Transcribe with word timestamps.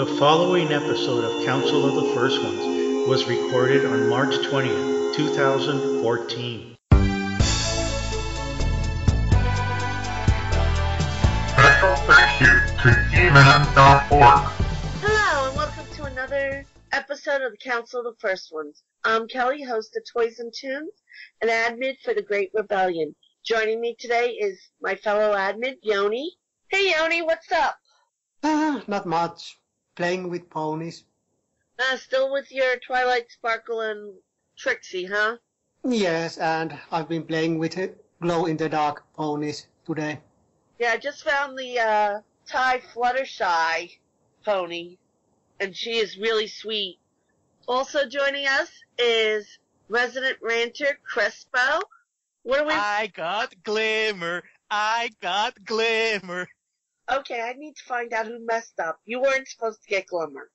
The 0.00 0.16
following 0.16 0.72
episode 0.72 1.24
of 1.24 1.44
Council 1.44 1.84
of 1.84 1.94
the 1.94 2.14
First 2.14 2.42
Ones 2.42 3.06
was 3.06 3.28
recorded 3.28 3.84
on 3.84 4.08
March 4.08 4.34
20th, 4.34 5.14
2014. 5.14 6.74
Special 11.48 11.96
thank 12.06 12.40
you 12.40 12.46
to 12.80 12.94
He-Man.org. 13.10 14.48
Hello, 15.02 15.48
and 15.48 15.56
welcome 15.58 15.84
to 15.96 16.04
another 16.04 16.64
episode 16.92 17.42
of 17.42 17.52
the 17.52 17.58
Council 17.58 18.00
of 18.00 18.06
the 18.06 18.20
First 18.20 18.54
Ones. 18.54 18.82
I'm 19.04 19.28
Kelly, 19.28 19.62
host 19.62 19.94
of 19.98 20.04
Toys 20.10 20.38
and 20.38 20.50
Tunes, 20.50 20.94
and 21.42 21.50
admin 21.50 21.96
for 22.02 22.14
the 22.14 22.22
Great 22.22 22.50
Rebellion. 22.54 23.14
Joining 23.44 23.82
me 23.82 23.96
today 23.98 24.30
is 24.30 24.58
my 24.80 24.94
fellow 24.94 25.36
admin, 25.36 25.74
Yoni. 25.82 26.38
Hey, 26.68 26.90
Yoni, 26.90 27.20
what's 27.20 27.52
up? 27.52 27.76
Ah, 28.42 28.82
not 28.88 29.04
much. 29.04 29.59
Playing 29.94 30.30
with 30.30 30.48
ponies. 30.50 31.04
Uh, 31.78 31.96
still 31.96 32.32
with 32.32 32.50
your 32.52 32.76
Twilight 32.78 33.30
Sparkle 33.30 33.80
and 33.80 34.14
Trixie, 34.56 35.06
huh? 35.06 35.36
Yes, 35.84 36.38
and 36.38 36.78
I've 36.92 37.08
been 37.08 37.24
playing 37.24 37.58
with 37.58 37.78
it 37.78 38.04
glow 38.20 38.46
in 38.46 38.56
the 38.56 38.68
dark 38.68 39.02
ponies 39.14 39.66
today. 39.86 40.20
Yeah, 40.78 40.92
I 40.92 40.98
just 40.98 41.24
found 41.24 41.58
the 41.58 41.78
uh, 41.78 42.20
Thai 42.46 42.80
Fluttershy 42.94 43.98
pony, 44.44 44.98
and 45.58 45.74
she 45.74 45.96
is 45.96 46.18
really 46.18 46.46
sweet. 46.46 46.98
Also 47.66 48.06
joining 48.06 48.46
us 48.46 48.70
is 48.98 49.58
resident 49.88 50.38
ranter 50.42 50.98
Crespo. 51.04 51.80
What 52.42 52.60
are 52.60 52.66
we? 52.66 52.74
I 52.74 53.10
got 53.14 53.54
glimmer. 53.62 54.42
I 54.70 55.10
got 55.20 55.64
glimmer. 55.64 56.48
Okay, 57.12 57.40
I 57.40 57.54
need 57.54 57.74
to 57.76 57.82
find 57.82 58.12
out 58.12 58.26
who 58.26 58.44
messed 58.44 58.78
up. 58.78 59.00
You 59.04 59.20
weren't 59.20 59.48
supposed 59.48 59.82
to 59.82 59.88
get 59.88 60.06
Glimmer. 60.06 60.48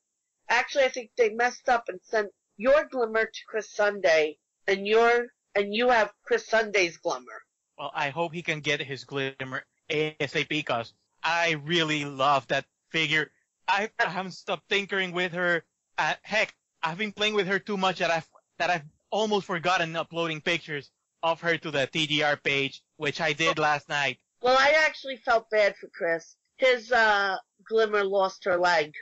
Actually, 0.47 0.85
I 0.85 0.89
think 0.89 1.11
they 1.17 1.29
messed 1.29 1.67
up 1.67 1.89
and 1.89 1.99
sent 2.03 2.31
your 2.55 2.85
Glimmer 2.85 3.25
to 3.25 3.39
Chris 3.47 3.69
Sunday, 3.71 4.37
and 4.67 4.87
your 4.87 5.27
and 5.53 5.73
you 5.73 5.89
have 5.89 6.13
Chris 6.23 6.47
Sunday's 6.47 6.97
Glimmer. 6.97 7.43
Well, 7.77 7.91
I 7.93 8.09
hope 8.09 8.33
he 8.33 8.41
can 8.41 8.61
get 8.61 8.79
his 8.81 9.03
glimmer 9.03 9.65
ASAP 9.89 10.47
because 10.47 10.93
I 11.23 11.51
really 11.63 12.05
love 12.05 12.47
that 12.47 12.65
figure. 12.89 13.31
I, 13.67 13.89
I 13.99 14.05
haven't 14.05 14.31
stopped 14.31 14.69
tinkering 14.69 15.11
with 15.11 15.33
her. 15.33 15.63
Uh, 15.97 16.13
heck, 16.21 16.55
I've 16.81 16.97
been 16.97 17.11
playing 17.11 17.33
with 17.33 17.47
her 17.47 17.59
too 17.59 17.77
much 17.77 17.99
that 17.99 18.11
I've 18.11 18.29
that 18.59 18.69
I've 18.69 18.85
almost 19.09 19.45
forgotten 19.45 19.95
uploading 19.95 20.39
pictures 20.39 20.91
of 21.21 21.41
her 21.41 21.57
to 21.57 21.71
the 21.71 21.87
TGR 21.87 22.41
page, 22.43 22.81
which 22.95 23.19
I 23.19 23.33
did 23.33 23.59
last 23.59 23.89
night. 23.89 24.19
Well, 24.41 24.57
I 24.57 24.85
actually 24.85 25.17
felt 25.17 25.49
bad 25.49 25.75
for 25.75 25.87
Chris. 25.87 26.35
His 26.57 26.91
uh, 26.91 27.37
Glimmer 27.67 28.03
lost 28.03 28.45
her 28.45 28.57
leg, 28.57 28.93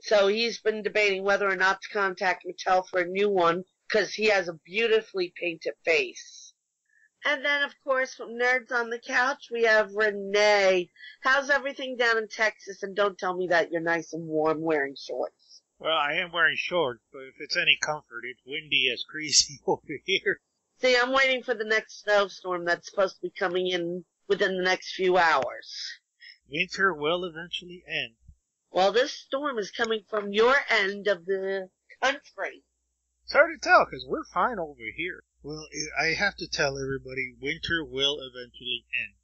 so 0.00 0.28
he's 0.28 0.60
been 0.60 0.82
debating 0.82 1.22
whether 1.22 1.48
or 1.48 1.56
not 1.56 1.80
to 1.82 1.88
contact 1.88 2.44
Mattel 2.44 2.86
for 2.86 3.00
a 3.00 3.06
new 3.06 3.30
one 3.30 3.64
because 3.88 4.12
he 4.14 4.26
has 4.26 4.48
a 4.48 4.58
beautifully 4.64 5.32
painted 5.36 5.74
face. 5.84 6.52
And 7.24 7.44
then, 7.44 7.62
of 7.62 7.74
course, 7.82 8.14
from 8.14 8.38
Nerds 8.38 8.70
on 8.70 8.90
the 8.90 8.98
Couch, 8.98 9.48
we 9.50 9.62
have 9.62 9.94
Renee. 9.94 10.90
How's 11.22 11.48
everything 11.48 11.96
down 11.96 12.18
in 12.18 12.28
Texas? 12.28 12.82
And 12.82 12.94
don't 12.94 13.16
tell 13.16 13.34
me 13.34 13.46
that 13.46 13.70
you're 13.70 13.80
nice 13.80 14.12
and 14.12 14.26
warm 14.26 14.60
wearing 14.60 14.94
shorts. 14.94 15.62
Well, 15.78 15.96
I 15.96 16.14
am 16.14 16.32
wearing 16.32 16.56
shorts, 16.56 17.02
but 17.12 17.22
if 17.22 17.34
it's 17.40 17.56
any 17.56 17.78
comfort, 17.80 18.24
it's 18.24 18.42
windy 18.46 18.90
as 18.92 19.04
crazy 19.08 19.60
over 19.66 19.80
here. 20.04 20.40
See, 20.80 20.96
I'm 20.96 21.12
waiting 21.12 21.42
for 21.42 21.54
the 21.54 21.64
next 21.64 22.02
snowstorm 22.02 22.64
that's 22.64 22.90
supposed 22.90 23.14
to 23.16 23.22
be 23.22 23.30
coming 23.30 23.68
in 23.68 24.04
within 24.28 24.56
the 24.56 24.62
next 24.62 24.94
few 24.94 25.16
hours. 25.16 26.00
Winter 26.54 26.94
will 26.94 27.24
eventually 27.24 27.82
end. 27.88 28.14
Well, 28.70 28.92
this 28.92 29.12
storm 29.12 29.58
is 29.58 29.72
coming 29.72 30.04
from 30.08 30.32
your 30.32 30.54
end 30.70 31.08
of 31.08 31.26
the 31.26 31.68
country. 32.00 32.62
It's 33.24 33.32
hard 33.32 33.60
to 33.60 33.68
tell 33.68 33.84
because 33.84 34.06
we're 34.06 34.22
fine 34.32 34.60
over 34.60 34.84
here. 34.94 35.24
Well, 35.42 35.66
I 36.00 36.14
have 36.14 36.36
to 36.36 36.46
tell 36.46 36.78
everybody, 36.78 37.34
winter 37.40 37.84
will 37.84 38.20
eventually 38.20 38.86
end. 38.96 39.14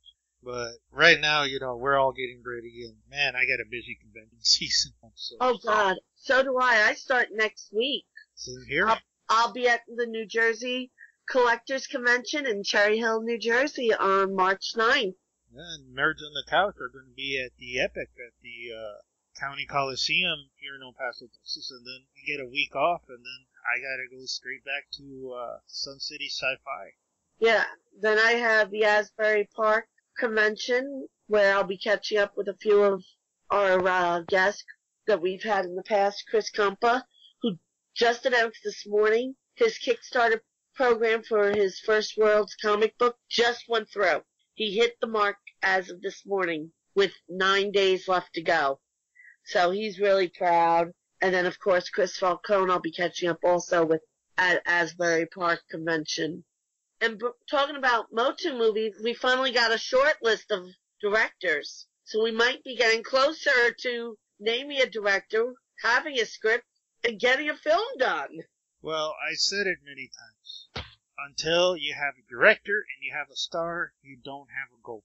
But 0.42 0.72
right 0.90 1.20
now, 1.20 1.44
you 1.44 1.60
know, 1.60 1.76
we're 1.76 1.96
all 1.96 2.10
getting 2.10 2.42
ready, 2.44 2.84
and 2.84 2.96
man, 3.08 3.36
I 3.36 3.44
got 3.44 3.60
a 3.60 3.70
busy 3.70 3.94
convention 3.94 4.38
season. 4.40 4.92
So 5.14 5.36
Oh 5.40 5.58
God, 5.64 5.98
so 6.16 6.42
do 6.42 6.58
I. 6.58 6.88
I 6.88 6.94
start 6.94 7.28
next 7.30 7.72
week. 7.72 8.06
same 8.34 8.64
here. 8.68 8.88
I'll, 8.88 8.98
I'll 9.28 9.52
be 9.52 9.68
at 9.68 9.82
the 9.86 10.06
New 10.06 10.26
Jersey 10.26 10.90
Collectors 11.28 11.86
Convention 11.86 12.44
in 12.44 12.64
Cherry 12.64 12.98
Hill, 12.98 13.22
New 13.22 13.38
Jersey 13.38 13.94
on 13.94 14.34
March 14.34 14.72
9th. 14.74 15.14
Yeah, 15.52 15.62
and 15.74 15.96
Nerds 15.96 16.22
on 16.22 16.32
the 16.32 16.44
Couch 16.48 16.76
are 16.80 16.88
going 16.88 17.08
to 17.08 17.14
be 17.16 17.42
at 17.44 17.56
the 17.58 17.80
Epic 17.80 18.10
at 18.24 18.34
the 18.40 18.72
uh, 18.72 19.00
County 19.38 19.66
Coliseum 19.66 20.50
here 20.56 20.76
in 20.76 20.82
El 20.82 20.92
Paso, 20.92 21.26
Texas, 21.26 21.70
and 21.70 21.84
then 21.84 22.06
we 22.14 22.22
get 22.22 22.40
a 22.40 22.48
week 22.48 22.76
off, 22.76 23.02
and 23.08 23.18
then 23.18 23.46
I 23.64 23.80
gotta 23.80 24.08
go 24.08 24.24
straight 24.26 24.64
back 24.64 24.90
to 24.98 25.32
uh, 25.32 25.58
Sun 25.66 25.98
City 25.98 26.28
Sci-Fi. 26.28 26.94
Yeah, 27.38 27.64
then 28.00 28.18
I 28.18 28.32
have 28.32 28.70
the 28.70 28.84
Asbury 28.84 29.48
Park 29.56 29.88
Convention 30.18 31.08
where 31.26 31.56
I'll 31.56 31.64
be 31.64 31.78
catching 31.78 32.18
up 32.18 32.36
with 32.36 32.48
a 32.48 32.56
few 32.56 32.82
of 32.82 33.04
our 33.50 33.86
uh, 33.88 34.20
guests 34.28 34.64
that 35.06 35.20
we've 35.20 35.42
had 35.42 35.64
in 35.64 35.74
the 35.74 35.82
past. 35.82 36.26
Chris 36.28 36.50
Compa, 36.50 37.04
who 37.42 37.58
just 37.94 38.26
announced 38.26 38.60
this 38.62 38.86
morning 38.86 39.34
his 39.54 39.78
Kickstarter 39.78 40.40
program 40.74 41.22
for 41.22 41.50
his 41.50 41.80
First 41.80 42.16
World's 42.16 42.54
comic 42.54 42.96
book 42.98 43.16
just 43.28 43.64
went 43.68 43.90
through. 43.90 44.22
He 44.60 44.76
hit 44.76 45.00
the 45.00 45.06
mark 45.06 45.38
as 45.62 45.88
of 45.88 46.02
this 46.02 46.26
morning 46.26 46.72
with 46.94 47.14
nine 47.30 47.72
days 47.72 48.06
left 48.06 48.34
to 48.34 48.42
go. 48.42 48.78
So 49.46 49.70
he's 49.70 49.98
really 49.98 50.28
proud. 50.28 50.92
And 51.22 51.32
then, 51.32 51.46
of 51.46 51.58
course, 51.58 51.88
Chris 51.88 52.18
Falcone, 52.18 52.70
I'll 52.70 52.78
be 52.78 52.92
catching 52.92 53.30
up 53.30 53.38
also 53.42 53.86
with 53.86 54.02
at 54.36 54.60
Asbury 54.66 55.24
Park 55.24 55.62
Convention. 55.70 56.44
And 57.00 57.18
b- 57.18 57.30
talking 57.48 57.76
about 57.76 58.12
Motu 58.12 58.52
movies, 58.52 59.00
we 59.02 59.14
finally 59.14 59.50
got 59.50 59.72
a 59.72 59.78
short 59.78 60.18
list 60.20 60.50
of 60.50 60.66
directors. 61.00 61.86
So 62.04 62.22
we 62.22 62.30
might 62.30 62.62
be 62.62 62.76
getting 62.76 63.02
closer 63.02 63.72
to 63.72 64.18
naming 64.40 64.82
a 64.82 64.90
director, 64.90 65.54
having 65.82 66.20
a 66.20 66.26
script, 66.26 66.66
and 67.02 67.18
getting 67.18 67.48
a 67.48 67.56
film 67.56 67.96
done. 67.96 68.40
Well, 68.82 69.14
I 69.26 69.32
said 69.36 69.66
it 69.66 69.78
many 69.86 70.08
times. 70.08 70.39
Until 71.26 71.76
you 71.76 71.94
have 71.94 72.14
a 72.16 72.30
director 72.30 72.78
and 72.78 73.04
you 73.04 73.12
have 73.12 73.30
a 73.30 73.36
star, 73.36 73.92
you 74.02 74.16
don't 74.16 74.48
have 74.48 74.68
a 74.72 74.82
goal. 74.82 75.04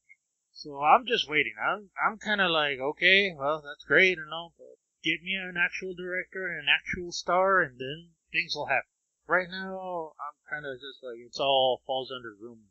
So 0.53 0.81
I'm 0.81 1.05
just 1.05 1.29
waiting. 1.29 1.55
I'm 1.61 1.89
I'm 2.01 2.17
kind 2.17 2.39
of 2.39 2.49
like, 2.51 2.79
okay, 2.79 3.33
well 3.37 3.61
that's 3.61 3.83
great 3.83 4.17
and 4.17 4.31
all, 4.31 4.53
but 4.57 4.77
give 5.03 5.21
me 5.21 5.35
an 5.35 5.57
actual 5.57 5.93
director 5.93 6.47
and 6.47 6.61
an 6.61 6.67
actual 6.73 7.11
star, 7.11 7.61
and 7.61 7.77
then 7.77 8.11
things 8.31 8.55
will 8.55 8.65
happen. 8.65 8.89
Right 9.27 9.49
now, 9.49 10.13
I'm 10.19 10.49
kind 10.49 10.65
of 10.65 10.75
just 10.75 11.03
like 11.03 11.17
it's 11.19 11.39
all 11.39 11.81
falls 11.85 12.11
under 12.15 12.33
rumor. 12.39 12.69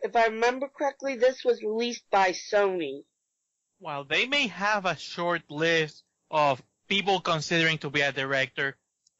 If 0.00 0.14
I 0.14 0.26
remember 0.26 0.68
correctly, 0.68 1.16
this 1.16 1.44
was 1.44 1.62
released 1.62 2.04
by 2.10 2.32
Sony. 2.32 3.04
While 3.78 4.04
they 4.04 4.26
may 4.26 4.48
have 4.48 4.84
a 4.84 4.96
short 4.96 5.50
list 5.50 6.04
of 6.30 6.62
people 6.88 7.20
considering 7.20 7.78
to 7.78 7.90
be 7.90 8.02
a 8.02 8.12
director, 8.12 8.76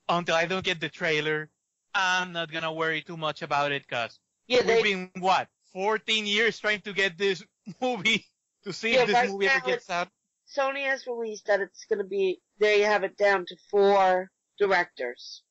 until 0.08 0.34
I 0.34 0.46
don't 0.46 0.64
get 0.64 0.80
the 0.80 0.90
trailer, 0.90 1.50
I'm 1.94 2.32
not 2.32 2.50
gonna 2.50 2.72
worry 2.72 3.02
too 3.02 3.16
much 3.16 3.42
about 3.42 3.72
it 3.72 3.82
because 3.86 4.18
Yeah, 4.46 4.58
we've 4.58 4.66
they, 4.66 4.82
been 4.82 5.10
what 5.18 5.48
14 5.72 6.26
years 6.26 6.58
trying 6.58 6.80
to 6.82 6.92
get 6.92 7.16
this 7.18 7.44
movie 7.80 8.26
to 8.64 8.72
see 8.72 8.94
Yeah, 8.94 9.02
if 9.02 9.06
this 9.08 9.30
movie 9.30 9.46
ever 9.46 9.60
now 9.60 9.66
gets 9.66 9.90
out. 9.90 10.08
Sony 10.56 10.84
has 10.86 11.06
released 11.06 11.46
that 11.46 11.60
it's 11.60 11.84
going 11.86 11.98
to 12.00 12.04
be, 12.04 12.40
they 12.58 12.80
have 12.80 13.02
it 13.02 13.16
down 13.16 13.46
to 13.46 13.56
four 13.70 14.30
directors. 14.58 15.42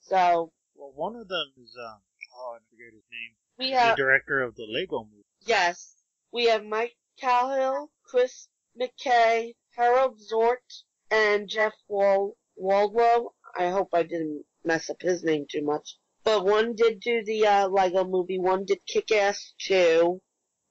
So, 0.00 0.52
Well, 0.74 0.92
one 0.94 1.16
of 1.16 1.28
them 1.28 1.52
is 1.62 1.76
um, 1.78 2.00
oh, 2.34 2.56
I 2.56 2.58
forget 2.70 2.92
his 2.94 3.02
name. 3.12 3.34
we 3.58 3.70
The 3.72 3.94
director 3.96 4.40
of 4.42 4.54
the 4.56 4.66
Lego 4.68 5.04
movie. 5.04 5.24
yes, 5.46 5.96
we 6.32 6.46
have 6.46 6.64
Mike 6.64 6.96
Cahill, 7.20 7.90
Chris 8.04 8.48
McKay, 8.80 9.52
Harald 9.76 10.18
Zwart, 10.18 10.82
and 11.10 11.48
Jeff 11.48 11.74
Wal- 11.88 12.36
Waldrow. 12.60 13.28
I 13.56 13.68
hope 13.68 13.90
I 13.92 14.02
didn't 14.02 14.44
mess 14.64 14.90
up 14.90 15.00
his 15.00 15.22
name 15.22 15.46
too 15.50 15.62
much. 15.62 15.96
But 16.24 16.44
one 16.44 16.74
did 16.74 17.00
do 17.00 17.24
the 17.24 17.46
uh, 17.46 17.68
Lego 17.68 18.04
movie, 18.04 18.38
one 18.38 18.64
did 18.64 18.78
Kick-Ass 18.86 19.54
2, 19.66 20.20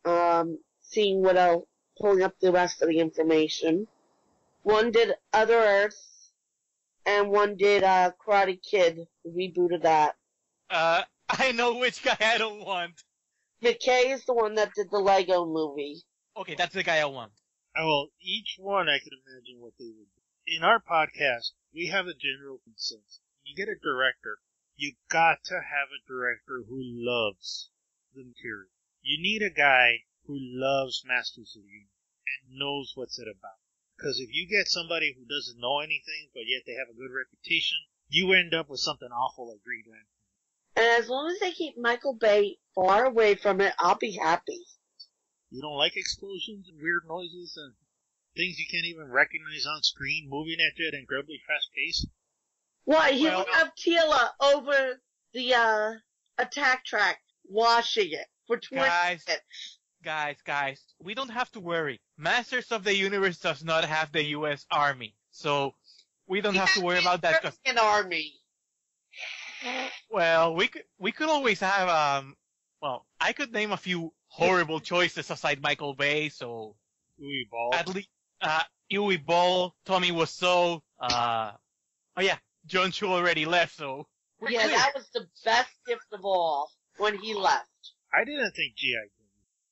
um, 0.05 0.59
seeing 0.81 1.21
what 1.21 1.35
else, 1.35 1.65
pulling 1.99 2.23
up 2.23 2.39
the 2.39 2.51
rest 2.51 2.81
of 2.81 2.87
the 2.87 2.99
information. 2.99 3.87
One 4.63 4.91
did 4.91 5.13
Other 5.33 5.57
Earth, 5.57 6.31
and 7.05 7.29
one 7.29 7.57
did 7.57 7.83
uh, 7.83 8.11
Karate 8.25 8.61
Kid, 8.61 9.07
the 9.25 9.29
reboot 9.29 9.75
of 9.75 9.81
that. 9.81 10.15
Uh, 10.69 11.03
I 11.29 11.51
know 11.51 11.77
which 11.77 12.03
guy 12.03 12.17
I 12.19 12.37
don't 12.37 12.65
want. 12.65 13.03
McKay 13.61 14.13
is 14.13 14.25
the 14.25 14.33
one 14.33 14.55
that 14.55 14.73
did 14.75 14.89
the 14.89 14.99
Lego 14.99 15.45
movie. 15.45 16.01
Okay, 16.37 16.55
that's 16.55 16.73
the 16.73 16.83
guy 16.83 16.99
I 16.99 17.05
want. 17.05 17.31
Oh, 17.77 17.85
well, 17.85 18.07
each 18.21 18.55
one 18.57 18.89
I 18.89 18.99
can 18.99 19.11
imagine 19.27 19.61
what 19.61 19.73
they 19.77 19.85
would 19.85 19.95
do. 19.95 20.55
In 20.55 20.63
our 20.63 20.79
podcast, 20.79 21.51
we 21.73 21.87
have 21.87 22.07
a 22.07 22.13
general 22.13 22.59
consensus. 22.63 23.19
You 23.43 23.55
get 23.55 23.69
a 23.69 23.75
director, 23.75 24.39
you 24.75 24.93
got 25.09 25.43
to 25.45 25.55
have 25.55 25.89
a 25.89 26.07
director 26.07 26.63
who 26.67 26.79
loves 26.81 27.69
the 28.13 28.23
material. 28.23 28.71
You 29.01 29.21
need 29.21 29.41
a 29.41 29.49
guy 29.49 30.05
who 30.25 30.37
loves 30.37 31.03
Masters 31.05 31.55
of 31.55 31.63
the 31.63 31.69
Universe 31.69 31.89
and 32.27 32.59
knows 32.59 32.93
what's 32.95 33.19
it 33.19 33.27
about. 33.27 33.57
Because 33.97 34.19
if 34.19 34.33
you 34.33 34.47
get 34.47 34.67
somebody 34.67 35.13
who 35.13 35.25
doesn't 35.25 35.59
know 35.59 35.79
anything, 35.79 36.29
but 36.33 36.47
yet 36.47 36.63
they 36.65 36.73
have 36.73 36.89
a 36.89 36.97
good 36.97 37.11
reputation, 37.11 37.77
you 38.09 38.33
end 38.33 38.53
up 38.53 38.69
with 38.69 38.79
something 38.79 39.09
awful 39.11 39.49
like 39.49 39.63
Green 39.63 39.85
Lantern. 39.85 40.07
And 40.75 41.03
as 41.03 41.09
long 41.09 41.29
as 41.29 41.39
they 41.39 41.51
keep 41.51 41.77
Michael 41.77 42.13
Bay 42.13 42.57
far 42.73 43.05
away 43.05 43.35
from 43.35 43.61
it, 43.61 43.73
I'll 43.77 43.97
be 43.97 44.17
happy. 44.17 44.65
You 45.49 45.61
don't 45.61 45.77
like 45.77 45.97
explosions 45.97 46.69
and 46.69 46.81
weird 46.81 47.03
noises 47.07 47.57
and 47.57 47.75
things 48.35 48.57
you 48.57 48.65
can't 48.71 48.85
even 48.85 49.11
recognize 49.11 49.65
on 49.65 49.83
screen 49.83 50.29
moving 50.29 50.57
at 50.61 50.79
you 50.79 50.87
at 50.87 50.93
incredibly 50.93 51.41
fast 51.45 51.69
pace? 51.75 52.07
Why, 52.85 53.11
he 53.11 53.25
Well- 53.25 53.45
will 53.45 53.53
have 53.53 53.73
Teela 53.75 54.31
over 54.39 55.01
the, 55.33 55.53
uh, 55.53 55.93
Attak 56.39 56.79
Trak, 56.89 57.15
washing 57.45 58.11
it 58.11 58.27
for 58.47 58.57
20 58.57 58.85
Guys, 58.87 59.23
minutes. 59.27 59.79
guys, 60.03 60.41
guys, 60.43 60.81
we 60.99 61.13
don't 61.13 61.29
have 61.29 61.51
to 61.51 61.59
worry. 61.59 62.01
Masters 62.17 62.71
of 62.71 62.83
the 62.83 62.95
Universe 62.95 63.37
does 63.37 63.63
not 63.63 63.85
have 63.85 64.11
the 64.11 64.23
U.S. 64.37 64.65
Army, 64.71 65.15
so 65.31 65.75
we 66.27 66.41
don't 66.41 66.55
have 66.55 66.73
to 66.73 66.81
worry 66.81 66.99
about 66.99 67.21
that. 67.21 67.41
'cause- 67.41 67.59
An 67.65 67.77
army. 67.77 68.33
well, 70.09 70.55
we 70.55 70.67
could 70.67 70.85
we 70.97 71.11
could 71.11 71.29
always 71.29 71.59
have 71.59 71.87
um. 71.89 72.35
Well, 72.81 73.05
I 73.19 73.33
could 73.33 73.51
name 73.53 73.71
a 73.71 73.77
few 73.77 74.11
horrible 74.27 74.79
choices 74.79 75.29
aside 75.29 75.61
Michael 75.61 75.93
Bay, 75.93 76.29
so 76.29 76.75
Uwe 77.21 77.47
Boll. 77.49 77.75
at 77.75 77.87
least 77.89 78.09
uh, 78.41 78.63
Uwe 78.91 79.23
Boll, 79.23 79.75
Tommy 79.85 80.11
Wiseau, 80.11 80.81
uh, 80.99 81.51
oh 82.17 82.21
yeah, 82.21 82.39
Jon 82.65 82.91
Chu 82.91 83.07
already 83.07 83.45
left, 83.45 83.75
so 83.75 84.07
we're 84.39 84.51
Yeah, 84.51 84.63
clear. 84.63 84.77
that 84.77 84.91
was 84.95 85.09
the 85.13 85.27
best 85.45 85.71
gift 85.87 86.05
of 86.13 86.23
all 86.23 86.69
when 86.97 87.17
he 87.17 87.33
left. 87.33 87.67
I 88.13 88.23
didn't 88.25 88.51
think 88.51 88.75
G.I. 88.75 89.07
Joe. 89.07 89.25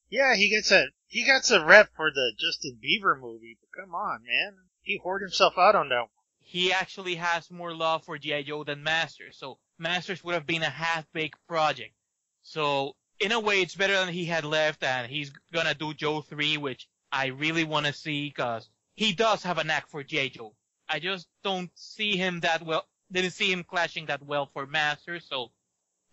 Yeah, 0.09 0.35
he 0.35 0.49
gets 0.49 0.71
a 0.71 0.87
he 1.07 1.23
gets 1.23 1.51
a 1.51 1.63
rep 1.63 1.89
for 1.95 2.09
the 2.11 2.33
Justin 2.39 2.79
Bieber 2.83 3.19
movie, 3.19 3.57
but 3.61 3.81
come 3.81 3.93
on, 3.93 4.23
man. 4.23 4.55
He 4.81 4.99
whored 4.99 5.21
himself 5.21 5.53
out 5.57 5.75
on 5.75 5.89
that 5.89 5.99
one. 6.01 6.09
he 6.39 6.71
actually 6.73 7.15
has 7.15 7.51
more 7.51 7.73
love 7.75 8.03
for 8.05 8.17
G.I. 8.17 8.43
Joe 8.43 8.63
than 8.63 8.81
Masters, 8.83 9.37
so 9.37 9.59
Masters 9.77 10.23
would 10.23 10.33
have 10.33 10.47
been 10.47 10.63
a 10.63 10.69
half-baked 10.69 11.37
project. 11.47 11.93
So, 12.41 12.95
in 13.19 13.31
a 13.31 13.39
way, 13.39 13.61
it's 13.61 13.75
better 13.75 13.93
than 13.93 14.09
he 14.13 14.25
had 14.25 14.45
left, 14.45 14.83
and 14.83 15.09
he's 15.11 15.31
gonna 15.53 15.75
do 15.75 15.93
Joe 15.93 16.21
3, 16.21 16.57
which 16.57 16.87
I 17.11 17.27
really 17.27 17.63
want 17.65 17.85
to 17.85 17.93
see, 17.93 18.31
cause 18.31 18.67
he 18.95 19.13
does 19.13 19.43
have 19.43 19.57
a 19.59 19.63
knack 19.63 19.87
for 19.89 20.03
G.I. 20.03 20.29
Joe. 20.29 20.55
I 20.89 20.99
just 20.99 21.27
don't 21.43 21.69
see 21.75 22.17
him 22.17 22.39
that 22.41 22.65
well, 22.65 22.85
didn't 23.11 23.31
see 23.31 23.51
him 23.51 23.63
clashing 23.63 24.07
that 24.07 24.23
well 24.25 24.49
for 24.53 24.65
Masters, 24.65 25.25
so, 25.29 25.51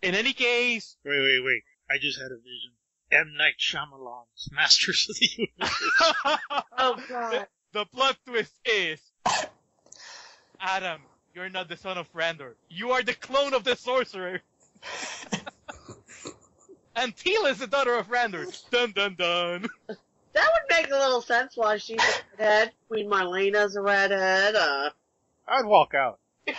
in 0.01 0.13
any 0.13 0.33
case, 0.33 0.97
Wait, 1.03 1.19
wait, 1.19 1.43
wait. 1.43 1.63
I 1.89 1.97
just 1.99 2.19
had 2.21 2.31
a 2.31 2.37
vision. 2.37 2.73
M. 3.11 3.33
Night 3.37 3.55
Shyamalan's 3.59 4.49
Masters 4.51 5.07
of 5.09 5.15
the 5.15 5.29
Universe. 5.37 6.39
Oh 6.79 7.01
god. 7.09 7.47
the 7.73 7.85
plot 7.85 8.17
twist 8.25 8.53
is, 8.65 8.99
Adam, 10.59 11.01
you're 11.33 11.49
not 11.49 11.69
the 11.69 11.77
son 11.77 11.97
of 11.97 12.11
Randor. 12.13 12.53
You 12.69 12.91
are 12.91 13.01
the 13.01 13.13
clone 13.13 13.53
of 13.55 13.63
the 13.63 13.75
sorcerer. 13.75 14.41
and 16.95 17.15
Teela 17.15 17.51
is 17.51 17.57
the 17.59 17.67
daughter 17.67 17.95
of 17.95 18.09
Randor. 18.09 18.45
Dun 18.69 18.91
dun 18.91 19.15
dun. 19.15 19.65
That 20.33 20.49
would 20.53 20.75
make 20.75 20.91
a 20.91 20.95
little 20.97 21.21
sense 21.21 21.53
why 21.55 21.77
she's 21.77 21.99
a 21.99 22.37
redhead. 22.37 22.71
Queen 22.87 23.09
Marlena's 23.09 23.75
a 23.75 23.81
redhead. 23.81 24.55
Uh, 24.55 24.89
I'd 25.47 25.65
walk 25.65 25.93
out. 25.93 26.19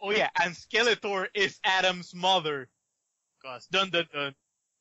Oh 0.00 0.10
yeah, 0.12 0.30
and 0.40 0.54
Skeletor 0.54 1.26
is 1.34 1.58
Adam's 1.64 2.14
mother. 2.14 2.68
Cause 3.44 3.66
dun 3.66 3.90
dun 3.90 4.06
dun. 4.12 4.34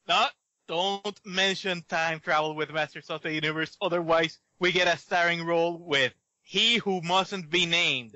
Not, 0.07 0.31
don't 0.67 1.19
mention 1.25 1.83
time 1.89 2.19
travel 2.19 2.55
with 2.55 2.71
Masters 2.71 3.09
of 3.09 3.21
the 3.23 3.33
Universe, 3.33 3.75
otherwise 3.81 4.37
we 4.59 4.71
get 4.71 4.87
a 4.87 4.97
starring 4.97 5.43
role 5.43 5.77
with 5.77 6.13
he 6.43 6.77
who 6.77 7.01
mustn't 7.01 7.49
be 7.49 7.65
named. 7.65 8.15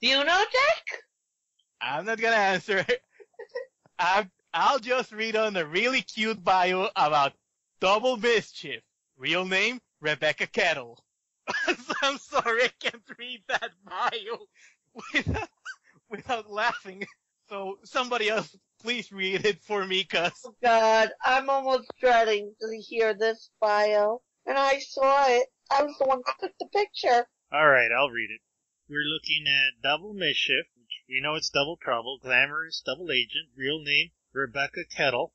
do 0.00 0.08
you 0.08 0.24
know, 0.24 0.44
Jack? 0.52 1.02
I'm 1.80 2.06
not 2.06 2.20
gonna 2.20 2.36
answer. 2.36 2.86
I, 3.98 4.26
I'll 4.54 4.78
just 4.78 5.12
read 5.12 5.36
on 5.36 5.56
a 5.56 5.64
really 5.66 6.00
cute 6.02 6.42
bio 6.42 6.88
about 6.96 7.34
Double 7.84 8.16
Mischief. 8.16 8.82
Real 9.18 9.44
name, 9.44 9.78
Rebecca 10.00 10.46
Kettle. 10.46 11.04
I'm 12.02 12.16
sorry, 12.16 12.62
I 12.62 12.70
can't 12.80 13.02
read 13.18 13.42
that 13.48 13.72
bio 13.84 14.46
without, 15.12 15.48
without 16.08 16.50
laughing. 16.50 17.06
So 17.50 17.76
somebody 17.84 18.30
else, 18.30 18.56
please 18.80 19.12
read 19.12 19.44
it 19.44 19.60
for 19.60 19.84
me, 19.84 20.02
cause 20.04 20.32
Oh 20.46 20.54
god, 20.62 21.10
I'm 21.22 21.50
almost 21.50 21.90
dreading 22.00 22.54
to 22.58 22.80
hear 22.80 23.12
this 23.12 23.50
bio. 23.60 24.22
And 24.46 24.56
I 24.56 24.78
saw 24.78 25.26
it. 25.28 25.48
I 25.70 25.82
was 25.82 25.94
the 25.98 26.06
one 26.06 26.22
that 26.24 26.36
took 26.40 26.52
the 26.58 26.68
picture. 26.68 27.26
Alright, 27.54 27.90
I'll 27.92 28.08
read 28.08 28.30
it. 28.30 28.40
We're 28.88 29.04
looking 29.04 29.44
at 29.46 29.82
Double 29.82 30.14
Mischief, 30.14 30.64
which 30.78 31.02
we 31.06 31.20
know 31.20 31.34
it's 31.34 31.50
Double 31.50 31.76
Trouble, 31.76 32.16
glamorous 32.16 32.80
double 32.80 33.12
agent, 33.12 33.50
real 33.54 33.78
name 33.78 34.12
Rebecca 34.32 34.86
Kettle, 34.86 35.34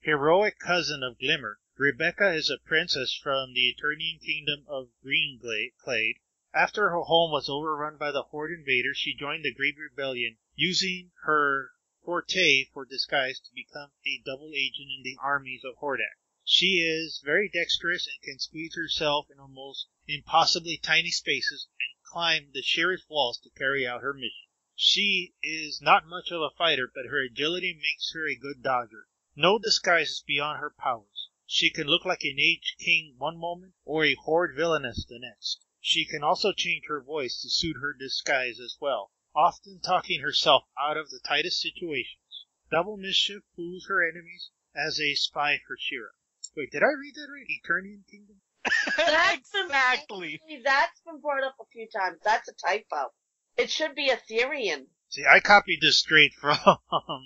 heroic 0.00 0.58
cousin 0.58 1.02
of 1.02 1.18
Glimmer. 1.18 1.58
Rebecca 1.78 2.34
is 2.34 2.50
a 2.50 2.58
princess 2.58 3.14
from 3.14 3.54
the 3.54 3.66
Eternian 3.74 4.18
kingdom 4.18 4.66
of 4.68 4.90
Greenglade. 5.02 6.18
After 6.52 6.90
her 6.90 7.00
home 7.00 7.30
was 7.30 7.48
overrun 7.48 7.96
by 7.96 8.12
the 8.12 8.24
Horde 8.24 8.52
invaders, 8.52 8.98
she 8.98 9.14
joined 9.14 9.42
the 9.42 9.54
Great 9.54 9.78
Rebellion, 9.78 10.36
using 10.54 11.12
her 11.22 11.70
forte 12.04 12.64
for 12.74 12.84
disguise 12.84 13.40
to 13.40 13.54
become 13.54 13.90
a 14.04 14.20
double 14.22 14.52
agent 14.54 14.90
in 14.94 15.02
the 15.02 15.16
armies 15.22 15.64
of 15.64 15.76
Hordak. 15.76 16.18
She 16.44 16.82
is 16.82 17.22
very 17.24 17.48
dexterous 17.48 18.06
and 18.06 18.20
can 18.20 18.38
squeeze 18.38 18.74
herself 18.74 19.30
in 19.30 19.38
almost 19.40 19.88
impossibly 20.06 20.76
tiny 20.76 21.10
spaces 21.10 21.68
and 21.80 22.02
climb 22.04 22.50
the 22.52 22.60
sheerest 22.60 23.08
walls 23.08 23.40
to 23.40 23.50
carry 23.56 23.86
out 23.86 24.02
her 24.02 24.12
mission. 24.12 24.50
She 24.74 25.36
is 25.42 25.80
not 25.80 26.06
much 26.06 26.30
of 26.30 26.42
a 26.42 26.50
fighter, 26.50 26.86
but 26.94 27.06
her 27.06 27.22
agility 27.22 27.72
makes 27.72 28.12
her 28.12 28.28
a 28.28 28.34
good 28.34 28.62
dodger. 28.62 29.08
No 29.34 29.58
disguise 29.58 30.10
is 30.10 30.24
beyond 30.26 30.60
her 30.60 30.68
powers. 30.68 31.06
She 31.54 31.68
can 31.68 31.86
look 31.86 32.06
like 32.06 32.24
an 32.24 32.40
aged 32.40 32.78
king 32.78 33.16
one 33.18 33.36
moment 33.36 33.74
or 33.84 34.06
a 34.06 34.14
horrid 34.14 34.56
villainess 34.56 35.04
the 35.04 35.18
next. 35.18 35.66
She 35.82 36.06
can 36.06 36.24
also 36.24 36.50
change 36.54 36.86
her 36.88 37.02
voice 37.02 37.42
to 37.42 37.50
suit 37.50 37.76
her 37.78 37.92
disguise 37.92 38.58
as 38.58 38.78
well, 38.80 39.12
often 39.34 39.78
talking 39.80 40.22
herself 40.22 40.64
out 40.80 40.96
of 40.96 41.10
the 41.10 41.20
tightest 41.22 41.60
situations. 41.60 42.46
Double 42.70 42.96
Mischief 42.96 43.42
fools 43.54 43.84
her 43.88 44.02
enemies 44.02 44.50
as 44.74 44.98
a 44.98 45.14
spy 45.14 45.60
for 45.66 45.76
She-Ra. 45.78 46.08
Wait, 46.56 46.70
did 46.70 46.82
I 46.82 46.86
read 46.86 47.16
that 47.16 47.28
right? 47.30 47.46
Eternian 47.46 48.04
Kingdom? 48.10 48.40
That's 48.96 49.54
exactly. 49.54 50.40
See, 50.48 50.62
that's 50.64 51.02
been 51.02 51.20
brought 51.20 51.44
up 51.44 51.56
a 51.60 51.66
few 51.66 51.86
times. 51.86 52.18
That's 52.24 52.48
a 52.48 52.54
typo. 52.54 53.12
It 53.58 53.70
should 53.70 53.94
be 53.94 54.08
Etherian. 54.08 54.86
See, 55.10 55.26
I 55.30 55.40
copied 55.40 55.82
this 55.82 55.98
straight 55.98 56.32
from 56.40 56.56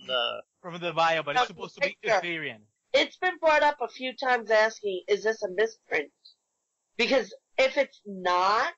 the. 0.08 0.42
From 0.62 0.80
the 0.80 0.92
bio, 0.92 1.22
but 1.22 1.36
it's 1.36 1.46
supposed 1.46 1.76
to 1.76 1.80
be 1.82 1.96
picture. 2.02 2.58
Etherian. 2.96 3.06
It's 3.06 3.16
been 3.16 3.38
brought 3.40 3.62
up 3.62 3.78
a 3.80 3.88
few 3.88 4.14
times 4.16 4.50
asking, 4.50 5.02
is 5.08 5.22
this 5.22 5.42
a 5.42 5.48
misprint? 5.50 6.10
Because 6.96 7.34
if 7.58 7.76
it's 7.76 8.00
not, 8.06 8.72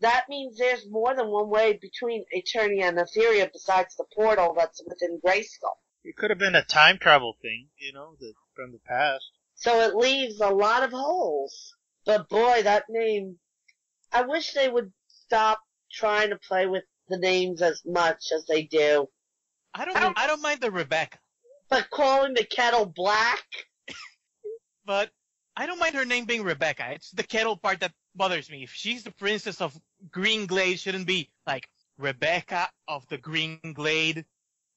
that 0.00 0.24
means 0.28 0.58
there's 0.58 0.86
more 0.90 1.14
than 1.14 1.28
one 1.28 1.48
way 1.48 1.78
between 1.80 2.24
Eternia 2.36 2.88
and 2.88 2.98
Etheria 2.98 3.48
besides 3.52 3.96
the 3.96 4.04
portal 4.14 4.54
that's 4.56 4.82
within 4.86 5.20
Grayskull. 5.24 5.76
It 6.04 6.16
could 6.16 6.30
have 6.30 6.38
been 6.38 6.56
a 6.56 6.64
time 6.64 6.98
travel 6.98 7.36
thing, 7.40 7.68
you 7.78 7.92
know, 7.92 8.16
the, 8.18 8.32
from 8.54 8.72
the 8.72 8.80
past. 8.86 9.24
So 9.54 9.80
it 9.80 9.94
leaves 9.94 10.40
a 10.40 10.50
lot 10.50 10.82
of 10.82 10.90
holes. 10.90 11.74
But 12.04 12.28
boy, 12.28 12.62
that 12.64 12.84
name, 12.88 13.38
I 14.12 14.22
wish 14.22 14.52
they 14.52 14.68
would 14.68 14.92
stop 15.06 15.60
trying 15.92 16.30
to 16.30 16.36
play 16.36 16.66
with 16.66 16.82
the 17.08 17.18
names 17.18 17.62
as 17.62 17.82
much 17.86 18.32
as 18.34 18.44
they 18.46 18.64
do. 18.64 19.06
I 19.74 19.84
don't, 19.84 20.18
I 20.18 20.26
don't 20.26 20.42
mind 20.42 20.60
the 20.60 20.70
Rebecca, 20.70 21.18
But 21.72 21.88
calling 21.88 22.34
the 22.34 22.44
kettle 22.44 22.84
black, 22.84 23.46
but 24.84 25.08
I 25.56 25.64
don't 25.64 25.78
mind 25.78 25.94
her 25.94 26.04
name 26.04 26.26
being 26.26 26.42
Rebecca. 26.42 26.90
It's 26.92 27.10
the 27.12 27.22
kettle 27.22 27.56
part 27.56 27.80
that 27.80 27.92
bothers 28.14 28.50
me. 28.50 28.62
If 28.62 28.74
she's 28.74 29.02
the 29.04 29.10
princess 29.10 29.62
of 29.62 29.80
Green 30.10 30.44
Glade, 30.44 30.78
shouldn't 30.78 31.06
be 31.06 31.30
like 31.46 31.66
Rebecca 31.96 32.68
of 32.88 33.08
the 33.08 33.16
Green 33.16 33.58
Glade. 33.72 34.26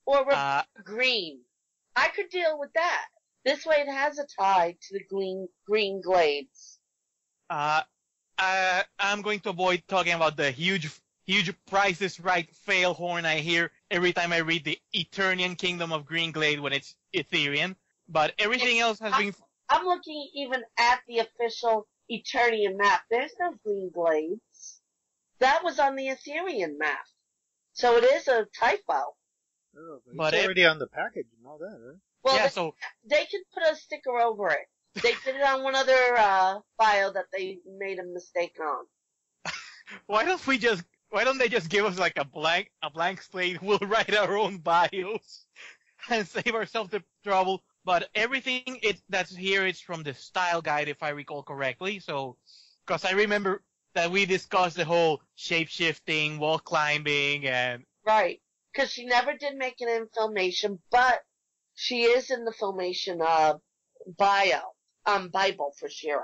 or 0.05 0.31
Uh, 0.31 0.63
green. 0.85 1.41
I 1.97 2.07
could 2.07 2.29
deal 2.29 2.57
with 2.57 2.71
that. 2.75 3.07
This 3.43 3.65
way 3.65 3.75
it 3.81 3.91
has 3.91 4.17
a 4.17 4.25
tie 4.39 4.77
to 4.81 4.93
the 4.93 5.03
green, 5.03 5.49
green 5.67 6.01
glades. 6.01 6.79
uh, 7.49 7.81
uh, 8.37 8.83
I'm 8.99 9.21
going 9.21 9.41
to 9.41 9.49
avoid 9.49 9.83
talking 9.89 10.13
about 10.13 10.37
the 10.37 10.49
huge, 10.49 10.89
huge 11.25 11.53
prices 11.65 12.21
Right 12.21 12.49
fail 12.55 12.93
horn 12.93 13.25
I 13.25 13.39
hear 13.39 13.71
every 13.91 14.13
time 14.13 14.33
I 14.33 14.37
read 14.37 14.63
the 14.63 14.79
Eternian 14.95 15.57
Kingdom 15.57 15.91
of 15.91 16.05
Green 16.05 16.31
Glade 16.31 16.59
when 16.59 16.73
it's 16.73 16.95
Etherian. 17.15 17.75
But 18.07 18.33
everything 18.37 18.79
else 18.79 18.99
has 18.99 19.15
been 19.17 19.33
I'm 19.69 19.85
looking 19.85 20.29
even 20.35 20.61
at 20.77 20.99
the 21.07 21.19
official 21.19 21.87
Eternian 22.11 22.77
map. 22.77 23.01
There's 23.09 23.31
no 23.39 23.53
green 23.63 23.89
glades. 23.91 24.79
That 25.39 25.63
was 25.63 25.79
on 25.79 25.95
the 25.95 26.07
Etherian 26.07 26.77
map. 26.77 27.05
So 27.73 27.97
it 27.97 28.03
is 28.03 28.27
a 28.27 28.45
typo. 28.59 29.15
Oh, 29.77 29.99
but 30.05 30.15
But 30.15 30.33
it's 30.33 30.43
it- 30.43 30.45
already 30.45 30.65
on 30.65 30.79
the 30.79 30.87
package 30.87 31.27
and 31.37 31.47
all 31.47 31.57
that, 31.57 31.77
right? 31.83 31.97
Well, 32.23 32.35
yeah. 32.35 32.43
they, 32.43 32.49
So 32.49 32.75
they 33.07 33.25
can 33.25 33.41
put 33.53 33.63
a 33.71 33.75
sticker 33.75 34.17
over 34.19 34.49
it. 34.49 34.67
They 35.01 35.13
did 35.25 35.35
it 35.35 35.41
on 35.43 35.63
one 35.63 35.75
other 35.75 36.15
uh, 36.17 36.59
bio 36.79 37.11
that 37.11 37.25
they 37.33 37.57
made 37.77 37.99
a 37.99 38.05
mistake 38.05 38.55
on. 38.61 38.85
Why 40.05 40.23
don't 40.25 40.45
we 40.47 40.57
just? 40.57 40.83
Why 41.09 41.23
don't 41.23 41.37
they 41.37 41.49
just 41.49 41.69
give 41.69 41.85
us 41.85 41.97
like 41.97 42.17
a 42.17 42.25
blank 42.25 42.71
a 42.81 42.89
blank 42.89 43.21
slate? 43.21 43.61
We'll 43.61 43.79
write 43.79 44.15
our 44.15 44.37
own 44.37 44.57
bios 44.57 45.45
and 46.09 46.27
save 46.27 46.55
ourselves 46.55 46.91
the 46.91 47.03
trouble. 47.23 47.63
But 47.85 48.09
everything 48.15 48.63
it 48.65 49.01
that's 49.09 49.35
here 49.35 49.65
is 49.65 49.79
from 49.79 50.03
the 50.03 50.13
style 50.13 50.61
guide, 50.61 50.89
if 50.89 51.03
I 51.03 51.09
recall 51.09 51.43
correctly. 51.43 51.99
So, 51.99 52.37
because 52.85 53.05
I 53.05 53.11
remember 53.11 53.63
that 53.93 54.11
we 54.11 54.25
discussed 54.25 54.75
the 54.75 54.85
whole 54.85 55.21
shape 55.35 55.69
shifting, 55.69 56.39
wall 56.39 56.59
climbing, 56.59 57.45
and 57.47 57.85
Right. 58.05 58.41
Because 58.73 58.91
she 58.91 59.05
never 59.05 59.33
did 59.37 59.55
make 59.55 59.81
it 59.81 59.87
in 59.87 60.07
Filmation, 60.07 60.79
but 60.91 61.23
she 61.75 62.03
is 62.03 62.29
in 62.29 62.43
the 62.45 62.51
Filmation 62.51 63.21
uh, 63.21 63.57
bio, 64.17 64.61
um, 65.05 65.29
Bible 65.29 65.73
for 65.79 65.89
She-Ra. 65.89 66.23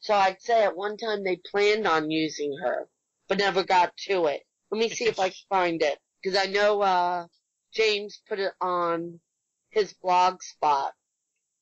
So 0.00 0.14
I'd 0.14 0.40
say 0.40 0.64
at 0.64 0.76
one 0.76 0.96
time 0.96 1.24
they 1.24 1.36
planned 1.36 1.86
on 1.86 2.10
using 2.10 2.56
her, 2.62 2.88
but 3.32 3.38
never 3.38 3.64
got 3.64 3.96
to 3.96 4.26
it. 4.26 4.42
Let 4.70 4.78
me 4.78 4.90
see 4.90 5.06
if 5.06 5.18
I 5.18 5.30
can 5.30 5.46
find 5.48 5.80
it. 5.80 5.98
Because 6.22 6.38
I 6.38 6.50
know 6.50 6.82
uh, 6.82 7.28
James 7.72 8.20
put 8.28 8.38
it 8.38 8.52
on 8.60 9.20
his 9.70 9.94
blog 9.94 10.42
spot. 10.42 10.92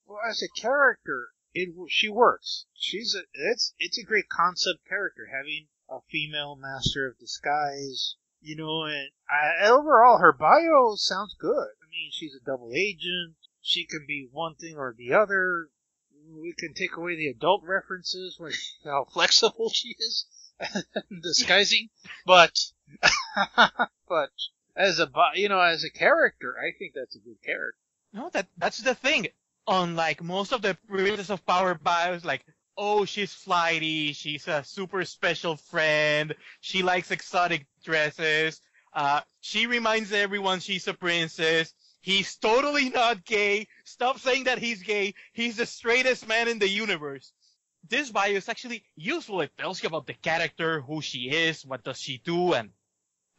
Well, 0.04 0.18
as 0.28 0.42
a 0.42 0.60
character, 0.60 1.28
it 1.54 1.68
she 1.88 2.08
works. 2.08 2.66
She's 2.74 3.14
a 3.14 3.22
it's 3.34 3.72
it's 3.78 3.98
a 3.98 4.02
great 4.02 4.28
concept 4.28 4.80
character 4.88 5.28
having 5.30 5.68
a 5.88 6.00
female 6.10 6.56
master 6.56 7.06
of 7.06 7.20
disguise. 7.20 8.16
You 8.40 8.56
know, 8.56 8.82
and 8.86 9.10
I, 9.30 9.68
overall 9.68 10.18
her 10.18 10.32
bio 10.32 10.96
sounds 10.96 11.36
good. 11.38 11.68
I 11.80 11.86
mean, 11.88 12.10
she's 12.10 12.34
a 12.34 12.44
double 12.44 12.72
agent. 12.74 13.36
She 13.60 13.86
can 13.86 14.06
be 14.08 14.28
one 14.28 14.56
thing 14.56 14.76
or 14.76 14.92
the 14.98 15.12
other. 15.12 15.68
We 16.34 16.52
can 16.52 16.74
take 16.74 16.96
away 16.96 17.14
the 17.14 17.28
adult 17.28 17.62
references 17.62 18.40
when 18.40 18.54
how 18.84 19.06
flexible 19.12 19.70
she 19.72 19.94
is 20.00 20.26
disguising, 21.22 21.88
but 22.26 22.58
but 24.08 24.30
as 24.76 25.00
a 25.00 25.10
you 25.34 25.48
know 25.48 25.60
as 25.60 25.84
a 25.84 25.90
character, 25.90 26.56
I 26.58 26.76
think 26.78 26.94
that's 26.94 27.16
a 27.16 27.20
good 27.20 27.42
character. 27.44 27.78
No, 28.12 28.30
that 28.32 28.46
that's 28.58 28.78
the 28.78 28.94
thing. 28.94 29.28
Unlike 29.66 30.22
most 30.22 30.52
of 30.52 30.62
the 30.62 30.76
Princess 30.88 31.30
of 31.30 31.46
Power 31.46 31.74
bios, 31.74 32.24
like, 32.24 32.44
oh, 32.76 33.04
she's 33.04 33.32
flighty, 33.32 34.12
she's 34.12 34.48
a 34.48 34.64
super 34.64 35.04
special 35.04 35.56
friend, 35.56 36.34
she 36.60 36.82
likes 36.82 37.10
exotic 37.10 37.66
dresses, 37.84 38.60
uh, 38.92 39.20
she 39.40 39.66
reminds 39.66 40.12
everyone 40.12 40.60
she's 40.60 40.88
a 40.88 40.94
princess. 40.94 41.72
He's 42.00 42.36
totally 42.36 42.88
not 42.88 43.24
gay. 43.24 43.68
Stop 43.84 44.18
saying 44.18 44.44
that 44.44 44.58
he's 44.58 44.82
gay. 44.82 45.14
He's 45.32 45.56
the 45.56 45.66
straightest 45.66 46.26
man 46.26 46.48
in 46.48 46.58
the 46.58 46.68
universe. 46.68 47.32
This 47.88 48.10
bio 48.10 48.32
is 48.32 48.48
actually 48.48 48.84
useful. 48.94 49.40
It 49.40 49.56
tells 49.58 49.82
you 49.82 49.88
about 49.88 50.06
the 50.06 50.14
character, 50.14 50.80
who 50.80 51.00
she 51.00 51.30
is, 51.30 51.64
what 51.64 51.82
does 51.82 51.98
she 51.98 52.18
do, 52.18 52.52
and 52.54 52.70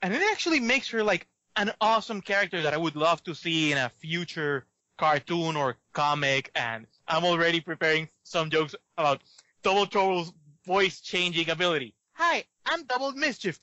and 0.01 0.13
it 0.13 0.21
actually 0.31 0.59
makes 0.59 0.89
her 0.89 1.03
like 1.03 1.27
an 1.55 1.71
awesome 1.79 2.21
character 2.21 2.61
that 2.63 2.73
I 2.73 2.77
would 2.77 2.95
love 2.95 3.23
to 3.23 3.35
see 3.35 3.71
in 3.71 3.77
a 3.77 3.89
future 3.89 4.65
cartoon 4.97 5.55
or 5.55 5.77
comic, 5.93 6.51
and 6.55 6.87
I'm 7.07 7.23
already 7.23 7.61
preparing 7.61 8.09
some 8.23 8.49
jokes 8.49 8.75
about 8.97 9.21
Double 9.63 9.85
Trouble's 9.85 10.33
voice 10.65 11.01
changing 11.01 11.49
ability. 11.49 11.95
Hi, 12.13 12.45
I'm 12.65 12.83
Double 12.85 13.11
Mischief. 13.13 13.59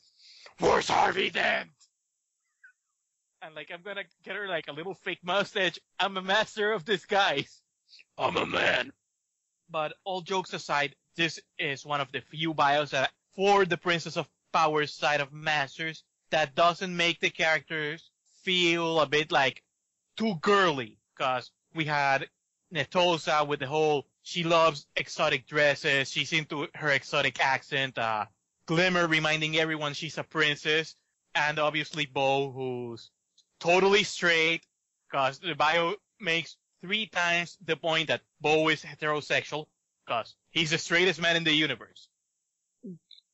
Where's 0.61 0.89
Harvey 0.89 1.31
Dent? 1.31 1.71
And 3.43 3.55
like, 3.55 3.71
I'm 3.73 3.83
gonna 3.83 4.05
get 4.25 4.37
her 4.37 4.49
like 4.49 4.67
a 4.69 4.73
little 4.73 4.95
fake 4.95 5.21
mustache. 5.23 5.79
I'm 5.99 6.17
a 6.17 6.23
master 6.23 6.73
of 6.73 6.85
disguise. 6.85 7.63
I'm 8.17 8.37
a 8.37 8.47
man. 8.47 8.93
But 9.71 9.95
all 10.05 10.23
jokes 10.23 10.53
aside, 10.53 10.95
this 11.17 11.39
is 11.59 11.85
one 11.85 12.01
of 12.01 12.11
the 12.13 12.21
few 12.21 12.55
bios 12.55 12.91
that, 12.91 13.13
for 13.35 13.65
the 13.65 13.77
Princess 13.77 14.17
of 14.17 14.29
Power 14.53 14.87
side 14.87 15.21
of 15.21 15.33
Masters, 15.33 16.05
that 16.31 16.55
doesn't 16.55 16.97
make 16.97 17.21
the 17.21 17.31
characters 17.31 18.11
feel 18.43 19.01
a 19.01 19.07
bit 19.07 19.31
like 19.31 19.63
too 20.17 20.37
girly. 20.41 20.99
Because 21.17 21.51
we 21.75 21.85
had 21.85 22.29
Netossa 22.73 23.47
with 23.47 23.61
the 23.61 23.67
whole 23.67 24.07
she 24.23 24.45
loves 24.45 24.87
exotic 24.97 25.47
dresses, 25.47 26.11
she's 26.11 26.33
into 26.33 26.69
her 26.75 26.91
exotic 26.91 27.41
accent, 27.41 27.99
uh, 27.99 28.27
Glimmer 28.67 29.07
reminding 29.07 29.57
everyone 29.57 29.95
she's 29.95 30.19
a 30.19 30.23
princess, 30.23 30.95
and 31.35 31.59
obviously 31.59 32.07
Bow 32.07 32.53
who's 32.53 33.11
totally 33.59 34.03
straight. 34.05 34.67
Because 35.11 35.39
the 35.39 35.55
bio 35.55 35.95
makes 36.21 36.57
three 36.81 37.07
times 37.07 37.57
the 37.65 37.77
point 37.77 38.09
that 38.09 38.23
Bow 38.41 38.69
is 38.69 38.83
heterosexual 38.83 39.67
because 40.05 40.35
he's 40.51 40.71
the 40.71 40.79
straightest 40.79 41.21
man 41.21 41.37
in 41.37 41.45
the 41.45 41.53
universe. 41.53 42.09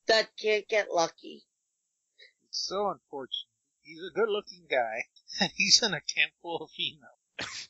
That 0.07 0.29
can't 0.41 0.67
get 0.67 0.91
lucky. 0.91 1.43
It's 2.47 2.67
so 2.67 2.89
unfortunate. 2.89 3.49
He's 3.81 3.99
a 3.99 4.13
good-looking 4.13 4.65
guy, 4.69 5.05
and 5.39 5.51
he's 5.55 5.81
in 5.81 5.93
a 5.93 6.01
camp 6.01 6.31
full 6.41 6.57
of 6.57 6.69
females. 6.71 7.69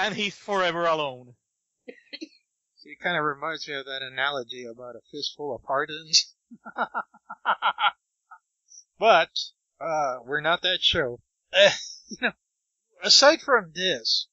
And 0.00 0.14
he's 0.14 0.36
forever 0.36 0.86
alone. 0.86 1.34
So 2.76 2.84
it 2.84 3.00
kind 3.00 3.16
of 3.16 3.24
reminds 3.24 3.66
me 3.66 3.74
of 3.74 3.86
that 3.86 4.00
analogy 4.00 4.64
about 4.64 4.94
a 4.94 5.00
fistful 5.10 5.56
of 5.56 5.64
pardons. 5.64 6.36
but 8.98 9.30
uh, 9.80 10.18
we're 10.24 10.40
not 10.40 10.62
that 10.62 10.78
show. 10.80 11.18
Uh, 11.52 11.70
you 12.10 12.16
know, 12.22 12.32
aside 13.02 13.40
from 13.42 13.72
this, 13.74 14.28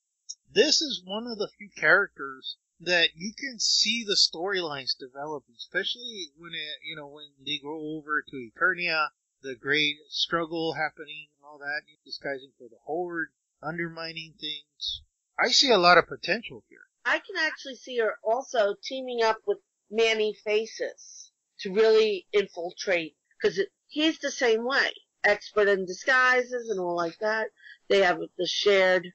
this 0.55 0.81
is 0.81 1.03
one 1.03 1.27
of 1.27 1.37
the 1.37 1.49
few 1.49 1.69
characters 1.69 2.55
that 2.79 3.09
you 3.13 3.33
can 3.37 3.59
see 3.59 4.05
the 4.05 4.15
storylines 4.15 4.97
develop, 4.97 5.43
especially 5.57 6.31
when 6.37 6.53
it, 6.53 6.79
you 6.81 6.95
know 6.95 7.07
when 7.07 7.27
they 7.45 7.59
go 7.61 7.97
over 7.97 8.21
to 8.21 8.49
Eternia, 8.49 9.09
the 9.41 9.55
great 9.55 9.97
struggle 10.07 10.73
happening 10.73 11.27
and 11.37 11.45
all 11.45 11.57
that, 11.57 11.81
disguising 12.05 12.51
for 12.57 12.69
the 12.69 12.77
Horde, 12.85 13.27
undermining 13.61 14.33
things. 14.39 15.01
I 15.37 15.49
see 15.49 15.71
a 15.71 15.77
lot 15.77 15.97
of 15.97 16.07
potential 16.07 16.63
here. 16.69 16.87
I 17.03 17.19
can 17.19 17.35
actually 17.37 17.75
see 17.75 17.99
her 17.99 18.15
also 18.23 18.75
teaming 18.81 19.23
up 19.23 19.39
with 19.45 19.57
Manny 19.91 20.33
Faces 20.45 21.31
to 21.59 21.73
really 21.73 22.27
infiltrate 22.31 23.17
because 23.41 23.59
he's 23.87 24.19
the 24.19 24.31
same 24.31 24.65
way, 24.65 24.91
expert 25.25 25.67
in 25.67 25.85
disguises 25.85 26.69
and 26.69 26.79
all 26.79 26.95
like 26.95 27.17
that. 27.19 27.49
They 27.89 27.99
have 27.99 28.19
the 28.37 28.47
shared 28.47 29.11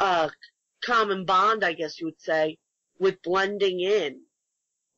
uh, 0.00 0.30
common 0.84 1.24
bond, 1.24 1.64
I 1.64 1.72
guess 1.72 2.00
you 2.00 2.06
would 2.06 2.20
say, 2.20 2.58
with 2.98 3.22
blending 3.22 3.80
in. 3.80 4.20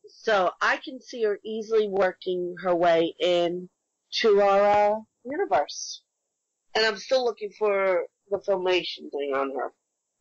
So 0.08 0.50
I 0.60 0.76
can 0.78 1.00
see 1.00 1.22
her 1.24 1.38
easily 1.44 1.88
working 1.88 2.56
her 2.62 2.74
way 2.74 3.14
in 3.18 3.68
to 4.20 4.40
our 4.40 4.94
uh, 4.96 5.00
universe. 5.24 6.02
And 6.74 6.84
I'm 6.84 6.96
still 6.96 7.24
looking 7.24 7.50
for 7.58 8.02
the 8.30 8.38
filmation 8.38 9.10
thing 9.10 9.32
on 9.34 9.54
her. 9.56 9.72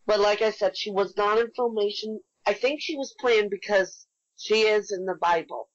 But 0.06 0.20
like 0.20 0.42
I 0.42 0.52
said, 0.52 0.78
she 0.78 0.92
was 0.92 1.16
not 1.18 1.38
in 1.40 1.48
filmation. 1.58 2.18
I 2.46 2.54
think 2.54 2.82
she 2.82 2.98
was 2.98 3.14
planned 3.20 3.50
because 3.50 4.08
she 4.38 4.62
is 4.62 4.92
in 4.92 5.06
the 5.06 5.16
Bible. 5.16 5.70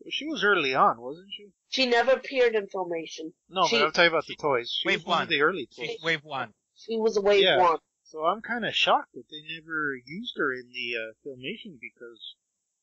Well, 0.00 0.10
she 0.10 0.26
was 0.26 0.44
early 0.44 0.74
on, 0.74 1.00
wasn't 1.00 1.28
she? 1.36 1.48
She 1.68 1.86
never 1.86 2.12
appeared 2.12 2.54
in 2.54 2.66
filmation. 2.66 3.32
No, 3.48 3.66
She- 3.66 3.76
but 3.78 3.86
I'm 3.86 3.92
talking 3.92 4.08
about 4.08 4.26
the 4.26 4.36
toys. 4.36 4.70
She 4.70 4.88
Wave 4.88 4.98
was 5.00 5.06
one 5.06 5.14
one. 5.16 5.22
of 5.24 5.28
the 5.28 5.42
early 5.42 5.66
toys. 5.66 5.90
She's 5.90 6.02
wave 6.02 6.22
one. 6.22 6.52
She 6.76 6.96
was 6.96 7.16
a 7.16 7.20
wave 7.20 7.42
Yeah. 7.42 7.58
one. 7.58 7.78
So 8.10 8.24
I'm 8.24 8.40
kind 8.40 8.64
of 8.64 8.74
shocked 8.74 9.14
that 9.14 9.28
they 9.28 9.42
never 9.54 9.96
used 10.06 10.34
her 10.38 10.52
in 10.52 10.70
the 10.70 10.96
uh, 10.96 11.12
filmation 11.26 11.80
because 11.80 12.36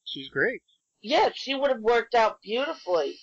she's 0.03 0.27
great. 0.27 0.61
Yeah, 1.01 1.29
she 1.33 1.55
would 1.55 1.71
have 1.71 1.81
worked 1.81 2.13
out 2.13 2.41
beautifully. 2.41 3.15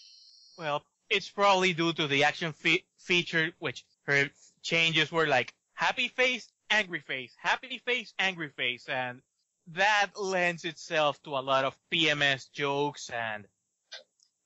Well, 0.56 0.82
it's 1.10 1.28
probably 1.28 1.74
due 1.74 1.92
to 1.92 2.06
the 2.06 2.24
action 2.24 2.52
fe- 2.54 2.84
feature, 2.98 3.52
which 3.58 3.84
her 4.04 4.30
changes 4.62 5.12
were 5.12 5.26
like 5.26 5.52
happy 5.74 6.08
face, 6.08 6.48
angry 6.70 7.00
face, 7.00 7.34
happy 7.38 7.78
face, 7.84 8.14
angry 8.18 8.48
face, 8.48 8.88
and 8.88 9.20
that 9.68 10.12
lends 10.16 10.64
itself 10.64 11.22
to 11.24 11.30
a 11.36 11.40
lot 11.40 11.64
of 11.66 11.78
PMS 11.92 12.50
jokes 12.50 13.10
and 13.10 13.46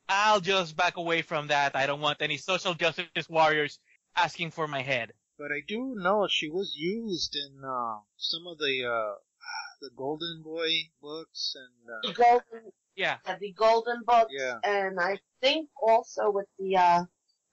I'll 0.08 0.40
just 0.40 0.76
back 0.76 0.96
away 0.96 1.22
from 1.22 1.46
that. 1.48 1.76
I 1.76 1.86
don't 1.86 2.00
want 2.00 2.20
any 2.20 2.36
social 2.36 2.74
justice 2.74 3.28
warriors 3.28 3.78
asking 4.16 4.50
for 4.50 4.66
my 4.68 4.82
head. 4.82 5.12
But 5.36 5.50
I 5.50 5.60
do 5.66 5.94
know 5.96 6.26
she 6.28 6.48
was 6.48 6.74
used 6.76 7.34
in 7.34 7.64
uh, 7.64 7.98
some 8.16 8.46
of 8.46 8.58
the 8.58 8.84
uh, 8.86 9.14
the 9.80 9.90
Golden 9.96 10.42
Boy 10.42 10.70
books 11.02 11.54
and 11.56 11.90
uh, 11.90 12.00
The 12.08 12.14
golden, 12.14 12.72
Yeah. 12.96 13.18
the 13.40 13.52
golden 13.52 14.02
books, 14.06 14.32
Yeah. 14.32 14.58
and 14.62 15.00
I 15.00 15.18
think 15.40 15.68
also 15.82 16.30
with 16.30 16.46
the 16.58 16.76
uh, 16.76 17.04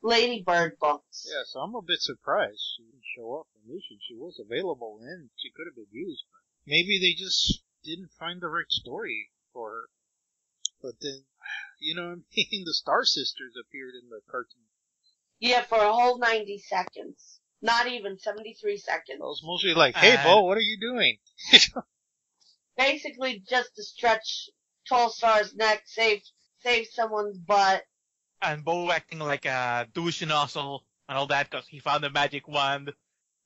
Ladybird 0.04 0.78
books. 0.80 1.28
yeah. 1.28 1.42
So 1.46 1.60
I'm 1.60 1.76
a 1.76 1.82
bit 1.82 2.02
surprised 2.02 2.62
she 2.78 2.84
didn't 2.84 3.04
show 3.16 3.40
up 3.40 3.48
in 3.56 3.74
Mission. 3.74 3.98
She 4.08 4.16
was 4.16 4.40
available 4.40 5.00
and 5.02 5.30
she 5.38 5.50
could 5.52 5.66
have 5.68 5.76
been 5.76 5.92
used, 5.92 6.24
but 6.32 6.42
maybe 6.72 7.00
they 7.00 7.14
just 7.14 7.64
didn't 7.84 8.12
find 8.20 8.42
the 8.42 8.48
right 8.48 8.70
story 8.72 9.30
for 9.54 9.70
her. 9.72 9.90
But 10.82 10.96
then, 11.02 11.26
you 11.80 11.96
know, 11.96 12.12
I 12.12 12.16
mean, 12.16 12.64
the 12.66 12.74
Star 12.74 13.04
Sisters 13.06 13.54
appeared 13.60 13.96
in 14.02 14.10
the 14.10 14.22
cartoon. 14.30 14.66
Yeah, 15.40 15.64
for 15.64 15.80
a 15.80 15.92
whole 15.92 16.20
90 16.20 16.60
seconds. 16.60 17.40
Not 17.62 17.88
even 17.88 18.18
73 18.18 18.78
seconds. 18.78 19.20
I 19.22 19.26
was 19.26 19.42
mostly 19.44 19.74
like, 19.74 19.96
"Hey, 19.96 20.16
Uh, 20.16 20.24
Bow, 20.24 20.42
what 20.44 20.58
are 20.58 20.62
you 20.62 20.78
doing?" 20.80 21.18
basically 22.78 23.44
just 23.48 23.76
to 23.76 23.84
stretch 23.84 24.50
Tallstar's 24.90 25.56
neck, 25.56 25.84
save 25.86 26.22
save 26.64 26.88
someone's 26.88 27.38
butt. 27.38 27.84
And 28.42 28.64
Bow 28.66 28.92
acting 28.92 29.20
like 29.20 29.46
a 29.46 29.88
douche 29.94 30.24
nozzle 30.24 30.84
and 31.08 31.18
all 31.18 31.28
that 31.28 31.50
because 31.50 31.68
he 31.68 31.80
found 31.80 32.04
a 32.04 32.10
magic 32.10 32.48
wand. 32.48 32.94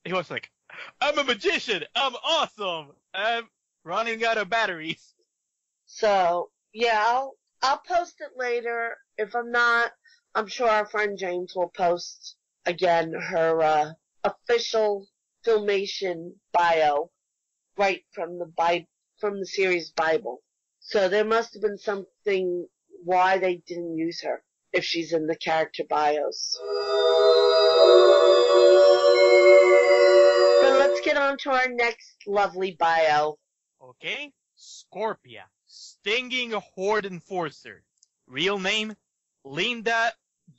He 0.04 0.12
was 0.12 0.30
like, 0.30 0.50
I'm 1.00 1.18
a 1.18 1.24
magician. 1.24 1.84
I'm 1.94 2.14
awesome. 2.14 2.92
I'm 3.12 3.48
running 3.84 4.24
out 4.24 4.38
of 4.38 4.48
batteries. 4.48 5.14
So 5.86 6.50
yeah, 6.72 7.04
I'll 7.06 7.36
I'll 7.62 7.82
post 7.86 8.20
it 8.20 8.30
later. 8.36 8.96
If 9.18 9.34
I'm 9.34 9.50
not, 9.50 9.92
I'm 10.34 10.46
sure 10.46 10.68
our 10.68 10.86
friend 10.86 11.18
James 11.18 11.54
will 11.54 11.68
post 11.68 12.36
again 12.64 13.12
her 13.12 13.62
uh, 13.62 13.92
official 14.26 15.06
filmation 15.46 16.32
bio 16.52 17.10
right 17.76 18.02
from 18.12 18.38
the 18.38 18.46
Bi- 18.46 18.86
from 19.18 19.38
the 19.38 19.46
series 19.46 19.90
Bible. 19.90 20.42
So 20.80 21.08
there 21.08 21.24
must 21.24 21.54
have 21.54 21.62
been 21.62 21.78
something 21.78 22.66
why 23.04 23.38
they 23.38 23.56
didn't 23.66 23.96
use 23.96 24.22
her 24.22 24.42
if 24.72 24.84
she's 24.84 25.12
in 25.12 25.26
the 25.26 25.36
character 25.36 25.84
bios. 25.88 26.58
But 30.62 30.78
let's 30.78 31.00
get 31.02 31.16
on 31.16 31.38
to 31.38 31.50
our 31.50 31.68
next 31.68 32.16
lovely 32.26 32.76
bio. 32.78 33.38
Okay? 33.82 34.32
Scorpia. 34.58 35.44
Stinging 35.66 36.52
Horde 36.52 37.06
Enforcer. 37.06 37.84
Real 38.26 38.58
name? 38.58 38.96
Linda 39.44 40.12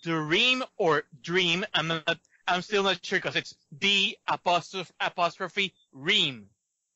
Dream 0.03 0.63
or 0.77 1.03
Dream. 1.21 1.65
I'm 1.73 1.87
not, 1.87 2.19
I'm 2.49 2.61
still 2.61 2.83
not 2.83 3.05
sure 3.05 3.19
because 3.19 3.35
it's 3.35 3.55
D 3.77 4.15
apostrophe, 4.25 4.93
apostrophe 5.01 5.73
Ream. 5.91 6.49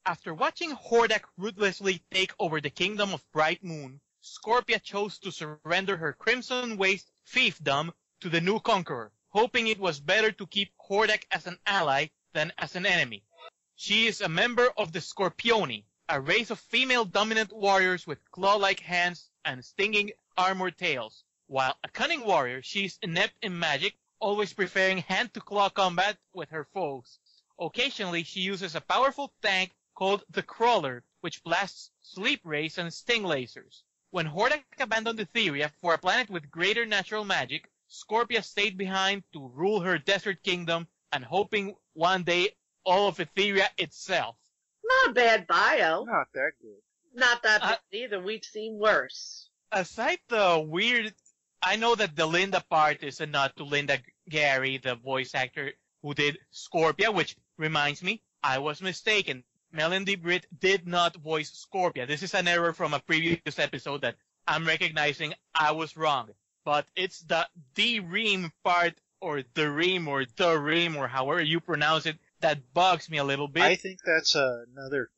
After 0.06 0.34
watching 0.34 0.72
Hordak 0.72 1.24
ruthlessly 1.38 2.02
take 2.10 2.32
over 2.40 2.62
the 2.62 2.70
kingdom 2.70 3.14
of 3.14 3.30
Bright 3.34 3.62
Moon, 3.62 4.00
Scorpia 4.24 4.82
chose 4.82 5.20
to 5.20 5.32
surrender 5.32 5.98
her 5.98 6.14
Crimson 6.14 6.78
Waste 6.78 7.12
fiefdom 7.28 7.92
to 8.22 8.30
the 8.30 8.40
new 8.40 8.62
conqueror, 8.62 9.12
hoping 9.30 9.68
it 9.68 9.78
was 9.78 10.00
better 10.00 10.32
to 10.32 10.48
keep 10.48 10.72
Hordak 10.90 11.26
as 11.32 11.46
an 11.48 11.60
ally 11.66 12.08
than 12.32 12.54
as 12.58 12.78
an 12.78 12.86
enemy. 12.86 13.24
She 13.76 14.08
is 14.08 14.22
a 14.22 14.30
member 14.30 14.72
of 14.78 14.94
the 14.94 15.00
Scorpioni, 15.00 15.84
a 16.08 16.22
race 16.22 16.50
of 16.50 16.60
female 16.62 17.04
dominant 17.04 17.52
warriors 17.52 18.08
with 18.08 18.32
claw-like 18.32 18.80
hands 18.80 19.30
and 19.44 19.66
stinging 19.66 20.12
armored 20.38 20.78
tails. 20.78 21.26
While 21.48 21.78
a 21.84 21.90
cunning 21.90 22.26
warrior, 22.26 22.62
she 22.62 22.86
is 22.86 22.98
inept 23.02 23.34
in 23.42 23.60
magic, 23.60 23.96
always 24.22 24.54
preferring 24.54 25.00
hand-to-claw 25.00 25.70
combat 25.70 26.18
with 26.34 26.50
her 26.50 26.66
foes. 26.74 27.20
Occasionally, 27.60 28.24
she 28.24 28.40
uses 28.40 28.76
a 28.76 28.82
powerful 28.82 29.34
tank 29.42 29.72
called 29.96 30.24
the 30.30 30.44
Crawler, 30.44 31.04
which 31.20 31.44
blasts 31.44 31.92
sleep 32.02 32.40
rays 32.44 32.78
and 32.78 32.94
sting 32.94 33.24
lasers. 33.24 33.82
When 34.12 34.28
Hordak 34.28 34.64
abandoned 34.80 35.20
Etheria 35.20 35.72
for 35.82 35.94
a 35.94 35.98
planet 35.98 36.30
with 36.30 36.50
greater 36.50 36.86
natural 36.86 37.26
magic, 37.26 37.70
Scorpia 37.90 38.44
stayed 38.44 38.78
behind 38.78 39.24
to 39.34 39.52
rule 39.54 39.82
her 39.82 39.98
desert 39.98 40.44
kingdom 40.44 40.88
and 41.12 41.26
hoping 41.26 41.76
one 41.94 42.24
day 42.24 42.50
all 42.86 43.08
of 43.08 43.18
Etheria 43.18 43.68
itself. 43.78 44.36
Not 44.84 45.12
a 45.12 45.14
bad 45.14 45.48
bio. 45.48 46.04
Not 46.06 46.28
that 46.34 46.52
good. 46.62 46.82
Not 47.14 47.44
that 47.44 47.62
Uh, 47.62 47.68
bad 47.68 47.80
either. 47.92 48.20
We've 48.22 48.44
seen 48.44 48.80
worse. 48.80 49.50
Aside 49.72 50.20
the 50.28 50.60
weird, 50.66 51.14
I 51.64 51.76
know 51.76 51.96
that 51.96 52.16
the 52.16 52.26
Linda 52.26 52.64
part 52.70 53.04
is 53.04 53.22
a 53.22 53.26
nod 53.26 53.54
to 53.58 53.64
Linda 53.64 54.00
Gary, 54.28 54.78
the 54.78 54.96
voice 54.96 55.36
actor 55.36 55.74
who 56.02 56.14
did 56.14 56.40
Scorpia, 56.52 57.14
which 57.14 57.36
reminds 57.58 58.02
me, 58.02 58.24
I 58.44 58.58
was 58.58 58.82
mistaken. 58.82 59.44
Melendy 59.74 60.20
Britt 60.20 60.48
did 60.60 60.88
not 60.88 61.16
voice 61.16 61.66
Scorpia. 61.66 62.08
This 62.08 62.24
is 62.24 62.34
an 62.34 62.48
error 62.48 62.74
from 62.74 62.94
a 62.94 63.00
previous 63.00 63.60
episode 63.60 64.02
that 64.02 64.16
I'm 64.48 64.66
recognizing 64.66 65.34
I 65.54 65.72
was 65.72 65.96
wrong. 65.96 66.30
But 66.66 66.88
it's 66.96 67.22
the 67.22 67.48
the 67.76 68.02
Ream 68.02 68.52
part, 68.64 68.96
or 69.20 69.44
the 69.54 69.70
Ream, 69.70 70.08
or 70.08 70.26
the 70.26 70.60
Ream, 70.60 70.96
or 70.98 71.08
however 71.08 71.42
you 71.42 71.60
pronounce 71.60 72.06
it, 72.06 72.18
that 72.42 72.74
bugs 72.74 73.10
me 73.10 73.18
a 73.18 73.24
little 73.24 73.48
bit. 73.48 73.64
I 73.64 73.76
think 73.76 74.00
that's 74.06 74.36
another. 74.36 75.10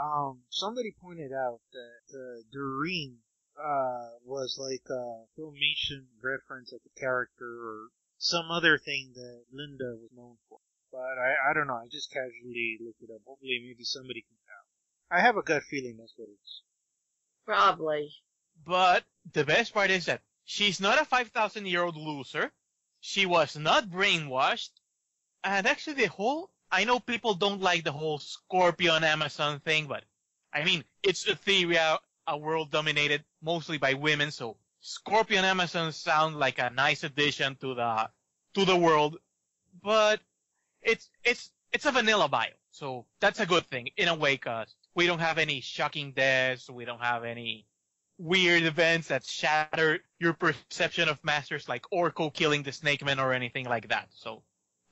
Um, 0.00 0.40
somebody 0.48 0.94
pointed 1.02 1.32
out 1.32 1.60
that 1.72 2.18
uh, 2.18 2.42
Doreen 2.50 3.18
uh, 3.62 4.08
was 4.24 4.56
like 4.58 4.82
a 4.90 5.24
filmation 5.38 6.06
reference 6.22 6.72
of 6.72 6.80
a 6.84 7.00
character 7.00 7.44
or 7.44 7.88
some 8.18 8.50
other 8.50 8.78
thing 8.78 9.12
that 9.14 9.44
Linda 9.52 9.96
was 10.00 10.10
known 10.16 10.36
for. 10.48 10.58
But 10.92 11.18
I, 11.18 11.50
I 11.50 11.54
don't 11.54 11.66
know. 11.66 11.74
I 11.74 11.86
just 11.90 12.10
casually 12.10 12.78
looked 12.80 13.02
it 13.02 13.10
up. 13.14 13.20
Hopefully, 13.26 13.60
maybe 13.64 13.84
somebody 13.84 14.22
can 14.22 14.36
tell. 14.46 15.18
I 15.18 15.20
have 15.20 15.36
a 15.36 15.42
gut 15.42 15.62
feeling 15.62 15.96
that's 15.98 16.14
what 16.16 16.28
it 16.28 16.38
is. 16.42 16.62
Probably. 17.46 18.10
But 18.64 19.04
the 19.32 19.44
best 19.44 19.72
part 19.72 19.90
is 19.90 20.06
that 20.06 20.22
she's 20.44 20.80
not 20.80 21.00
a 21.00 21.04
5,000 21.04 21.66
year 21.66 21.82
old 21.82 21.96
loser. 21.96 22.52
She 23.00 23.26
was 23.26 23.56
not 23.56 23.88
brainwashed. 23.88 24.70
And 25.42 25.66
actually 25.66 25.94
the 25.94 26.06
whole, 26.06 26.50
I 26.70 26.84
know 26.84 27.00
people 27.00 27.34
don't 27.34 27.60
like 27.60 27.84
the 27.84 27.92
whole 27.92 28.18
Scorpion 28.18 29.04
Amazon 29.04 29.60
thing, 29.60 29.86
but 29.86 30.04
I 30.52 30.64
mean, 30.64 30.84
it's 31.02 31.26
a 31.26 31.36
theory, 31.36 31.76
Etheria, 31.76 31.98
a 32.26 32.36
world 32.36 32.70
dominated 32.70 33.24
mostly 33.42 33.78
by 33.78 33.94
women, 33.94 34.30
so 34.30 34.56
Scorpion 34.80 35.44
Amazon 35.44 35.92
sound 35.92 36.36
like 36.36 36.58
a 36.58 36.70
nice 36.70 37.04
addition 37.04 37.56
to 37.56 37.74
the, 37.74 38.08
to 38.54 38.64
the 38.64 38.76
world. 38.76 39.18
But 39.82 40.20
it's, 40.82 41.10
it's, 41.24 41.50
it's 41.72 41.86
a 41.86 41.92
vanilla 41.92 42.28
bio. 42.28 42.48
So 42.70 43.06
that's 43.20 43.40
a 43.40 43.46
good 43.46 43.66
thing 43.66 43.90
in 43.96 44.08
a 44.08 44.14
way 44.14 44.36
cause 44.36 44.74
we 44.94 45.06
don't 45.06 45.18
have 45.18 45.38
any 45.38 45.60
shocking 45.60 46.12
deaths. 46.12 46.70
We 46.70 46.84
don't 46.84 47.02
have 47.02 47.24
any 47.24 47.66
weird 48.18 48.62
events 48.64 49.08
that 49.08 49.24
shatter 49.24 49.98
your 50.18 50.34
perception 50.34 51.08
of 51.08 51.22
masters 51.24 51.68
like 51.68 51.84
Orko 51.92 52.32
killing 52.32 52.62
the 52.62 52.72
Snake 52.72 53.04
Man 53.04 53.18
or 53.18 53.32
anything 53.32 53.66
like 53.66 53.88
that. 53.88 54.08
So 54.10 54.42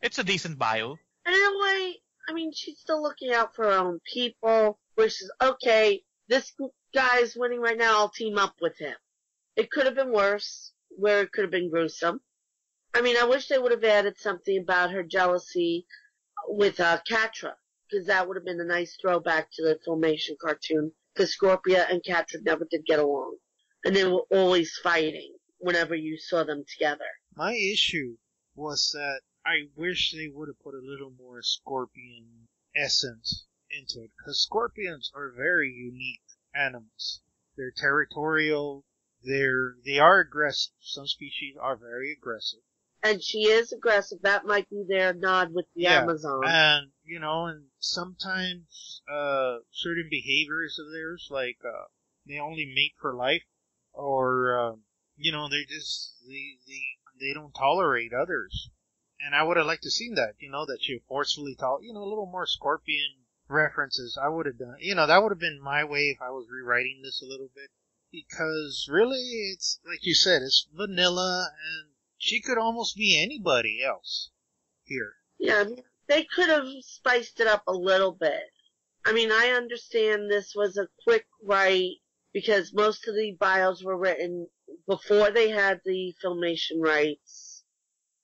it's 0.00 0.18
a 0.18 0.24
decent 0.24 0.58
bio. 0.58 0.96
And 1.26 1.34
in 1.34 1.42
a 1.42 1.58
way, 1.60 1.96
I 2.28 2.32
mean, 2.32 2.52
she's 2.52 2.78
still 2.78 3.02
looking 3.02 3.32
out 3.32 3.54
for 3.54 3.64
her 3.66 3.78
own 3.78 4.00
people, 4.12 4.78
which 4.94 5.22
is 5.22 5.30
okay. 5.42 6.02
This 6.28 6.52
guy's 6.94 7.36
winning 7.36 7.60
right 7.60 7.78
now. 7.78 7.98
I'll 7.98 8.08
team 8.08 8.38
up 8.38 8.54
with 8.60 8.78
him. 8.78 8.94
It 9.56 9.70
could 9.70 9.86
have 9.86 9.94
been 9.94 10.12
worse, 10.12 10.72
where 10.90 11.22
it 11.22 11.32
could 11.32 11.42
have 11.42 11.50
been 11.50 11.70
gruesome. 11.70 12.20
I 12.94 13.00
mean, 13.00 13.16
I 13.20 13.24
wish 13.24 13.48
they 13.48 13.58
would 13.58 13.72
have 13.72 13.84
added 13.84 14.18
something 14.18 14.58
about 14.58 14.92
her 14.92 15.02
jealousy 15.02 15.86
with 16.46 16.80
uh, 16.80 16.98
Catra, 17.08 17.52
because 17.90 18.06
that 18.06 18.26
would 18.26 18.36
have 18.36 18.44
been 18.44 18.60
a 18.60 18.64
nice 18.64 18.96
throwback 19.00 19.50
to 19.52 19.62
the 19.62 19.78
Filmation 19.86 20.38
cartoon. 20.40 20.92
Because 21.14 21.36
Scorpia 21.36 21.90
and 21.90 22.00
Catra 22.02 22.40
never 22.44 22.64
did 22.70 22.86
get 22.86 23.00
along, 23.00 23.38
and 23.84 23.96
they 23.96 24.04
were 24.04 24.24
always 24.30 24.72
fighting 24.84 25.34
whenever 25.58 25.96
you 25.96 26.16
saw 26.16 26.44
them 26.44 26.64
together. 26.72 27.06
My 27.34 27.54
issue 27.54 28.16
was 28.54 28.90
that 28.92 29.20
I 29.44 29.68
wish 29.74 30.12
they 30.12 30.28
would 30.32 30.46
have 30.48 30.60
put 30.60 30.74
a 30.74 30.86
little 30.86 31.12
more 31.18 31.42
scorpion 31.42 32.46
essence 32.76 33.46
into 33.70 34.04
it, 34.04 34.10
because 34.16 34.40
scorpions 34.40 35.10
are 35.12 35.32
very 35.36 35.72
unique 35.72 36.20
animals. 36.54 37.20
They're 37.56 37.72
territorial. 37.76 38.84
They're 39.22 39.74
they 39.84 39.98
are 39.98 40.20
aggressive. 40.20 40.72
Some 40.80 41.06
species 41.06 41.56
are 41.60 41.76
very 41.76 42.12
aggressive. 42.12 42.60
And 43.02 43.22
she 43.22 43.48
is 43.48 43.72
aggressive. 43.72 44.22
That 44.22 44.44
might 44.44 44.68
be 44.68 44.84
their 44.88 45.14
nod 45.14 45.54
with 45.54 45.66
the 45.74 45.84
Yeah, 45.84 46.02
Amazon. 46.02 46.44
And 46.44 46.90
you 47.04 47.20
know, 47.20 47.46
and 47.46 47.66
sometimes 47.78 49.02
uh, 49.10 49.58
certain 49.70 50.08
behaviors 50.10 50.78
of 50.78 50.90
theirs, 50.92 51.28
like 51.30 51.58
uh, 51.64 51.86
they 52.26 52.38
only 52.38 52.66
mate 52.66 52.94
for 53.00 53.14
life, 53.14 53.44
or 53.92 54.58
um, 54.58 54.82
you 55.16 55.32
know, 55.32 55.48
they 55.48 55.64
just 55.64 56.14
they 56.26 56.58
they 56.66 56.82
they 57.20 57.32
don't 57.34 57.52
tolerate 57.52 58.12
others. 58.12 58.70
And 59.20 59.34
I 59.34 59.42
would 59.42 59.56
have 59.56 59.66
liked 59.66 59.82
to 59.82 59.90
seen 59.90 60.14
that, 60.14 60.34
you 60.38 60.48
know, 60.48 60.64
that 60.66 60.78
she 60.80 61.00
forcefully 61.08 61.56
tol 61.56 61.80
you 61.82 61.92
know, 61.92 62.02
a 62.02 62.08
little 62.08 62.26
more 62.30 62.46
scorpion 62.46 63.24
references. 63.48 64.18
I 64.22 64.28
would 64.28 64.46
have 64.46 64.58
done, 64.58 64.76
you 64.80 64.94
know, 64.94 65.06
that 65.06 65.22
would 65.22 65.32
have 65.32 65.38
been 65.38 65.60
my 65.60 65.84
way 65.84 66.08
if 66.08 66.18
I 66.20 66.30
was 66.30 66.46
rewriting 66.50 67.00
this 67.02 67.22
a 67.22 67.26
little 67.26 67.50
bit. 67.54 67.70
Because 68.10 68.86
really, 68.90 69.52
it's 69.52 69.80
like 69.86 70.04
you 70.06 70.14
said, 70.14 70.40
it's 70.42 70.66
vanilla, 70.72 71.50
and 71.52 71.90
she 72.16 72.40
could 72.40 72.56
almost 72.56 72.96
be 72.96 73.22
anybody 73.22 73.82
else 73.84 74.30
here. 74.84 75.12
Yeah, 75.38 75.64
they 76.08 76.24
could 76.24 76.48
have 76.48 76.66
spiced 76.80 77.38
it 77.40 77.46
up 77.46 77.64
a 77.66 77.72
little 77.72 78.12
bit. 78.12 78.50
I 79.04 79.12
mean, 79.12 79.30
I 79.30 79.52
understand 79.54 80.30
this 80.30 80.54
was 80.54 80.76
a 80.76 80.88
quick 81.04 81.26
write 81.42 81.96
because 82.32 82.72
most 82.72 83.06
of 83.06 83.14
the 83.14 83.36
bios 83.38 83.84
were 83.84 83.96
written 83.96 84.48
before 84.86 85.30
they 85.30 85.50
had 85.50 85.80
the 85.84 86.14
filmation 86.24 86.80
rights. 86.80 87.64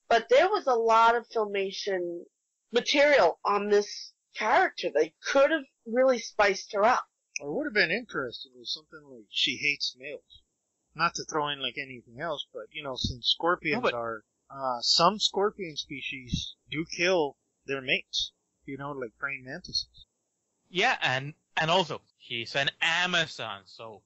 But 0.08 0.28
there 0.30 0.48
was 0.48 0.66
a 0.66 0.74
lot 0.74 1.14
of 1.14 1.28
filmation 1.28 2.24
material 2.72 3.38
on 3.44 3.68
this 3.68 4.13
character. 4.36 4.88
They 4.92 5.14
could 5.32 5.50
have 5.50 5.64
really 5.86 6.18
spiced 6.18 6.72
her 6.72 6.84
up. 6.84 7.04
Or 7.40 7.56
would 7.56 7.66
have 7.66 7.74
been 7.74 7.90
interesting 7.90 8.52
was 8.56 8.72
something 8.72 9.08
like 9.10 9.26
she 9.30 9.56
hates 9.56 9.96
males. 9.98 10.42
Not 10.94 11.14
to 11.16 11.24
throw 11.24 11.48
in 11.48 11.60
like 11.60 11.76
anything 11.76 12.20
else, 12.20 12.46
but 12.52 12.64
you 12.70 12.82
know, 12.82 12.94
since 12.96 13.26
scorpions 13.28 13.82
No, 13.82 13.90
but- 13.90 13.94
are 13.94 14.24
uh, 14.50 14.80
some 14.82 15.18
scorpion 15.18 15.76
species 15.76 16.54
do 16.70 16.84
kill 16.96 17.36
their 17.66 17.80
mates. 17.80 18.32
You 18.66 18.76
know, 18.78 18.92
like 18.92 19.12
praying 19.18 19.44
mantises. 19.44 20.06
Yeah, 20.70 20.96
and 21.02 21.34
and 21.56 21.70
also 21.70 22.00
he's 22.18 22.54
an 22.56 22.70
Amazon, 22.80 23.62
so 23.66 24.02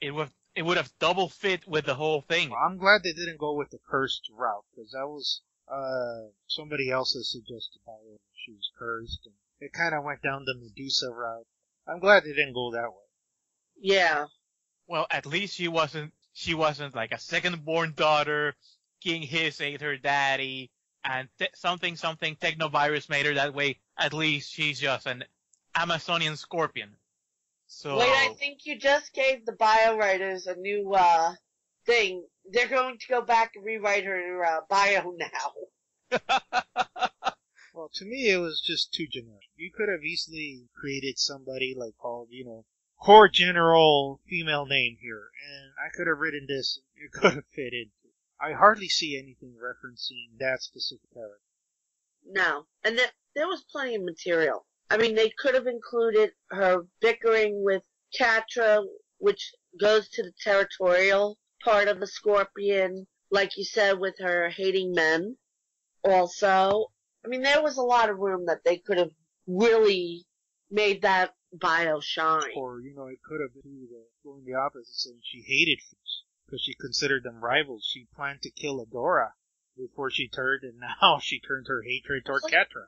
it 0.00 0.10
would 0.12 0.30
it 0.54 0.62
would 0.62 0.76
have 0.76 0.92
double 0.98 1.28
fit 1.28 1.66
with 1.66 1.86
the 1.86 1.94
whole 1.94 2.20
thing. 2.20 2.50
Well, 2.50 2.60
I'm 2.64 2.76
glad 2.78 3.02
they 3.02 3.12
didn't 3.12 3.38
go 3.38 3.54
with 3.54 3.70
the 3.70 3.78
cursed 3.88 4.28
route 4.32 4.64
because 4.70 4.92
that 4.92 5.06
was 5.08 5.40
uh 5.66 6.30
somebody 6.46 6.90
else's 6.90 7.32
suggested 7.32 7.80
by 7.86 7.92
her. 7.92 8.18
She 8.44 8.52
was 8.52 8.70
cursed, 8.78 9.20
and 9.24 9.34
it 9.60 9.72
kind 9.72 9.94
of 9.94 10.04
went 10.04 10.22
down 10.22 10.44
the 10.44 10.54
Medusa 10.58 11.10
route. 11.10 11.46
I'm 11.86 12.00
glad 12.00 12.24
they 12.24 12.32
didn't 12.32 12.54
go 12.54 12.72
that 12.72 12.88
way. 12.88 13.04
Yeah. 13.80 14.26
Well, 14.86 15.06
at 15.10 15.26
least 15.26 15.54
she 15.54 15.68
wasn't 15.68 16.12
she 16.32 16.54
wasn't 16.54 16.94
like 16.94 17.12
a 17.12 17.18
second 17.18 17.64
born 17.64 17.92
daughter. 17.96 18.54
King 19.02 19.22
Hiss 19.22 19.60
ate 19.60 19.80
her 19.80 19.96
daddy, 19.96 20.70
and 21.04 21.28
te- 21.38 21.48
something 21.54 21.96
something 21.96 22.36
technovirus 22.36 23.08
made 23.08 23.26
her 23.26 23.34
that 23.34 23.54
way. 23.54 23.78
At 23.98 24.12
least 24.12 24.52
she's 24.52 24.80
just 24.80 25.06
an 25.06 25.24
Amazonian 25.74 26.36
scorpion. 26.36 26.96
So 27.66 27.98
Wait, 27.98 28.08
I 28.08 28.34
think 28.38 28.66
you 28.66 28.78
just 28.78 29.12
gave 29.12 29.46
the 29.46 29.52
bio 29.52 29.96
writers 29.96 30.46
a 30.46 30.56
new 30.56 30.92
uh 30.94 31.34
thing. 31.86 32.24
They're 32.50 32.68
going 32.68 32.98
to 32.98 33.08
go 33.08 33.22
back 33.22 33.52
and 33.54 33.64
rewrite 33.64 34.04
her 34.04 34.44
uh, 34.44 34.60
bio 34.68 35.14
now. 35.16 37.08
Well, 37.72 37.90
to 37.94 38.04
me, 38.04 38.30
it 38.30 38.38
was 38.38 38.60
just 38.60 38.92
too 38.92 39.06
generic. 39.06 39.48
You 39.56 39.70
could 39.72 39.88
have 39.88 40.02
easily 40.04 40.68
created 40.74 41.18
somebody 41.18 41.74
like 41.76 41.96
called, 41.96 42.28
you 42.30 42.44
know, 42.44 42.64
core 43.00 43.28
general 43.28 44.20
female 44.28 44.66
name 44.66 44.96
here, 45.00 45.30
and 45.48 45.72
I 45.78 45.88
could 45.94 46.06
have 46.06 46.18
written 46.18 46.46
this. 46.48 46.80
and 46.96 47.04
It 47.04 47.12
could 47.20 47.34
have 47.34 47.46
fit 47.54 47.72
into. 47.72 47.90
I 48.40 48.52
hardly 48.52 48.88
see 48.88 49.16
anything 49.18 49.54
referencing 49.54 50.38
that 50.38 50.62
specific 50.62 51.12
character. 51.12 51.42
No. 52.26 52.66
And 52.82 52.96
th- 52.96 53.12
there 53.34 53.46
was 53.46 53.64
plenty 53.70 53.94
of 53.94 54.02
material. 54.02 54.66
I 54.90 54.96
mean, 54.96 55.14
they 55.14 55.30
could 55.38 55.54
have 55.54 55.66
included 55.66 56.32
her 56.50 56.86
bickering 57.00 57.62
with 57.62 57.82
Catra, 58.18 58.84
which 59.18 59.52
goes 59.78 60.08
to 60.10 60.22
the 60.22 60.32
territorial 60.42 61.38
part 61.62 61.86
of 61.88 62.00
the 62.00 62.06
scorpion, 62.06 63.06
like 63.30 63.56
you 63.56 63.64
said, 63.64 63.98
with 64.00 64.16
her 64.18 64.48
hating 64.50 64.92
men. 64.92 65.36
Also, 66.04 66.86
I 67.24 67.28
mean, 67.28 67.42
there 67.42 67.62
was 67.62 67.76
a 67.76 67.82
lot 67.82 68.10
of 68.10 68.18
room 68.18 68.46
that 68.46 68.64
they 68.64 68.78
could 68.78 68.98
have 68.98 69.12
really 69.46 70.24
made 70.70 71.02
that 71.02 71.34
bio 71.52 72.00
shine. 72.00 72.52
Or, 72.56 72.80
you 72.80 72.94
know, 72.94 73.06
it 73.06 73.18
could 73.22 73.40
have 73.40 73.52
been 73.52 73.88
the, 73.90 74.04
going 74.24 74.44
the 74.44 74.54
opposite, 74.54 74.94
saying 74.94 75.20
she 75.22 75.42
hated 75.42 75.80
fish 75.80 76.24
because 76.46 76.62
she 76.62 76.74
considered 76.74 77.24
them 77.24 77.42
rivals. 77.42 77.88
She 77.90 78.08
planned 78.14 78.42
to 78.42 78.50
kill 78.50 78.84
Adora 78.84 79.30
before 79.76 80.10
she 80.10 80.28
turned, 80.28 80.62
and 80.62 80.80
now 81.02 81.18
she 81.20 81.40
turned 81.40 81.66
her 81.68 81.82
hatred 81.82 82.24
toward 82.24 82.42
Catra. 82.42 82.86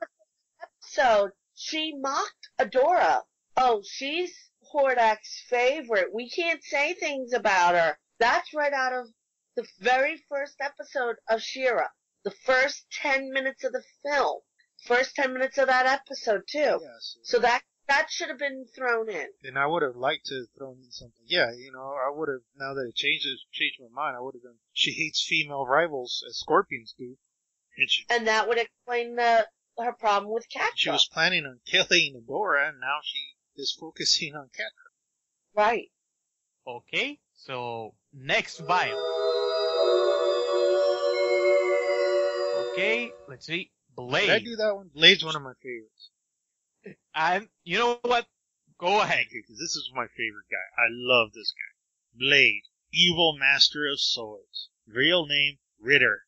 So 0.79 1.31
she 1.55 1.93
mocked 1.95 2.49
Adora. 2.59 3.21
Oh, 3.55 3.83
she's 3.85 4.33
Hordak's 4.73 5.43
favorite. 5.47 6.13
We 6.13 6.29
can't 6.29 6.63
say 6.63 6.93
things 6.93 7.33
about 7.33 7.75
her. 7.75 7.97
That's 8.19 8.53
right 8.53 8.73
out 8.73 8.93
of 8.93 9.07
the 9.55 9.67
very 9.79 10.23
first 10.29 10.55
episode 10.59 11.17
of 11.29 11.41
She-Ra. 11.41 11.87
The 12.23 12.31
first 12.31 12.85
ten 12.91 13.31
minutes 13.31 13.63
of 13.63 13.73
the 13.73 13.83
film. 14.03 14.41
First 14.85 15.15
ten 15.15 15.33
minutes 15.33 15.57
of 15.57 15.67
that 15.67 15.85
episode 15.85 16.43
too. 16.47 16.79
Yes. 16.81 17.17
So 17.23 17.39
that 17.39 17.61
that 17.87 18.07
should 18.09 18.29
have 18.29 18.39
been 18.39 18.65
thrown 18.75 19.09
in. 19.09 19.27
And 19.43 19.59
I 19.59 19.65
would 19.65 19.83
have 19.83 19.95
liked 19.97 20.25
to 20.27 20.35
have 20.35 20.47
thrown 20.57 20.77
in 20.83 20.91
something. 20.91 21.25
Yeah, 21.25 21.51
you 21.51 21.69
know, 21.73 21.95
I 22.05 22.09
would 22.09 22.29
have, 22.29 22.39
now 22.57 22.73
that 22.73 22.87
it 22.87 22.95
changes, 22.95 23.43
changed 23.51 23.77
my 23.81 23.89
mind, 23.93 24.15
I 24.15 24.21
would 24.21 24.35
have 24.35 24.41
done, 24.43 24.55
she 24.71 24.91
hates 24.93 25.25
female 25.27 25.65
rivals 25.65 26.23
as 26.29 26.37
scorpions 26.37 26.95
do. 26.97 27.17
And 27.77 27.89
she, 27.89 28.05
And 28.09 28.27
that 28.27 28.47
would 28.47 28.57
explain 28.57 29.17
the 29.17 29.47
her 29.77 29.91
problem 29.91 30.31
with 30.33 30.47
Catra. 30.49 30.69
she 30.75 30.89
was 30.91 31.09
planning 31.11 31.45
on 31.45 31.59
killing 31.65 32.15
Adora, 32.25 32.69
and 32.69 32.79
now 32.79 32.99
she 33.03 33.19
is 33.57 33.75
focusing 33.77 34.33
on 34.33 34.45
Catra. 34.45 34.91
right. 35.53 35.91
okay. 36.65 37.19
So 37.33 37.95
next 38.13 38.65
bio. 38.65 38.95
Okay, 42.73 43.11
let's 43.27 43.45
see. 43.45 43.69
Blade. 43.95 44.25
Did 44.25 44.29
I 44.31 44.39
do 44.39 44.55
that 44.55 44.75
one? 44.75 44.89
Blade's 44.95 45.23
one 45.23 45.35
of 45.35 45.43
my 45.43 45.53
favorites. 45.61 46.09
And 47.13 47.47
you 47.63 47.77
know 47.77 47.99
what? 48.01 48.25
Go 48.79 48.99
ahead. 49.01 49.27
Because 49.31 49.59
this 49.59 49.75
is 49.75 49.91
my 49.93 50.07
favorite 50.07 50.49
guy. 50.49 50.81
I 50.81 50.87
love 50.89 51.33
this 51.33 51.51
guy. 51.51 52.17
Blade, 52.17 52.63
evil 52.91 53.37
master 53.37 53.85
of 53.87 53.99
swords. 53.99 54.69
Real 54.87 55.27
name, 55.27 55.59
Ritter. 55.79 56.25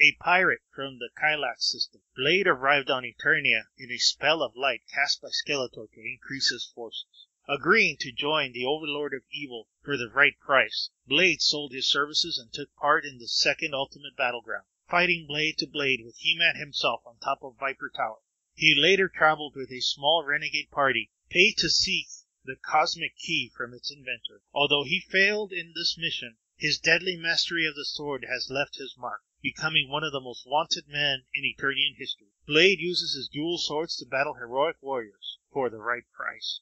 A 0.00 0.16
pirate 0.18 0.62
from 0.74 0.98
the 0.98 1.10
Kylax 1.14 1.68
system. 1.70 2.00
Blade 2.16 2.46
arrived 2.46 2.90
on 2.90 3.04
Eternia 3.04 3.64
in 3.76 3.90
a 3.90 3.98
spell 3.98 4.42
of 4.42 4.56
light 4.56 4.80
cast 4.92 5.20
by 5.20 5.28
Skeletor 5.28 5.92
to 5.92 6.00
increase 6.00 6.48
his 6.50 6.72
forces. 6.74 7.26
Agreeing 7.46 7.98
to 8.00 8.12
join 8.12 8.52
the 8.52 8.64
Overlord 8.64 9.12
of 9.12 9.24
Evil 9.30 9.68
for 9.82 9.98
the 9.98 10.08
right 10.08 10.38
price, 10.40 10.88
Blade 11.06 11.42
sold 11.42 11.72
his 11.72 11.86
services 11.86 12.38
and 12.38 12.50
took 12.50 12.74
part 12.76 13.04
in 13.04 13.18
the 13.18 13.28
second 13.28 13.74
Ultimate 13.74 14.16
Battleground, 14.16 14.64
fighting 14.88 15.26
blade 15.26 15.58
to 15.58 15.66
blade 15.66 16.00
with 16.04 16.16
He-Man 16.18 16.56
himself 16.56 17.02
on 17.06 17.18
top 17.18 17.42
of 17.42 17.58
Viper 17.58 17.90
Tower. 17.94 18.18
He 18.54 18.74
later 18.76 19.08
traveled 19.08 19.54
with 19.56 19.70
a 19.70 19.80
small 19.80 20.24
renegade 20.24 20.70
party, 20.70 21.10
paid 21.30 21.56
to 21.58 21.70
seek 21.70 22.08
the 22.44 22.56
cosmic 22.56 23.16
key 23.16 23.50
from 23.56 23.72
its 23.72 23.90
inventor. 23.90 24.42
Although 24.52 24.84
he 24.84 25.00
failed 25.00 25.52
in 25.52 25.72
this 25.74 25.96
mission, 25.96 26.36
his 26.56 26.78
deadly 26.78 27.16
mastery 27.16 27.66
of 27.66 27.74
the 27.74 27.84
sword 27.84 28.26
has 28.28 28.50
left 28.50 28.76
his 28.76 28.94
mark, 28.98 29.22
becoming 29.40 29.88
one 29.88 30.04
of 30.04 30.12
the 30.12 30.20
most 30.20 30.46
wanted 30.46 30.86
men 30.86 31.24
in 31.32 31.44
Eternian 31.44 31.94
history. 31.96 32.28
Blade 32.46 32.78
uses 32.78 33.14
his 33.14 33.28
dual 33.28 33.58
swords 33.58 33.96
to 33.96 34.06
battle 34.06 34.34
heroic 34.34 34.76
warriors 34.80 35.38
for 35.52 35.70
the 35.70 35.80
right 35.80 36.04
price. 36.12 36.60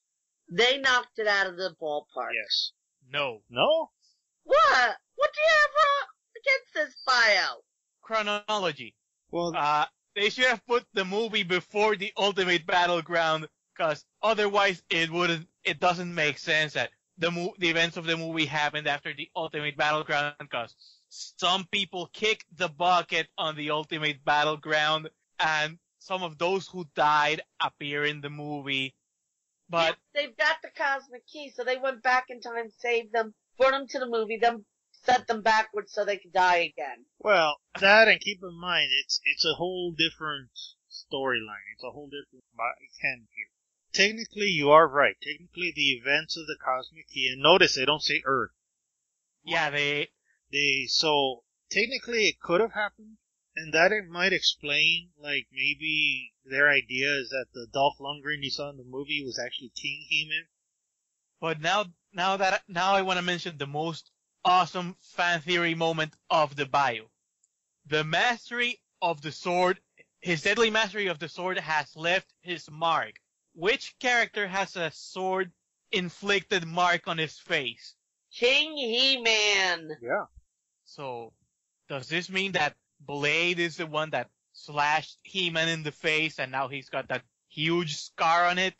They 0.48 0.78
knocked 0.78 1.18
it 1.18 1.26
out 1.26 1.46
of 1.46 1.56
the 1.56 1.74
ballpark. 1.80 2.34
Yes. 2.34 2.72
No. 3.08 3.42
No? 3.48 3.92
What? 4.44 4.98
What 5.16 5.32
do 5.34 5.40
you 5.40 5.48
have 5.48 5.70
uh, 5.70 6.06
against 6.36 6.74
this 6.74 7.02
bio? 7.04 7.62
Chronology. 8.10 8.96
Well, 9.30 9.56
Uh, 9.56 9.86
they 10.16 10.30
should 10.30 10.46
have 10.46 10.66
put 10.66 10.84
the 10.92 11.04
movie 11.04 11.44
before 11.44 11.94
the 11.94 12.12
Ultimate 12.16 12.66
Battleground, 12.66 13.48
cause 13.76 14.04
otherwise 14.20 14.82
it 14.90 15.10
wouldn't, 15.10 15.48
it 15.62 15.78
doesn't 15.78 16.12
make 16.12 16.38
sense 16.38 16.72
that 16.72 16.90
the 17.18 17.30
mo- 17.30 17.54
the 17.58 17.68
events 17.68 17.96
of 17.96 18.06
the 18.06 18.16
movie 18.16 18.46
happened 18.46 18.88
after 18.88 19.14
the 19.14 19.30
Ultimate 19.36 19.76
Battleground, 19.76 20.34
cause 20.50 20.74
some 21.08 21.66
people 21.70 22.08
kicked 22.12 22.46
the 22.56 22.68
bucket 22.68 23.28
on 23.38 23.54
the 23.54 23.70
Ultimate 23.70 24.24
Battleground, 24.24 25.08
and 25.38 25.78
some 26.00 26.24
of 26.24 26.36
those 26.36 26.66
who 26.66 26.86
died 26.96 27.42
appear 27.60 28.04
in 28.04 28.20
the 28.22 28.30
movie. 28.30 28.96
But 29.68 29.96
Yeah, 30.14 30.22
they've 30.22 30.36
got 30.36 30.56
the 30.62 30.70
cosmic 30.70 31.28
key, 31.28 31.50
so 31.50 31.62
they 31.62 31.76
went 31.76 32.02
back 32.02 32.24
in 32.28 32.40
time, 32.40 32.70
saved 32.70 33.12
them, 33.12 33.34
brought 33.56 33.70
them 33.70 33.86
to 33.86 34.00
the 34.00 34.08
movie, 34.08 34.38
then 34.38 34.64
set 35.02 35.26
them 35.26 35.42
backwards 35.42 35.92
so 35.92 36.04
they 36.04 36.18
could 36.18 36.32
die 36.32 36.58
again. 36.58 37.06
well, 37.18 37.60
that 37.80 38.08
and 38.08 38.20
keep 38.20 38.42
in 38.42 38.54
mind, 38.54 38.88
it's 39.02 39.20
it's 39.24 39.44
a 39.44 39.54
whole 39.54 39.92
different 39.92 40.50
storyline. 40.90 41.64
It's 41.74 41.84
a 41.84 41.90
whole 41.90 42.08
different 42.08 42.44
can 43.00 43.28
here. 43.34 43.46
Technically, 43.92 44.46
you 44.46 44.70
are 44.70 44.86
right. 44.86 45.16
Technically, 45.20 45.72
the 45.74 45.92
events 45.92 46.36
of 46.36 46.46
the 46.46 46.56
cosmic 46.62 47.08
key, 47.08 47.28
and 47.32 47.42
notice 47.42 47.74
they 47.74 47.84
don't 47.84 48.02
say 48.02 48.22
Earth. 48.24 48.52
yeah, 49.42 49.70
they 49.70 50.10
They 50.52 50.86
so 50.86 51.44
technically 51.70 52.28
it 52.28 52.40
could 52.40 52.60
have 52.60 52.72
happened, 52.72 53.16
and 53.56 53.72
that 53.72 53.92
it 53.92 54.08
might 54.08 54.32
explain 54.32 55.10
like 55.18 55.48
maybe 55.52 56.32
their 56.44 56.68
idea 56.68 57.14
is 57.16 57.30
that 57.30 57.46
the 57.52 57.66
Dolph 57.72 57.98
Lundgren 57.98 58.42
you 58.42 58.50
saw 58.50 58.70
in 58.70 58.76
the 58.76 58.84
movie 58.84 59.22
was 59.24 59.38
actually 59.38 59.72
King 59.74 60.04
He-Man. 60.08 60.46
But 61.40 61.60
now, 61.60 61.86
now 62.12 62.36
that 62.36 62.62
now 62.68 62.92
I 62.94 63.02
want 63.02 63.18
to 63.18 63.24
mention 63.24 63.56
the 63.56 63.66
most 63.66 64.10
awesome 64.44 64.96
fan 65.00 65.40
theory 65.40 65.74
moment 65.74 66.14
of 66.30 66.56
the 66.56 66.66
bio. 66.66 67.10
The 67.86 68.04
mastery 68.04 68.80
of 69.02 69.20
the 69.22 69.32
sword, 69.32 69.80
his 70.20 70.42
deadly 70.42 70.70
mastery 70.70 71.08
of 71.08 71.18
the 71.18 71.28
sword 71.28 71.58
has 71.58 71.94
left 71.96 72.32
his 72.42 72.70
mark. 72.70 73.14
Which 73.54 73.94
character 74.00 74.46
has 74.46 74.76
a 74.76 74.90
sword 74.92 75.50
inflicted 75.92 76.66
mark 76.66 77.08
on 77.08 77.18
his 77.18 77.38
face? 77.38 77.94
King 78.32 78.76
He-Man. 78.76 79.90
Yeah. 80.00 80.24
So, 80.84 81.32
does 81.88 82.08
this 82.08 82.30
mean 82.30 82.52
that 82.52 82.76
Blade 83.00 83.58
is 83.58 83.76
the 83.76 83.86
one 83.86 84.10
that 84.10 84.28
slashed 84.52 85.18
He-Man 85.22 85.68
in 85.68 85.82
the 85.82 85.92
face 85.92 86.38
and 86.38 86.52
now 86.52 86.68
he's 86.68 86.88
got 86.88 87.08
that 87.08 87.22
huge 87.48 87.96
scar 87.96 88.46
on 88.46 88.58
it? 88.58 88.74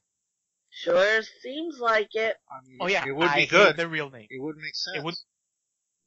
Sure 0.70 1.23
seems 1.42 1.81
like 1.81 2.14
it. 2.14 2.37
I 2.49 2.66
mean, 2.66 2.79
Oh 2.81 2.87
yeah, 2.87 3.05
it 3.07 3.12
would 3.12 3.29
I 3.29 3.35
be 3.35 3.40
hate 3.40 3.51
good. 3.51 3.77
the 3.77 3.88
real 3.88 4.09
name. 4.09 4.29
It 4.31 4.40
would 4.40 4.57
make 4.57 4.75
sense. 4.77 4.99
It 4.99 5.03
would. 5.03 5.14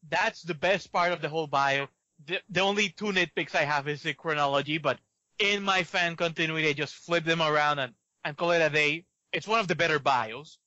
That's 0.09 0.41
the 0.41 0.53
best 0.53 0.91
part 0.91 1.11
of 1.11 1.21
the 1.21 1.29
whole 1.29 1.47
bio. 1.47 1.87
The, 2.25 2.39
the 2.49 2.61
only 2.61 2.89
two 2.89 3.05
nitpicks 3.05 3.55
I 3.55 3.63
have 3.63 3.87
is 3.87 4.03
the 4.03 4.13
chronology, 4.13 4.77
but 4.77 4.99
in 5.39 5.63
my 5.63 5.83
fan 5.83 6.15
continuity, 6.15 6.69
I 6.69 6.73
just 6.73 6.95
flip 6.95 7.25
them 7.25 7.41
around 7.41 7.79
and, 7.79 7.93
and 8.23 8.37
call 8.37 8.51
it 8.51 8.61
a 8.61 8.69
day. 8.69 9.05
It's 9.31 9.47
one 9.47 9.59
of 9.59 9.67
the 9.67 9.75
better 9.75 9.99
bios. 9.99 10.57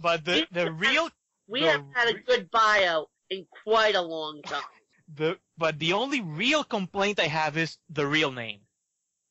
But 0.00 0.24
the, 0.24 0.46
the 0.50 0.72
real, 0.72 1.08
We 1.46 1.60
The 1.60 1.70
haven't 1.70 1.92
had 1.94 2.08
a 2.08 2.18
good 2.18 2.50
bio 2.50 3.06
in 3.30 3.46
quite 3.64 3.94
a 3.94 4.02
long 4.02 4.42
time. 4.42 4.62
the, 5.14 5.38
but 5.56 5.78
the 5.78 5.92
only 5.92 6.20
real 6.20 6.64
complaint 6.64 7.20
I 7.20 7.26
have 7.26 7.56
is 7.56 7.78
the 7.90 8.06
real 8.06 8.32
name. 8.32 8.60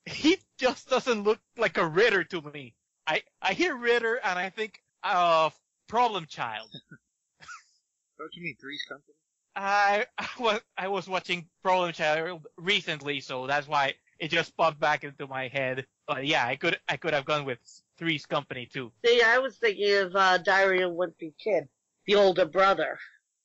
He 0.05 0.37
just 0.57 0.89
doesn't 0.89 1.23
look 1.23 1.39
like 1.57 1.77
a 1.77 1.87
Ritter 1.87 2.23
to 2.25 2.41
me. 2.41 2.75
I, 3.07 3.23
I 3.41 3.53
hear 3.53 3.75
Ritter 3.75 4.15
and 4.15 4.37
I 4.37 4.49
think, 4.49 4.81
of 5.03 5.57
Problem 5.87 6.25
Child. 6.25 6.69
Don't 8.17 8.33
you 8.33 8.43
mean 8.43 8.55
Three's 8.59 8.83
Company? 8.87 9.15
I, 9.55 10.05
I 10.17 10.27
was 10.39 10.61
I 10.77 10.87
was 10.87 11.07
watching 11.07 11.47
Problem 11.61 11.93
Child 11.93 12.45
recently, 12.57 13.19
so 13.19 13.47
that's 13.47 13.67
why 13.67 13.93
it 14.19 14.29
just 14.29 14.55
popped 14.57 14.79
back 14.79 15.03
into 15.03 15.27
my 15.27 15.47
head. 15.47 15.85
But 16.07 16.25
yeah, 16.25 16.45
I 16.45 16.55
could 16.55 16.77
I 16.87 16.97
could 16.97 17.13
have 17.13 17.25
gone 17.25 17.45
with 17.45 17.59
Three's 17.97 18.25
Company 18.25 18.67
too. 18.71 18.91
See, 19.05 19.21
I 19.21 19.39
was 19.39 19.57
thinking 19.57 19.95
of 19.97 20.15
uh, 20.15 20.37
Diary 20.39 20.81
of 20.81 20.91
a 20.91 20.93
Wimpy 20.93 21.33
Kid, 21.37 21.67
the 22.05 22.15
older 22.15 22.45
brother. 22.45 22.97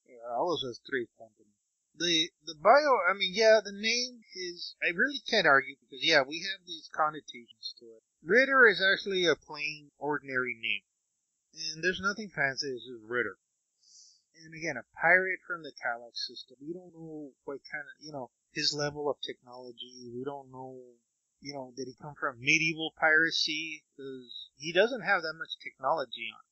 Yeah, 0.07 0.35
I 0.35 0.41
was 0.41 0.63
with 0.67 0.81
Three's 0.89 1.09
Company. 1.19 1.35
The 1.99 2.31
the 2.47 2.55
bio, 2.63 2.99
I 3.11 3.15
mean, 3.15 3.33
yeah, 3.35 3.61
the 3.65 3.73
name 3.73 4.21
is. 4.35 4.77
I 4.83 4.91
really 4.91 5.21
can't 5.29 5.47
argue 5.47 5.75
because 5.81 6.05
yeah, 6.05 6.23
we 6.27 6.39
have 6.39 6.67
these 6.67 6.89
connotations 6.95 7.75
to 7.81 7.87
it. 7.87 8.03
Ritter 8.25 8.69
is 8.69 8.83
actually 8.83 9.27
a 9.27 9.35
plain, 9.35 9.91
ordinary 9.99 10.57
name, 10.61 10.83
and 11.75 11.83
there's 11.83 12.01
nothing 12.01 12.29
fancy. 12.29 12.69
It's 12.69 12.87
just 12.87 13.03
Ritter. 13.05 13.37
And 14.45 14.55
again, 14.55 14.77
a 14.77 14.87
pirate 15.01 15.41
from 15.47 15.63
the 15.63 15.73
Kallax 15.73 16.27
system. 16.27 16.57
We 16.61 16.73
don't 16.73 16.95
know 16.95 17.31
what 17.45 17.59
kind 17.71 17.85
of, 17.85 18.05
you 18.05 18.13
know, 18.13 18.31
his 18.53 18.73
level 18.73 19.11
of 19.11 19.17
technology. 19.21 20.11
We 20.15 20.25
don't 20.25 20.51
know, 20.51 20.79
you 21.41 21.55
know, 21.55 21.73
did 21.77 21.89
he 21.89 21.95
come 22.01 22.15
from 22.19 22.41
medieval 22.41 22.93
piracy? 22.99 23.85
Because 23.97 24.51
he 24.57 24.73
doesn't 24.73 25.03
have 25.03 25.23
that 25.23 25.35
much 25.39 25.59
technology 25.63 26.31
on. 26.33 26.45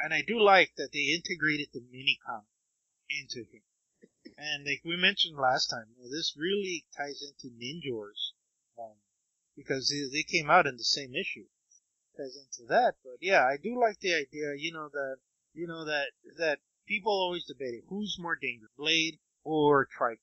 And 0.00 0.14
I 0.14 0.22
do 0.26 0.40
like 0.40 0.72
that 0.76 0.90
they 0.92 1.14
integrated 1.14 1.68
the 1.72 1.82
mini-comic 1.90 2.46
into 3.10 3.48
him. 3.50 3.62
And 4.38 4.64
like 4.64 4.82
we 4.84 4.96
mentioned 4.96 5.36
last 5.36 5.66
time, 5.66 5.86
this 6.10 6.34
really 6.36 6.86
ties 6.96 7.22
into 7.22 7.54
Ninjors, 7.54 8.32
um, 8.78 8.96
because 9.56 9.88
they, 9.90 10.18
they 10.18 10.22
came 10.22 10.50
out 10.50 10.66
in 10.66 10.76
the 10.76 10.84
same 10.84 11.14
issue. 11.14 11.46
Ties 12.16 12.36
into 12.36 12.68
that, 12.68 12.94
but 13.04 13.18
yeah, 13.20 13.44
I 13.44 13.56
do 13.62 13.78
like 13.78 14.00
the 14.00 14.14
idea, 14.14 14.54
you 14.56 14.72
know, 14.72 14.88
that, 14.92 15.16
you 15.54 15.66
know, 15.66 15.84
that, 15.84 16.08
that 16.36 16.58
people 16.86 17.12
always 17.12 17.44
debated 17.44 17.82
who's 17.88 18.16
more 18.18 18.36
dangerous, 18.36 18.70
Blade 18.76 19.18
or 19.44 19.86
Tricon. 19.86 20.18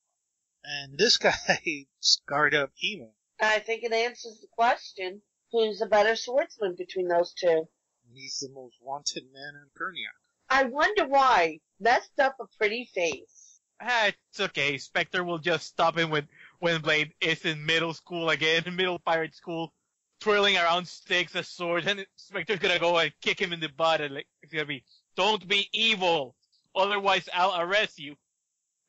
And 0.63 0.98
this 0.98 1.17
guy 1.17 1.86
scarred 2.00 2.54
up 2.54 2.72
He-Man. 2.76 3.12
I 3.41 3.60
think 3.60 3.84
it 3.84 3.93
answers 3.93 4.39
the 4.41 4.48
question: 4.48 5.22
who's 5.52 5.80
the 5.80 5.86
better 5.86 6.15
swordsman 6.15 6.76
between 6.78 7.08
those 7.08 7.34
two? 7.34 7.48
And 7.48 8.13
he's 8.13 8.39
the 8.39 8.50
most 8.54 8.76
wanted 8.82 9.24
man 9.32 9.54
in 9.56 9.69
Eternia. 9.69 10.12
I 10.50 10.65
wonder 10.65 11.08
why. 11.08 11.60
Messed 11.80 12.19
up 12.19 12.36
a 12.39 12.45
pretty 12.58 12.89
face. 12.93 13.62
Ah, 13.82 14.08
it's 14.08 14.39
okay. 14.39 14.78
Spectre 14.78 15.24
will 15.24 15.38
just 15.38 15.67
stop 15.67 15.98
him 15.98 16.10
when 16.10 16.28
when 16.60 16.82
Blade 16.82 17.13
is 17.22 17.45
in 17.45 17.65
middle 17.65 17.93
school 17.93 18.30
again, 18.30 18.63
middle 18.76 19.00
pirate 19.00 19.36
school, 19.36 19.74
twirling 20.19 20.58
around 20.58 20.88
sticks 20.88 21.36
as 21.36 21.48
swords, 21.48 21.88
and 21.88 22.06
Spectre's 22.17 22.60
gonna 22.60 22.80
go 22.80 22.98
and 22.98 23.13
kick 23.22 23.39
him 23.39 23.54
in 23.54 23.62
the 23.62 23.69
butt, 23.69 24.02
and 24.02 24.15
like 24.15 24.28
it's 24.41 24.52
gonna 24.52 24.65
be, 24.65 24.84
"Don't 25.15 25.48
be 25.48 25.69
evil, 25.72 26.36
otherwise 26.75 27.27
I'll 27.34 27.60
arrest 27.60 27.99
you." 27.99 28.15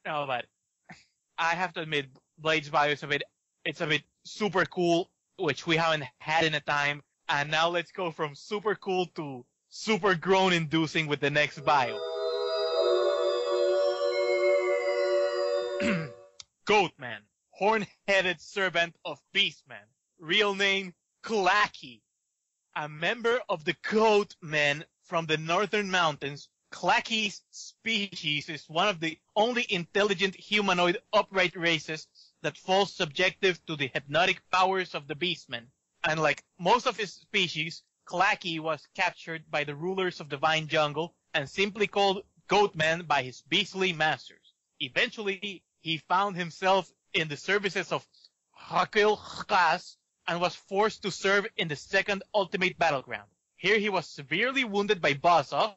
No, 0.05 0.27
but 0.27 0.47
I 1.39 1.55
have 1.55 1.73
to 1.75 1.81
admit, 1.81 2.07
Blade's 2.39 2.69
bio 2.69 2.91
is 2.91 3.03
a 3.03 3.07
bit, 3.07 3.23
it's 3.65 3.81
a 3.81 3.87
bit 3.87 4.03
super 4.25 4.67
cool, 4.67 5.11
which 5.39 5.67
we 5.67 5.77
haven't 5.77 6.05
had 6.19 6.45
in 6.45 6.55
a 6.55 6.61
time. 6.61 7.03
And 7.29 7.51
now 7.51 7.69
let's 7.69 7.93
go 7.93 8.11
from 8.11 8.35
super 8.35 8.75
cool 8.75 9.07
to 9.17 9.47
super 9.71 10.15
groan 10.15 10.53
inducing 10.53 11.07
with 11.07 11.21
the 11.21 11.31
next 11.31 11.65
bio. 11.65 11.99
Goatman, 16.67 17.21
horn-headed 17.51 18.41
servant 18.41 18.97
of 19.05 19.19
Beastman. 19.35 19.87
Real 20.19 20.55
name, 20.55 20.93
Clacky. 21.23 22.03
A 22.77 22.89
member 22.89 23.41
of 23.49 23.65
the 23.65 23.75
Goatmen 23.75 24.85
from 25.05 25.27
the 25.27 25.39
northern 25.39 25.91
mountains, 25.91 26.49
Clacky's 26.71 27.43
species 27.51 28.49
is 28.49 28.69
one 28.69 28.87
of 28.87 29.01
the 29.01 29.19
only 29.35 29.67
intelligent 29.69 30.37
humanoid 30.37 30.99
upright 31.13 31.57
races 31.57 32.07
that 32.43 32.57
falls 32.57 32.95
subjective 32.95 33.65
to 33.67 33.77
the 33.77 33.91
hypnotic 33.93 34.41
powers 34.51 34.95
of 34.95 35.09
the 35.09 35.17
Beastmen. 35.17 35.67
And 36.05 36.21
like 36.21 36.45
most 36.59 36.87
of 36.87 36.97
his 36.97 37.13
species, 37.13 37.83
Clacky 38.07 38.61
was 38.61 38.87
captured 38.95 39.51
by 39.51 39.65
the 39.65 39.75
rulers 39.75 40.21
of 40.21 40.29
the 40.29 40.37
Vine 40.37 40.69
Jungle 40.69 41.15
and 41.35 41.51
simply 41.51 41.87
called 41.87 42.25
Goatman 42.49 43.07
by 43.07 43.23
his 43.23 43.43
beastly 43.43 43.93
masters. 43.93 44.55
Eventually, 44.79 45.65
he 45.81 45.99
found 45.99 46.37
himself 46.37 46.91
in 47.13 47.29
the 47.29 47.37
services 47.37 47.93
of 47.93 48.07
Hakil 48.57 49.19
Khas 49.49 49.97
and 50.27 50.41
was 50.41 50.55
forced 50.55 51.03
to 51.03 51.11
serve 51.11 51.47
in 51.57 51.69
the 51.69 51.77
second 51.77 52.23
ultimate 52.35 52.79
battleground. 52.79 53.29
Here 53.57 53.79
he 53.79 53.89
was 53.91 54.07
severely 54.09 54.65
wounded 54.65 55.03
by 55.03 55.15
Buzz-Off 55.15 55.77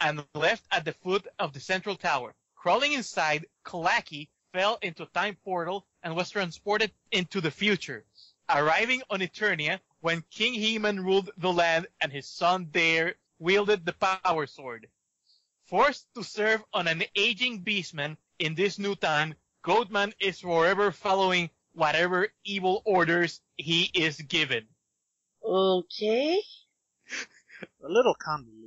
and 0.00 0.24
left 0.34 0.64
at 0.70 0.84
the 0.84 0.92
foot 0.92 1.26
of 1.38 1.52
the 1.52 1.60
central 1.60 1.96
tower. 1.96 2.34
Crawling 2.54 2.92
inside, 2.92 3.46
Clacky 3.64 4.28
fell 4.52 4.78
into 4.82 5.04
a 5.04 5.06
time 5.06 5.36
portal 5.44 5.86
and 6.02 6.16
was 6.16 6.30
transported 6.30 6.92
into 7.12 7.40
the 7.40 7.50
future, 7.50 8.04
arriving 8.48 9.02
on 9.10 9.20
Eternia 9.20 9.80
when 10.00 10.24
King 10.30 10.54
He-Man 10.54 11.00
ruled 11.00 11.30
the 11.36 11.52
land 11.52 11.86
and 12.00 12.12
his 12.12 12.28
son 12.28 12.66
Dare 12.70 13.14
wielded 13.38 13.84
the 13.84 13.92
power 13.92 14.46
sword. 14.46 14.88
Forced 15.66 16.06
to 16.14 16.24
serve 16.24 16.64
on 16.72 16.88
an 16.88 17.04
aging 17.14 17.62
beastman 17.62 18.16
in 18.38 18.54
this 18.54 18.78
new 18.78 18.96
time, 18.96 19.34
Goatman 19.64 20.12
is 20.18 20.40
forever 20.40 20.90
following 20.90 21.50
whatever 21.72 22.28
evil 22.44 22.82
orders 22.84 23.40
he 23.56 23.90
is 23.94 24.20
given. 24.20 24.66
Okay. 25.44 26.40
A 27.84 27.88
little 27.88 28.14
convoluted. 28.14 28.59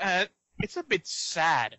Uh, 0.00 0.26
it's 0.60 0.76
a 0.76 0.82
bit 0.82 1.06
sad. 1.06 1.76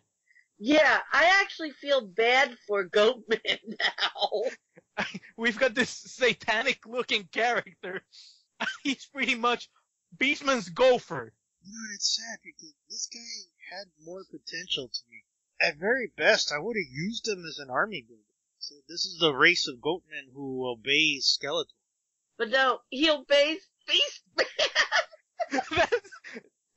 Yeah, 0.57 0.99
I 1.13 1.39
actually 1.41 1.71
feel 1.71 2.01
bad 2.01 2.57
for 2.67 2.85
Goatman 2.85 3.59
now. 3.79 5.05
We've 5.37 5.57
got 5.57 5.73
this 5.73 5.89
satanic 5.89 6.85
looking 6.85 7.29
character. 7.31 8.01
He's 8.83 9.05
pretty 9.05 9.35
much 9.35 9.69
Beastman's 10.17 10.69
gopher. 10.69 11.33
You 11.63 11.71
know, 11.71 11.93
it's 11.95 12.15
sad 12.17 12.39
because 12.43 12.73
this 12.89 13.07
guy 13.07 13.75
had 13.75 13.87
more 14.03 14.23
potential 14.29 14.89
to 14.89 14.99
me. 15.09 15.23
At 15.61 15.77
very 15.77 16.11
best, 16.17 16.51
I 16.51 16.59
would 16.59 16.75
have 16.75 16.91
used 16.91 17.27
him 17.27 17.45
as 17.45 17.59
an 17.59 17.69
army 17.69 18.01
builder. 18.01 18.23
So 18.59 18.75
this 18.87 19.05
is 19.05 19.17
the 19.19 19.33
race 19.33 19.67
of 19.67 19.79
goatmen 19.79 20.33
who 20.33 20.67
obey 20.67 21.19
Skeletor. 21.19 21.67
But 22.37 22.49
no, 22.49 22.79
he 22.89 23.09
obeys 23.09 23.61
Beastman. 23.87 24.45
that's, 25.51 26.11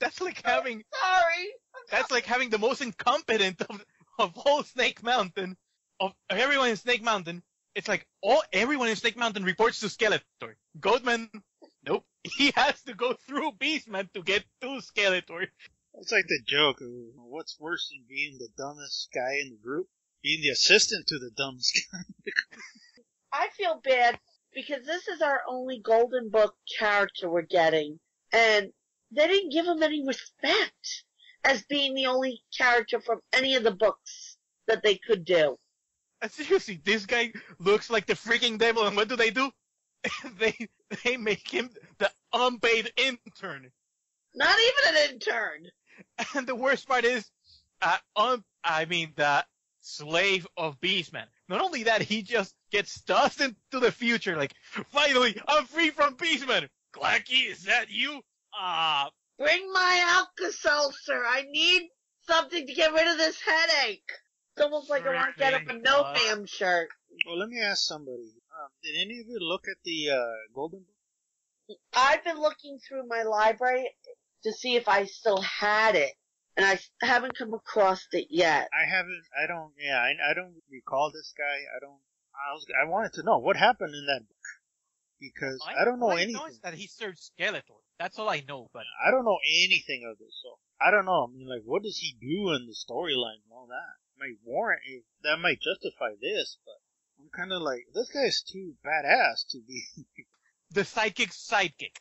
that's 0.03 0.21
like 0.21 0.45
having 0.45 0.83
Sorry. 1.01 1.49
that's 1.91 2.11
like 2.11 2.27
having 2.27 2.51
the 2.51 2.59
most 2.59 2.83
incompetent 2.83 3.63
of 3.63 3.85
of 4.19 4.33
whole 4.35 4.63
Snake 4.65 5.03
Mountain 5.03 5.57
of 6.01 6.13
everyone 6.29 6.69
in 6.69 6.77
Snake 6.77 7.03
Mountain. 7.03 7.43
It's 7.75 7.89
like 7.89 8.07
all 8.21 8.43
everyone 8.53 8.89
in 8.89 8.97
Snake 8.97 9.17
Mountain 9.17 9.45
reports 9.45 9.81
to 9.81 9.87
Skeletor. 9.87 10.55
Goatman, 10.79 11.31
nope, 11.87 12.05
he 12.23 12.53
has 12.57 12.83
to 12.83 12.95
go 12.95 13.15
through 13.27 13.53
Beastman 13.53 14.13
to 14.13 14.23
get 14.23 14.45
to 14.61 14.81
Skeletor. 14.81 15.47
It's 15.95 16.13
like 16.13 16.27
the 16.27 16.41
joke 16.47 16.81
of 16.81 16.89
what's 17.17 17.59
worse 17.61 17.89
than 17.91 18.05
being 18.09 18.39
the 18.39 18.49
dumbest 18.57 19.09
guy 19.15 19.39
in 19.43 19.51
the 19.51 19.59
group? 19.63 19.87
Being 20.23 20.43
the 20.43 20.49
assistant 20.51 21.07
to 21.09 21.19
the 21.19 21.31
dumbest 21.37 21.81
guy. 21.93 22.33
I 23.33 23.49
feel 23.57 23.81
bad 23.83 24.19
because 24.53 24.85
this 24.85 25.09
is 25.09 25.23
our 25.23 25.41
only 25.49 25.81
Golden 25.81 26.29
Book 26.29 26.55
character 26.79 27.31
we're 27.31 27.43
getting, 27.43 27.99
and 28.33 28.73
they 29.15 29.29
didn't 29.29 29.53
give 29.53 29.67
him 29.67 29.83
any 29.83 30.07
respect 30.07 31.05
as 31.45 31.63
being 31.65 31.95
the 31.95 32.07
only 32.07 32.43
character 32.57 33.01
from 33.01 33.21
any 33.33 33.57
of 33.57 33.65
the 33.65 33.73
books 33.73 34.37
that 34.69 34.83
they 34.83 34.97
could 34.97 35.25
do. 35.25 35.57
Uh, 36.21 36.29
Seriously, 36.29 36.81
this 36.85 37.07
guy 37.07 37.33
looks 37.59 37.91
like 37.91 38.07
the 38.07 38.15
freaking 38.15 38.59
devil, 38.59 38.87
and 38.87 38.97
what 38.97 39.09
do 39.09 39.17
they 39.17 39.31
do? 39.31 39.51
they 40.39 40.57
they 41.05 41.17
make 41.17 41.49
him 41.49 41.71
the 41.99 42.11
unpaid 42.33 42.93
intern. 42.97 43.71
Not 44.35 44.57
even 44.59 44.97
an 44.97 45.11
intern. 45.11 45.67
And 46.35 46.47
the 46.47 46.55
worst 46.55 46.89
part 46.89 47.05
is, 47.05 47.31
uh, 47.83 47.99
um, 48.17 48.45
I 48.65 48.87
mean, 48.87 49.13
the 49.17 49.45
slave 49.81 50.47
of 50.57 50.81
Beastman. 50.81 51.27
Not 51.49 51.61
only 51.61 51.85
that, 51.85 52.03
he 52.03 52.23
just 52.23 52.55
gets 52.71 53.03
tossed 53.03 53.41
into 53.41 53.81
the 53.81 53.93
future. 53.93 54.37
Like, 54.37 54.55
finally, 54.89 55.41
I'm 55.47 55.67
free 55.67 55.91
from 55.91 56.17
Beastman. 56.17 56.69
Clacky, 56.95 57.51
is 57.51 57.65
that 57.65 57.91
you? 57.91 58.23
Ah, 58.55 59.11
Bring 59.39 59.73
my 59.73 60.05
Alka-Seltzer. 60.19 61.25
I 61.27 61.45
need 61.51 61.89
something 62.29 62.67
to 62.67 62.75
get 62.75 62.93
rid 62.93 63.09
of 63.11 63.17
this 63.19 63.41
headache. 63.41 64.11
It's 64.55 64.63
almost 64.63 64.91
like 64.91 65.07
I 65.07 65.15
want 65.15 65.35
to 65.35 65.39
get 65.41 65.55
up 65.55 65.63
a 65.69 65.75
no-fam 65.75 66.47
shirt. 66.47 66.89
well, 67.27 67.39
let 67.39 67.49
me 67.49 67.61
ask 67.61 67.83
somebody. 67.85 68.35
Um, 68.61 68.69
did 68.83 68.95
any 69.01 69.21
of 69.21 69.27
you 69.27 69.39
look 69.41 69.65
at 69.69 69.79
the 69.85 70.11
uh, 70.11 70.55
Golden 70.55 70.81
Book? 70.81 71.79
I've 71.95 72.23
been 72.23 72.39
looking 72.39 72.79
through 72.87 73.07
my 73.09 73.23
library 73.23 73.89
to 74.45 74.53
see 74.53 74.77
if 74.77 74.89
I 74.89 75.07
still 75.07 75.41
had 75.41 75.95
it, 75.95 76.13
and 76.57 76.67
I 76.67 76.79
haven't 77.05 77.37
come 77.39 77.55
across 77.55 78.07
it 78.13 78.27
yet. 78.29 78.69
I 78.79 78.89
haven't. 78.89 79.23
I 79.43 79.47
don't. 79.47 79.73
Yeah, 79.79 79.97
I, 79.97 80.31
I 80.31 80.35
don't 80.35 80.55
recall 80.71 81.11
this 81.15 81.33
guy. 81.37 81.45
I 81.75 81.81
don't. 81.81 81.99
I 82.35 82.53
was. 82.53 82.67
I 82.85 82.89
wanted 82.91 83.15
to 83.15 83.23
know 83.23 83.39
what 83.39 83.57
happened 83.57 83.95
in 83.95 84.07
that 84.07 84.21
book 84.29 84.37
because 85.19 85.61
All 85.67 85.75
I 85.81 85.85
don't 85.85 86.01
know 86.01 86.11
anything. 86.11 86.59
that 86.63 86.75
he 86.75 86.89
serves 86.89 87.31
Skeletor. 87.39 87.81
That's 88.03 88.19
all 88.19 88.29
I 88.29 88.43
know. 88.49 88.69
But 88.73 88.83
I 89.01 89.13
don't 89.13 89.25
know 89.25 89.39
anything 89.63 90.05
of 90.11 90.19
this, 90.19 90.35
so 90.43 90.59
I 90.81 90.91
don't 90.91 91.05
know. 91.05 91.23
I 91.23 91.33
mean, 91.33 91.47
like, 91.49 91.63
what 91.65 91.85
does 91.85 91.99
he 91.99 92.17
do 92.21 92.53
in 92.53 92.67
the 92.67 92.75
storyline 92.75 93.45
and 93.45 93.53
all 93.53 93.69
that? 93.69 94.01
Might 94.19 94.39
warrant 94.45 94.83
it, 94.85 95.05
that 95.23 95.39
might 95.39 95.61
justify 95.61 96.15
this, 96.21 96.59
but 96.65 96.83
I'm 97.23 97.31
kind 97.31 97.53
of 97.53 97.63
like, 97.63 97.87
this 97.95 98.11
guy's 98.11 98.43
too 98.43 98.75
badass 98.85 99.47
to 99.51 99.61
be. 99.61 99.85
the 100.73 100.85
psychic 100.85 101.31
sidekick. 101.31 101.95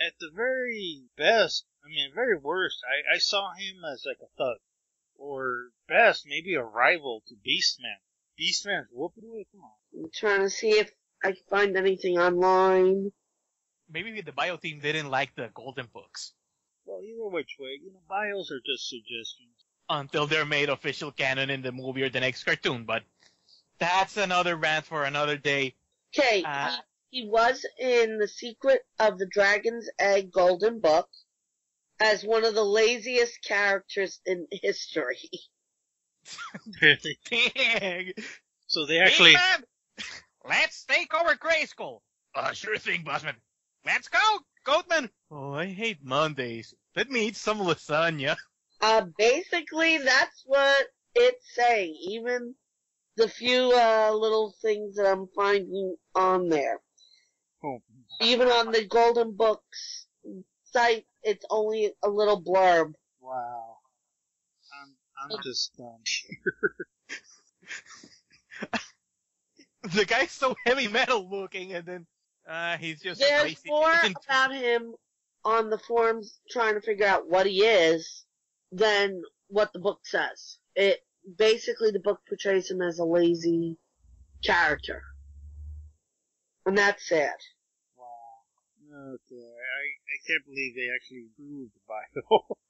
At 0.00 0.14
the 0.18 0.30
very 0.34 1.04
best, 1.14 1.66
I 1.84 1.88
mean, 1.88 2.10
very 2.14 2.38
worst, 2.38 2.78
I, 2.82 3.16
I 3.16 3.18
saw 3.18 3.52
him 3.52 3.84
as 3.84 4.06
like 4.06 4.20
a 4.22 4.34
thug, 4.38 4.60
or 5.14 5.72
best, 5.86 6.24
maybe 6.26 6.54
a 6.54 6.62
rival 6.62 7.22
to 7.26 7.34
Beastman. 7.34 8.00
Beastman's 8.40 8.88
whooping 8.90 9.28
away. 9.28 9.46
Come 9.52 9.60
on. 9.60 10.04
I'm 10.04 10.10
trying 10.10 10.40
to 10.40 10.48
see 10.48 10.70
if 10.70 10.90
I 11.22 11.32
can 11.32 11.44
find 11.50 11.76
anything 11.76 12.18
online. 12.18 13.12
Maybe 13.90 14.20
the 14.20 14.32
bio 14.32 14.56
team 14.56 14.80
didn't 14.80 15.10
like 15.10 15.34
the 15.34 15.50
golden 15.54 15.86
books 15.92 16.32
Well, 16.86 17.00
either 17.02 17.28
which 17.28 17.56
way, 17.58 17.78
you 17.82 17.92
know, 17.92 18.00
bios 18.08 18.50
are 18.50 18.60
just 18.64 18.88
suggestions. 18.88 19.50
until 19.88 20.26
they're 20.26 20.44
made 20.46 20.68
official 20.70 21.10
canon 21.12 21.50
in 21.50 21.62
the 21.62 21.72
movie 21.72 22.02
or 22.02 22.08
the 22.08 22.20
next 22.20 22.44
cartoon. 22.44 22.84
But 22.84 23.02
that's 23.78 24.16
another 24.16 24.56
rant 24.56 24.86
for 24.86 25.04
another 25.04 25.36
day. 25.36 25.74
Okay, 26.16 26.42
Uh, 26.44 26.76
he, 27.10 27.22
he 27.22 27.28
was 27.28 27.64
in 27.78 28.18
The 28.18 28.28
Secret 28.28 28.80
of 28.98 29.18
the 29.18 29.26
Dragon's 29.26 29.88
Egg 29.98 30.32
Golden 30.32 30.80
Book 30.80 31.08
as 32.00 32.24
one 32.24 32.44
of 32.44 32.54
the 32.54 32.64
laziest 32.64 33.42
characters 33.42 34.20
in 34.26 34.46
history. 34.50 35.18
Really? 36.80 37.18
Dang. 37.54 38.12
So 38.66 38.86
they 38.86 38.98
actually. 39.00 39.34
Beastman, 39.34 39.64
let's 40.48 40.84
take 40.84 41.12
over 41.14 41.34
Grayskull. 41.34 42.00
Uh, 42.34 42.52
sure 42.52 42.78
thing, 42.78 43.04
Bossman. 43.04 43.34
Let's 43.84 44.08
go, 44.08 44.18
Goatman. 44.66 45.10
Oh, 45.30 45.52
I 45.52 45.66
hate 45.66 46.02
Mondays. 46.02 46.74
Let 46.96 47.10
me 47.10 47.26
eat 47.28 47.36
some 47.36 47.58
lasagna. 47.58 48.36
Uh, 48.80 49.06
basically, 49.18 49.98
that's 49.98 50.42
what 50.46 50.86
it's 51.14 51.54
saying. 51.54 51.94
Even 52.08 52.54
the 53.16 53.28
few 53.28 53.72
uh, 53.72 54.10
little 54.12 54.54
things 54.62 54.96
that 54.96 55.06
I'm 55.06 55.28
finding 55.34 55.96
on 56.14 56.48
there. 56.48 56.80
Oh, 57.62 57.78
Even 58.20 58.48
on 58.48 58.72
the 58.72 58.86
Golden 58.86 59.32
Books 59.32 60.06
site, 60.64 61.06
it's 61.22 61.44
only 61.50 61.92
a 62.02 62.08
little 62.08 62.42
blurb. 62.42 62.94
wow. 63.20 63.76
I'm, 64.82 64.96
I'm 65.30 65.42
just 65.42 65.72
stunned 65.72 66.06
here. 66.06 66.76
The 69.94 70.06
guy's 70.06 70.30
so 70.30 70.56
heavy 70.64 70.88
metal 70.88 71.28
looking, 71.28 71.74
and 71.74 71.84
then 71.84 72.06
uh, 72.48 72.76
he's 72.78 73.00
just 73.00 73.20
There's 73.20 73.42
lazy. 73.42 73.60
more 73.66 73.92
about 73.92 74.54
him 74.54 74.94
on 75.44 75.70
the 75.70 75.78
forums 75.78 76.40
trying 76.50 76.74
to 76.74 76.80
figure 76.80 77.06
out 77.06 77.28
what 77.28 77.46
he 77.46 77.64
is 77.64 78.24
than 78.72 79.22
what 79.48 79.72
the 79.72 79.78
book 79.78 80.00
says. 80.04 80.58
It 80.74 81.00
basically 81.38 81.90
the 81.90 82.00
book 82.00 82.20
portrays 82.28 82.70
him 82.70 82.82
as 82.82 82.98
a 82.98 83.04
lazy 83.04 83.76
character. 84.44 85.02
And 86.66 86.76
that's 86.78 87.06
sad. 87.08 87.36
Wow. 87.96 89.14
Okay, 89.14 89.36
I, 89.36 89.82
I 90.10 90.16
can't 90.26 90.44
believe 90.46 90.74
they 90.74 90.88
actually 90.94 91.26
improved 91.38 91.72
bio. 91.86 92.56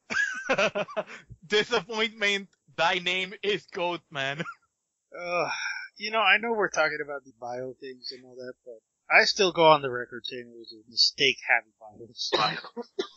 Disappointment. 1.47 2.49
Thy 2.77 2.99
name 2.99 3.35
is 3.43 3.67
Goatman. 3.73 4.43
Ugh. 5.21 5.51
you 5.97 6.11
know, 6.11 6.19
I 6.19 6.39
know 6.39 6.53
we're 6.53 6.69
talking 6.69 6.99
about 7.05 7.25
the 7.25 7.33
bio 7.41 7.73
things 7.81 8.11
and 8.11 8.25
all 8.25 8.35
that, 8.35 8.55
but 8.65 8.81
I 9.11 9.25
still 9.25 9.53
go 9.53 9.67
on 9.67 9.83
the 9.83 9.90
record 9.90 10.25
saying 10.25 10.47
it 10.49 10.59
was 10.59 10.73
a 10.73 10.90
mistake 10.90 11.37
having 11.49 11.73
bios. 11.81 12.31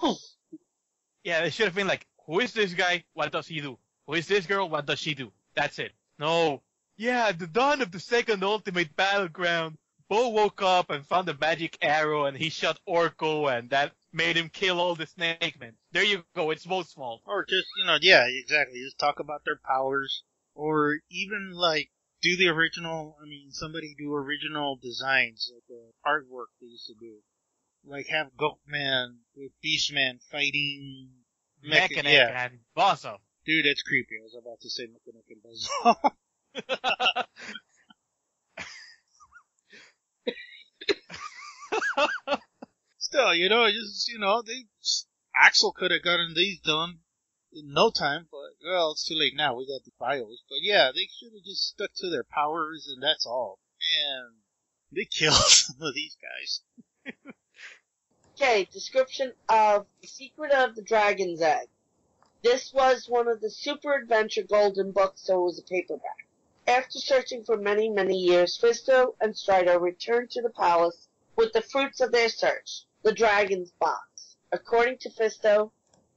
Yeah, 1.23 1.43
it 1.43 1.51
should 1.51 1.65
have 1.65 1.75
been 1.75 1.87
like, 1.87 2.05
who 2.25 2.39
is 2.39 2.53
this 2.53 2.73
guy? 2.73 3.03
What 3.13 3.31
does 3.33 3.47
he 3.47 3.59
do? 3.59 3.77
Who 4.05 4.13
is 4.13 4.27
this 4.27 4.45
girl? 4.45 4.69
What 4.69 4.85
does 4.85 4.99
she 4.99 5.13
do? 5.13 5.31
That's 5.55 5.77
it. 5.77 5.91
No. 6.17 6.61
Yeah, 6.95 7.27
at 7.27 7.39
the 7.39 7.47
dawn 7.47 7.81
of 7.81 7.91
the 7.91 7.99
second 7.99 8.43
ultimate 8.43 8.95
battleground, 8.95 9.77
Bow 10.09 10.29
woke 10.29 10.61
up 10.61 10.89
and 10.89 11.05
found 11.05 11.27
a 11.27 11.37
magic 11.37 11.77
arrow 11.81 12.25
and 12.25 12.37
he 12.37 12.49
shot 12.49 12.79
Orko 12.87 13.53
and 13.53 13.69
that 13.71 13.91
made 14.13 14.37
him 14.37 14.47
kill 14.49 14.79
all 14.79 14.95
the 14.95 15.05
snake 15.05 15.59
men. 15.59 15.73
There 15.91 16.03
you 16.03 16.23
go, 16.33 16.51
it's 16.51 16.65
Bow's 16.65 16.93
fault. 16.93 17.23
or 17.25 17.43
just, 17.45 17.67
you 17.77 17.85
know, 17.85 17.97
yeah, 18.01 18.25
exactly. 18.29 18.79
Just 18.79 18.97
talk 18.97 19.19
about 19.19 19.41
their 19.43 19.59
powers. 19.67 20.23
Or 20.55 20.97
even, 21.11 21.51
like, 21.53 21.91
do 22.27 22.37
the 22.37 22.49
original, 22.49 23.17
I 23.21 23.25
mean, 23.25 23.51
somebody 23.51 23.95
do 23.97 24.13
original 24.13 24.77
designs, 24.81 25.51
like 25.53 25.63
the 25.69 25.91
artwork 26.05 26.47
they 26.59 26.67
used 26.67 26.87
to 26.87 26.95
do. 26.99 27.15
Like 27.85 28.07
have 28.07 28.27
Goatman 28.37 29.17
with 29.35 29.51
Beastman 29.63 30.19
fighting 30.29 31.09
Mecha- 31.65 31.89
Mekaneck 31.89 32.11
yeah. 32.11 32.45
and 32.45 32.59
Buzz-Off. 32.75 33.21
Dude, 33.45 33.65
that's 33.65 33.81
creepy. 33.81 34.15
I 34.19 34.23
was 34.23 34.35
about 34.39 34.59
to 34.61 34.69
say 34.69 34.87
Mekaneck 34.87 35.29
and 35.29 35.41
Buzz. 35.43 35.69
Still, 42.97 43.33
you 43.33 43.47
know, 43.47 43.71
just 43.71 44.09
you 44.09 44.19
know, 44.19 44.41
they 44.41 44.65
Axel 45.35 45.71
could 45.71 45.91
have 45.91 46.03
gotten 46.03 46.33
these 46.35 46.59
done 46.59 46.99
in 47.57 47.73
no 47.73 47.89
time, 47.89 48.27
but 48.31 48.55
well, 48.63 48.91
it's 48.91 49.05
too 49.05 49.15
late 49.15 49.35
now. 49.35 49.55
We 49.55 49.67
got 49.67 49.83
the 49.83 49.91
bios, 49.99 50.43
but 50.47 50.59
yeah, 50.61 50.91
they 50.93 51.07
should 51.07 51.33
have 51.33 51.43
just 51.43 51.67
stuck 51.67 51.93
to 51.95 52.09
their 52.09 52.23
powers, 52.23 52.87
and 52.87 53.01
that's 53.01 53.25
all. 53.25 53.59
Man, 54.05 54.35
they 54.91 55.05
killed 55.05 55.33
some 55.35 55.81
of 55.81 55.93
these 55.93 56.15
guys. 56.21 56.61
Okay, 58.35 58.65
description 58.71 59.33
of 59.49 59.87
The 60.01 60.07
Secret 60.07 60.51
of 60.51 60.75
the 60.75 60.83
Dragon's 60.83 61.41
Egg. 61.41 61.69
This 62.43 62.71
was 62.71 63.09
one 63.09 63.27
of 63.27 63.41
the 63.41 63.49
Super 63.49 63.95
Adventure 63.95 64.43
Golden 64.43 64.91
books, 64.91 65.21
so 65.21 65.41
it 65.41 65.45
was 65.45 65.59
a 65.59 65.63
paperback. 65.63 66.27
After 66.67 66.99
searching 66.99 67.43
for 67.43 67.57
many, 67.57 67.89
many 67.89 68.15
years, 68.15 68.57
Fisto 68.57 69.15
and 69.19 69.35
Strider 69.35 69.79
returned 69.79 70.29
to 70.31 70.41
the 70.41 70.51
palace 70.51 71.07
with 71.35 71.53
the 71.53 71.61
fruits 71.61 71.99
of 71.99 72.11
their 72.11 72.29
search, 72.29 72.85
the 73.01 73.11
Dragon's 73.11 73.71
Box. 73.71 74.35
According 74.51 74.99
to 74.99 75.09
Fisto, 75.09 75.71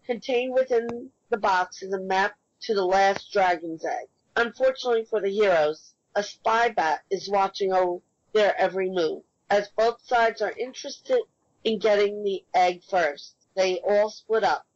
contained 0.05 0.53
within 0.53 1.13
the 1.31 1.39
box 1.39 1.81
is 1.81 1.93
a 1.93 2.01
map 2.01 2.37
to 2.61 2.75
the 2.75 2.85
last 2.85 3.33
Dragon's 3.33 3.85
Egg. 3.85 4.09
Unfortunately 4.35 5.05
for 5.05 5.21
the 5.21 5.29
heroes, 5.29 5.95
a 6.13 6.25
spy 6.25 6.71
bat 6.71 7.05
is 7.09 7.31
watching 7.31 7.73
over 7.73 8.03
their 8.33 8.57
every 8.59 8.91
move. 8.91 9.23
As 9.49 9.69
both 9.69 10.03
sides 10.03 10.43
are 10.43 10.51
interested 10.59 11.23
in 11.63 11.79
getting 11.79 12.25
the 12.25 12.45
egg 12.53 12.83
first. 12.83 13.37
They 13.55 13.79
all 13.79 14.11
split 14.11 14.43
up. 14.43 14.67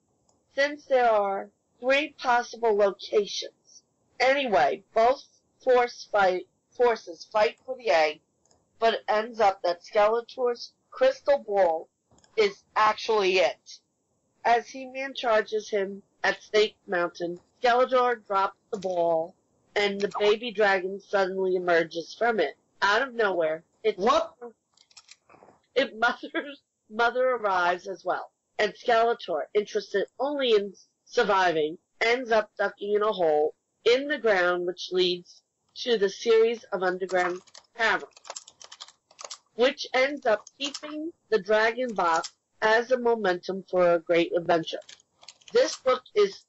Since 0.54 0.84
there 0.84 1.10
are 1.10 1.50
three 1.80 2.10
possible 2.10 2.76
locations. 2.76 3.82
Anyway, 4.20 4.84
both 4.94 5.26
force 5.58 6.08
fight, 6.12 6.46
forces 6.70 7.24
fight 7.24 7.58
for 7.66 7.76
the 7.76 7.90
egg, 7.90 8.20
but 8.78 8.94
it 8.94 9.04
ends 9.08 9.40
up 9.40 9.60
that 9.62 9.82
Skeletor's 9.82 10.72
crystal 10.92 11.38
ball 11.38 11.88
is 12.36 12.62
actually 12.76 13.38
it. 13.38 13.80
As 14.44 14.68
He-Man 14.68 15.14
charges 15.14 15.70
him 15.70 16.02
at 16.24 16.42
Snake 16.42 16.74
Mountain, 16.86 17.38
Skeletor 17.62 18.26
drops 18.26 18.56
the 18.70 18.78
ball, 18.78 19.34
and 19.76 20.00
the 20.00 20.10
baby 20.18 20.50
dragon 20.50 20.98
suddenly 20.98 21.54
emerges 21.54 22.14
from 22.14 22.40
it. 22.40 22.56
Out 22.80 23.02
of 23.02 23.12
nowhere, 23.12 23.62
it's 23.82 23.98
What? 23.98 24.34
it 25.74 25.98
mother's 25.98 26.62
mother 26.88 27.28
arrives 27.32 27.86
as 27.86 28.06
well, 28.06 28.30
and 28.58 28.72
Skeletor, 28.72 29.42
interested 29.52 30.06
only 30.18 30.52
in 30.52 30.72
surviving, 31.04 31.76
ends 32.00 32.30
up 32.30 32.50
ducking 32.56 32.94
in 32.94 33.02
a 33.02 33.12
hole 33.12 33.54
in 33.84 34.08
the 34.08 34.18
ground 34.18 34.66
which 34.66 34.92
leads 34.92 35.42
to 35.74 35.98
the 35.98 36.08
series 36.08 36.64
of 36.72 36.82
underground 36.82 37.42
caverns, 37.76 38.10
which 39.56 39.86
ends 39.92 40.24
up 40.24 40.46
keeping 40.56 41.12
the 41.28 41.38
dragon 41.38 41.92
box 41.92 42.32
as 42.62 42.90
a 42.90 42.98
momentum 42.98 43.62
for 43.68 43.92
a 43.92 43.98
great 43.98 44.32
adventure. 44.34 44.80
This 45.54 45.76
book 45.76 46.02
is 46.16 46.44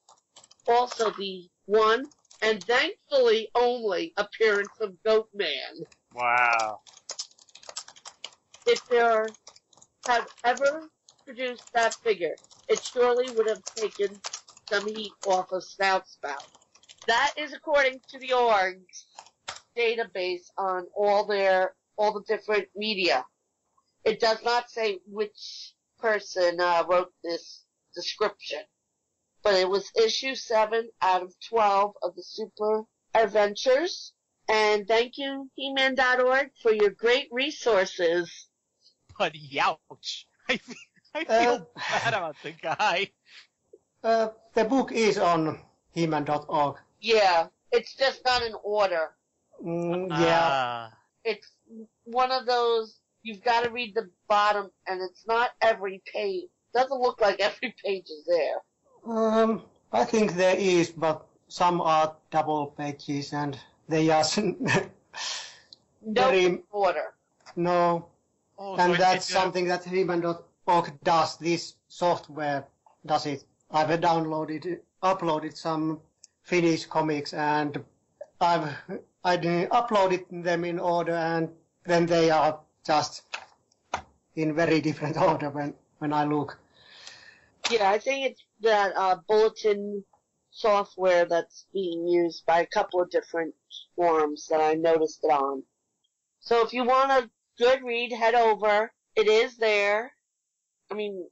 also 0.68 1.12
the 1.12 1.48
one 1.68 2.08
and 2.42 2.62
thankfully 2.64 3.50
only 3.56 4.14
appearance 4.18 4.72
of 4.82 4.96
Goatman. 5.06 5.86
Wow. 6.14 6.82
if 8.66 8.84
there 8.90 9.28
had 10.08 10.26
ever 10.44 10.90
produced 11.26 11.64
that 11.74 11.94
figure, 12.04 12.36
it 12.68 12.84
surely 12.84 13.32
would 13.36 13.48
have 13.48 13.64
taken 13.76 14.20
some 14.72 14.88
heat 14.88 15.12
off 15.28 15.52
of 15.52 15.64
Snout 15.64 16.08
Spout. 16.08 16.50
That 17.08 17.34
is 17.38 17.54
according 17.54 18.02
to 18.10 18.20
the 18.20 18.34
org's 18.34 19.06
database 19.78 20.50
on 20.58 20.88
all 20.96 21.28
their 21.28 21.76
all 21.98 22.14
the 22.14 22.24
different 22.28 22.68
media. 22.76 23.26
It 24.04 24.20
does 24.20 24.44
not 24.44 24.72
say 24.72 25.00
which 25.08 25.74
person 26.00 26.60
uh, 26.60 26.84
wrote 26.90 27.14
this 27.24 27.64
description, 27.94 28.62
but 29.46 29.54
it 29.54 29.70
was 29.70 29.92
issue 30.04 30.34
seven 30.36 30.90
out 31.04 31.22
of 31.22 31.32
twelve 31.50 31.94
of 32.04 32.16
the 32.16 32.24
Super 32.24 32.82
Adventures. 33.14 34.12
And 34.50 34.88
thank 34.88 35.14
you, 35.18 35.50
He-Man.org, 35.56 36.50
for 36.62 36.72
your 36.74 36.90
great 36.90 37.28
resources. 37.32 38.48
but 39.18 39.34
youch. 39.34 40.26
I 40.50 40.58
feel, 40.58 40.76
I 41.16 41.24
feel 41.24 41.54
Uh, 41.54 41.60
bad 42.04 42.14
about 42.14 42.36
the 42.44 42.52
guy. 42.52 43.12
Uh, 44.04 44.30
the 44.56 44.66
book 44.66 44.92
is 44.92 45.18
on 45.18 45.60
He-Man.org. 45.94 46.76
Yeah, 47.00 47.48
it's 47.72 47.96
just 47.96 48.22
not 48.26 48.42
in 48.44 48.54
order. 48.64 49.12
Mm, 49.64 50.10
yeah. 50.10 50.50
Ah. 50.52 50.94
It's 51.24 51.52
one 52.04 52.32
of 52.32 52.46
those 52.46 53.00
you've 53.24 53.44
got 53.44 53.64
to 53.64 53.70
read 53.72 53.94
the 53.96 54.10
bottom, 54.28 54.70
and 54.88 55.02
it's 55.02 55.26
not 55.28 55.52
every 55.62 56.02
page. 56.12 56.50
Doesn't 56.74 57.00
look 57.02 57.22
like 57.22 57.40
every 57.40 57.74
page 57.84 58.06
is 58.10 58.26
there. 58.28 58.58
Um, 59.06 59.64
I 59.92 60.04
think 60.04 60.34
there 60.34 60.56
is, 60.58 60.90
but 60.92 61.26
some 61.48 61.80
are 61.82 62.16
double 62.32 62.68
pages 62.68 63.34
and 63.34 63.58
they 63.88 64.10
are 64.10 64.24
No 64.38 64.86
Very- 66.02 66.64
order. 66.72 67.14
no. 67.56 68.08
Oh, 68.58 68.76
And 68.78 68.94
it- 68.94 69.00
that's 69.00 69.28
something 69.30 69.66
that 69.68 69.84
He-Man.org 69.84 70.94
does. 71.04 71.38
This 71.38 71.76
software 71.88 72.66
does 73.06 73.26
it. 73.26 73.44
I've 73.72 74.00
downloaded, 74.00 74.80
uploaded 75.04 75.56
some 75.58 76.00
Finnish 76.44 76.86
comics 76.86 77.34
and 77.34 77.84
I've 78.40 78.76
I 79.24 79.38
uploaded 79.38 80.44
them 80.44 80.64
in 80.66 80.78
order 80.80 81.14
and 81.16 81.50
then 81.86 82.06
they 82.06 82.30
are 82.30 82.60
just 82.86 83.24
in 84.36 84.54
very 84.54 84.80
different 84.82 85.18
order 85.30 85.50
when, 85.50 85.74
when 85.98 86.14
I 86.14 86.24
look. 86.26 86.60
Yeah, 87.72 87.90
I 87.90 87.98
think 87.98 88.28
it's 88.32 88.45
that 88.62 88.94
uh, 88.96 89.18
bulletin 89.28 90.04
software 90.52 91.26
that's 91.26 91.66
being 91.74 92.08
used 92.08 92.46
by 92.46 92.62
a 92.62 92.68
couple 92.68 93.02
of 93.02 93.10
different 93.10 93.54
forums 93.96 94.48
that 94.50 94.62
I 94.62 94.74
noticed 94.74 95.20
it 95.24 95.28
on. 95.28 95.64
So 96.40 96.66
if 96.66 96.72
you 96.74 96.86
want 96.86 97.12
a 97.12 97.30
good 97.58 97.84
read, 97.84 98.14
head 98.14 98.36
over. 98.36 98.92
It 99.16 99.28
is 99.28 99.58
there. 99.58 100.14
I 100.92 100.94
mean, 100.94 101.28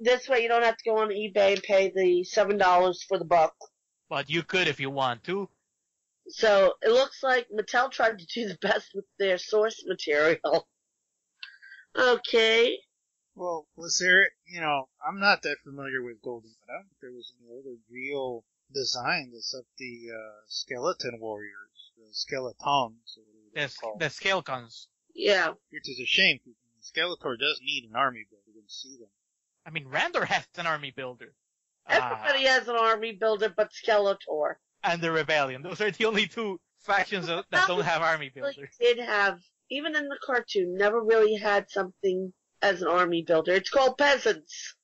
this 0.00 0.28
way 0.28 0.42
you 0.42 0.48
don't 0.48 0.64
have 0.64 0.76
to 0.76 0.90
go 0.90 0.98
on 0.98 1.08
eBay 1.08 1.54
and 1.54 1.62
pay 1.62 1.92
the 1.94 2.24
seven 2.24 2.58
dollars 2.58 3.04
for 3.08 3.18
the 3.18 3.24
book. 3.24 3.54
But 4.08 4.30
you 4.30 4.42
could 4.42 4.68
if 4.68 4.80
you 4.80 4.90
want 4.90 5.24
to. 5.24 5.48
So 6.28 6.74
it 6.82 6.90
looks 6.90 7.22
like 7.22 7.46
Mattel 7.50 7.90
tried 7.90 8.18
to 8.18 8.26
do 8.26 8.48
the 8.48 8.58
best 8.60 8.90
with 8.94 9.04
their 9.18 9.38
source 9.38 9.84
material. 9.86 10.66
Okay. 11.98 12.76
Well, 13.36 13.66
was 13.76 13.98
there, 13.98 14.30
you 14.46 14.60
know, 14.60 14.88
I'm 15.06 15.20
not 15.20 15.42
that 15.42 15.58
familiar 15.62 16.02
with 16.02 16.22
Golden, 16.22 16.50
but 16.66 16.72
I 16.72 16.76
don't 16.78 16.84
think 16.88 17.00
there 17.02 17.12
was 17.12 17.32
any 17.38 17.50
other 17.52 17.76
real 17.90 18.44
designs 18.72 19.34
except 19.36 19.66
the 19.78 20.08
uh, 20.12 20.40
Skeleton 20.48 21.18
Warriors, 21.20 21.92
the 21.98 22.06
Skeletons, 22.12 23.18
or 23.18 23.22
whatever 23.52 23.68
The, 23.68 23.78
called. 23.80 24.00
the 24.00 24.10
scale 24.10 24.42
cons. 24.42 24.88
Yeah. 25.14 25.48
Which 25.70 25.88
is 25.88 26.00
a 26.00 26.06
shame, 26.06 26.38
because 26.44 26.56
Skeletor 26.90 27.38
does 27.38 27.60
need 27.62 27.84
an 27.88 27.94
army 27.94 28.24
build. 28.30 28.42
You 28.46 28.54
can 28.54 28.68
see 28.68 28.96
them. 28.98 29.08
I 29.66 29.70
mean, 29.70 29.84
Randor 29.86 30.24
has 30.24 30.46
an 30.56 30.66
army 30.66 30.92
builder. 30.96 31.32
Everybody 31.88 32.46
Ah, 32.48 32.52
has 32.52 32.68
an 32.68 32.76
army 32.76 33.12
builder 33.12 33.52
but 33.54 33.70
Skeletor. 33.72 34.54
and 34.82 35.00
the 35.02 35.10
Rebellion. 35.12 35.62
Those 35.62 35.80
are 35.80 35.90
the 35.90 36.06
only 36.06 36.26
two 36.26 36.58
factions 36.80 37.26
that, 37.26 37.44
that 37.50 37.68
don't 37.68 37.82
have 37.84 38.00
army 38.02 38.30
really 38.34 38.52
builders. 38.54 38.76
did 38.80 38.98
have, 38.98 39.38
even 39.70 39.94
in 39.94 40.08
the 40.08 40.18
cartoon, 40.24 40.74
never 40.76 41.02
really 41.02 41.34
had 41.36 41.68
something 41.70 42.32
as 42.62 42.82
an 42.82 42.88
army 42.88 43.22
builder. 43.22 43.52
It's 43.52 43.70
called 43.70 43.98
peasants. 43.98 44.74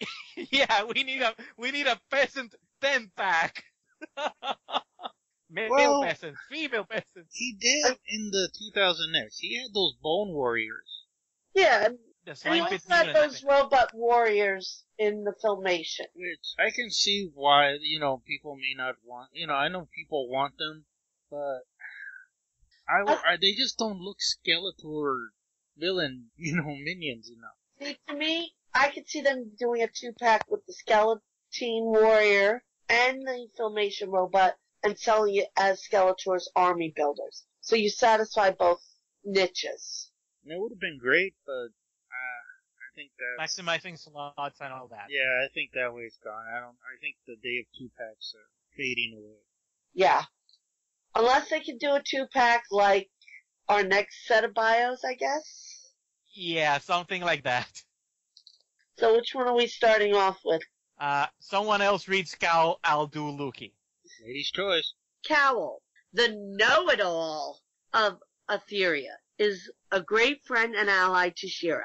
yeah, 0.36 0.84
we 0.84 1.02
need 1.02 1.22
a 1.22 1.34
we 1.56 1.70
need 1.70 1.86
a 1.86 2.00
peasant 2.10 2.54
ten 2.80 3.10
pack. 3.16 3.64
Male 5.50 5.70
Well- 5.70 6.02
peasants, 6.02 6.38
female 6.50 6.84
peasants. 6.84 7.34
He 7.34 7.56
did 7.58 7.96
in 8.06 8.30
the 8.30 8.50
2000X. 8.76 9.38
He 9.38 9.58
had 9.58 9.72
those 9.72 9.94
Bone 10.02 10.28
Warriors. 10.28 11.04
Yeah, 11.54 11.86
and 11.86 11.98
The 12.26 12.32
and 12.44 12.54
he 12.54 12.60
slime 12.60 12.62
also 12.62 12.88
had 12.90 13.16
those 13.16 13.42
robot 13.42 13.94
warriors 13.94 14.84
in 14.98 15.24
the 15.24 15.32
filmation. 15.42 16.06
Which 16.14 16.54
I 16.58 16.70
can 16.70 16.90
see 16.90 17.30
why, 17.34 17.78
you 17.80 17.98
know, 17.98 18.22
people 18.26 18.56
may 18.56 18.74
not 18.76 18.96
want, 19.02 19.30
you 19.32 19.46
know, 19.46 19.54
I 19.54 19.68
know 19.68 19.88
people 19.94 20.28
want 20.28 20.58
them, 20.58 20.84
but 21.30 21.62
I, 22.86 23.00
I 23.26 23.36
they 23.40 23.52
just 23.52 23.78
don't 23.78 24.00
look 24.00 24.18
Skeletor 24.20 25.28
villain, 25.78 26.26
you 26.36 26.56
know, 26.56 26.74
minions 26.74 27.30
enough. 27.30 27.56
See, 27.80 27.98
to 28.08 28.14
me, 28.14 28.52
I 28.74 28.88
could 28.88 29.08
see 29.08 29.20
them 29.20 29.52
doing 29.58 29.82
a 29.82 29.88
two 29.88 30.12
pack 30.18 30.44
with 30.50 30.64
the 30.66 30.72
skeleton 30.72 31.20
warrior 31.62 32.62
and 32.88 33.22
the 33.22 33.48
filmation 33.58 34.08
robot 34.08 34.54
and 34.82 34.98
selling 34.98 35.36
it 35.36 35.48
as 35.56 35.82
Skeletor's 35.82 36.50
army 36.54 36.92
builders. 36.94 37.44
So 37.60 37.76
you 37.76 37.90
satisfy 37.90 38.50
both 38.50 38.80
niches. 39.24 40.10
And 40.44 40.52
it 40.52 40.60
would 40.60 40.72
have 40.72 40.80
been 40.80 40.98
great, 40.98 41.34
but 41.44 41.52
uh, 41.52 42.42
I 42.78 42.88
think 42.94 43.10
that 43.18 43.42
maximizing 43.42 43.98
slots 43.98 44.60
and 44.60 44.72
all 44.72 44.88
that. 44.88 45.06
yeah, 45.10 45.44
I 45.44 45.48
think 45.52 45.72
that 45.72 45.92
way's 45.92 46.18
gone. 46.22 46.44
I 46.54 46.60
don't. 46.60 46.76
I 46.80 46.96
think 47.00 47.16
the 47.26 47.36
day 47.36 47.58
of 47.58 47.66
two 47.76 47.90
packs 47.98 48.34
are 48.34 48.48
fading 48.76 49.14
away. 49.18 49.38
Yeah. 49.94 50.22
Unless 51.14 51.50
they 51.50 51.60
can 51.60 51.78
do 51.78 51.94
a 51.94 52.02
two 52.02 52.26
pack 52.32 52.64
like 52.70 53.10
our 53.68 53.82
next 53.82 54.26
set 54.26 54.44
of 54.44 54.54
bios, 54.54 55.04
I 55.04 55.14
guess. 55.14 55.92
Yeah, 56.34 56.78
something 56.78 57.22
like 57.22 57.44
that. 57.44 57.82
So 58.96 59.14
which 59.14 59.34
one 59.34 59.46
are 59.46 59.56
we 59.56 59.66
starting 59.66 60.14
off 60.14 60.38
with? 60.44 60.62
Uh, 61.00 61.26
someone 61.38 61.80
else 61.80 62.08
reads 62.08 62.34
Cow, 62.34 62.78
I'll 62.82 63.06
do 63.06 63.28
Loo-Kee. 63.28 63.74
Lady's 64.24 64.50
choice. 64.50 64.94
Kowl, 65.26 65.82
the 66.12 66.28
know-it-all 66.36 67.60
of 67.92 68.18
Etheria, 68.48 69.16
is 69.38 69.70
a 69.92 70.00
great 70.00 70.44
friend 70.44 70.74
and 70.74 70.90
ally 70.90 71.30
to 71.36 71.48
She-Ra. 71.48 71.84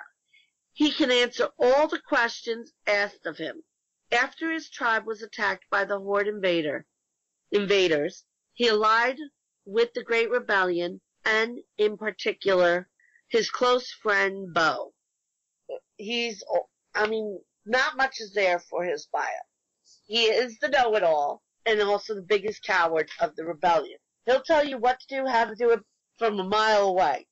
He 0.72 0.92
can 0.92 1.12
answer 1.12 1.50
all 1.60 1.88
the 1.88 2.00
questions 2.00 2.74
asked 2.88 3.28
of 3.28 3.38
him. 3.38 3.64
After 4.12 4.52
his 4.52 4.70
tribe 4.70 5.06
was 5.06 5.22
attacked 5.22 5.66
by 5.70 5.86
the 5.86 6.00
Horde 6.00 6.28
invader, 6.28 6.86
invaders, 7.52 8.26
he 8.54 8.68
allied 8.68 9.18
with 9.66 9.94
the 9.94 10.04
Great 10.04 10.32
Rebellion 10.32 11.02
and, 11.26 11.60
in 11.78 11.98
particular, 11.98 12.90
his 13.30 13.50
close 13.50 13.92
friend 13.92 14.54
Bow. 14.54 14.94
He's, 15.98 16.44
I 16.96 17.08
mean, 17.08 17.40
not 17.66 17.98
much 17.98 18.20
is 18.20 18.34
there 18.34 18.60
for 18.60 18.84
his 18.84 19.08
bio. 19.12 19.24
He 20.06 20.26
is 20.26 20.60
the 20.60 20.70
know-it-all 20.70 21.42
and 21.66 21.82
also 21.82 22.16
the 22.16 22.22
biggest 22.22 22.64
coward 22.64 23.10
of 23.22 23.36
the 23.36 23.46
rebellion. 23.46 23.98
He'll 24.26 24.42
tell 24.42 24.66
you 24.66 24.78
what 24.78 25.00
to 25.00 25.08
do, 25.08 25.28
how 25.28 25.46
to 25.46 25.56
do 25.56 25.72
it 25.72 25.80
from 26.18 26.40
a 26.40 26.44
mile 26.44 26.88
away. 26.88 27.28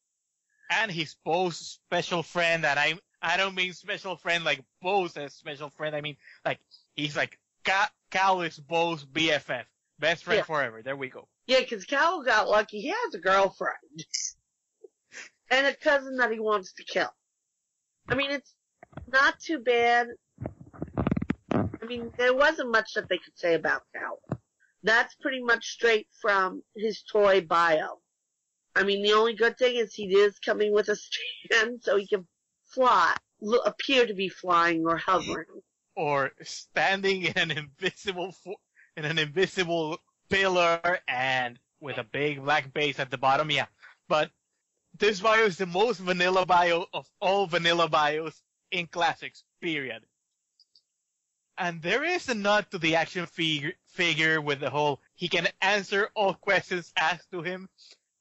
And 0.69 0.89
he's 0.89 1.15
Bow's 1.25 1.57
special 1.57 2.23
friend, 2.23 2.65
and 2.65 2.79
I 2.79 2.97
I 3.21 3.35
don't 3.37 3.55
mean 3.55 3.73
special 3.73 4.15
friend 4.15 4.43
like 4.45 4.63
Bow 4.81 5.07
says 5.07 5.33
special 5.33 5.69
friend. 5.69 5.95
I 5.95 6.01
mean 6.01 6.15
like 6.45 6.59
he's 6.95 7.15
like 7.15 7.37
Cal 8.09 8.41
is 8.41 8.57
Bow's 8.57 9.05
BFF, 9.05 9.65
best 9.99 10.23
friend 10.23 10.39
Yeah. 10.39 10.43
forever. 10.43 10.81
There 10.81 10.95
we 10.95 11.09
go. 11.09 11.27
Yeah, 11.47 11.63
'cause 11.65 11.85
Cal 11.85 12.23
got 12.23 12.47
lucky. 12.49 12.81
He 12.81 12.87
has 12.89 13.13
a 13.13 13.19
girlfriend. 13.19 14.05
and 15.49 15.67
a 15.67 15.75
cousin 15.75 16.15
that 16.15 16.31
he 16.31 16.39
wants 16.39 16.71
to 16.71 16.83
kill. 16.85 17.13
I 18.07 18.15
mean, 18.15 18.31
it's 18.31 18.55
not 19.07 19.37
too 19.39 19.59
bad. 19.59 20.07
I 21.53 21.85
mean, 21.85 22.11
there 22.17 22.33
wasn't 22.33 22.71
much 22.71 22.93
that 22.93 23.09
they 23.09 23.17
could 23.17 23.37
say 23.37 23.53
about 23.55 23.83
Cal. 23.93 24.19
That's 24.83 25.13
pretty 25.15 25.43
much 25.43 25.67
straight 25.67 26.07
from 26.21 26.63
his 26.75 27.03
toy 27.03 27.41
bio. 27.41 28.01
I 28.75 28.83
mean, 28.83 29.03
the 29.03 29.11
only 29.13 29.33
good 29.33 29.57
thing 29.57 29.75
is 29.75 29.93
he 29.93 30.05
is 30.15 30.39
coming 30.39 30.71
with 30.73 30.87
a 30.87 30.95
stand 30.95 31.79
so 31.83 31.97
he 31.97 32.07
can 32.07 32.27
fly, 32.63 33.15
appear 33.65 34.07
to 34.07 34.13
be 34.13 34.29
flying 34.29 34.85
or 34.85 34.97
hovering. 34.97 35.61
Or 35.95 36.31
standing 36.43 37.23
in 37.23 37.33
an 37.35 37.51
invisible 37.51 38.33
in 38.95 39.03
an 39.03 39.19
invisible 39.19 39.99
pillar 40.31 40.99
and 41.07 41.59
with 41.79 41.97
a 41.97 42.03
big 42.03 42.43
black 42.43 42.73
base 42.73 42.99
at 42.99 43.11
the 43.11 43.17
bottom. 43.17 43.51
Yeah, 43.51 43.65
but 44.07 44.31
this 44.97 45.19
bio 45.19 45.43
is 45.45 45.57
the 45.57 45.65
most 45.65 45.99
vanilla 45.99 46.45
bio 46.45 46.85
of 46.93 47.07
all 47.19 47.45
vanilla 47.47 47.87
bios 47.87 48.41
in 48.71 48.87
classics. 48.87 49.43
Period. 49.61 50.03
And 51.57 51.81
there 51.81 52.03
is 52.03 52.27
a 52.29 52.33
nod 52.33 52.65
to 52.71 52.79
the 52.79 52.95
action 52.95 53.25
figure, 53.27 53.73
figure 53.85 54.41
with 54.41 54.59
the 54.61 54.69
whole 54.69 55.01
he 55.13 55.27
can 55.27 55.47
answer 55.61 56.09
all 56.15 56.33
questions 56.33 56.91
asked 56.97 57.29
to 57.31 57.41
him. 57.43 57.69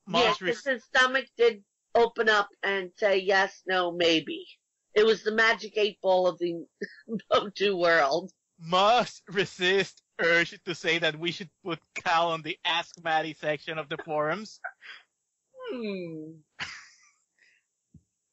Yeah, 0.07 0.35
re- 0.41 0.53
'cause 0.53 0.65
his 0.65 0.85
stomach 0.85 1.27
did 1.39 1.63
open 1.95 2.29
up 2.29 2.49
and 2.63 2.91
say 2.97 3.19
yes, 3.19 3.63
no, 3.67 3.93
maybe. 3.93 4.47
It 4.95 5.07
was 5.07 5.23
the 5.23 5.33
magic 5.33 5.79
eight 5.79 5.99
ball 6.03 6.27
of 6.27 6.39
the 6.39 6.67
Motu 7.33 7.77
world. 7.77 8.33
must 8.59 9.23
resist 9.29 10.03
urge 10.25 10.59
to 10.65 10.75
say 10.75 10.99
that 10.99 11.19
we 11.19 11.33
should 11.33 11.51
put 11.65 11.79
Cal 11.95 12.31
on 12.33 12.43
the 12.43 12.59
Ask 12.65 13.03
Matty 13.03 13.35
section 13.35 13.79
of 13.79 13.89
the 13.89 13.99
forums. 14.05 14.61
Hmm. 15.71 16.33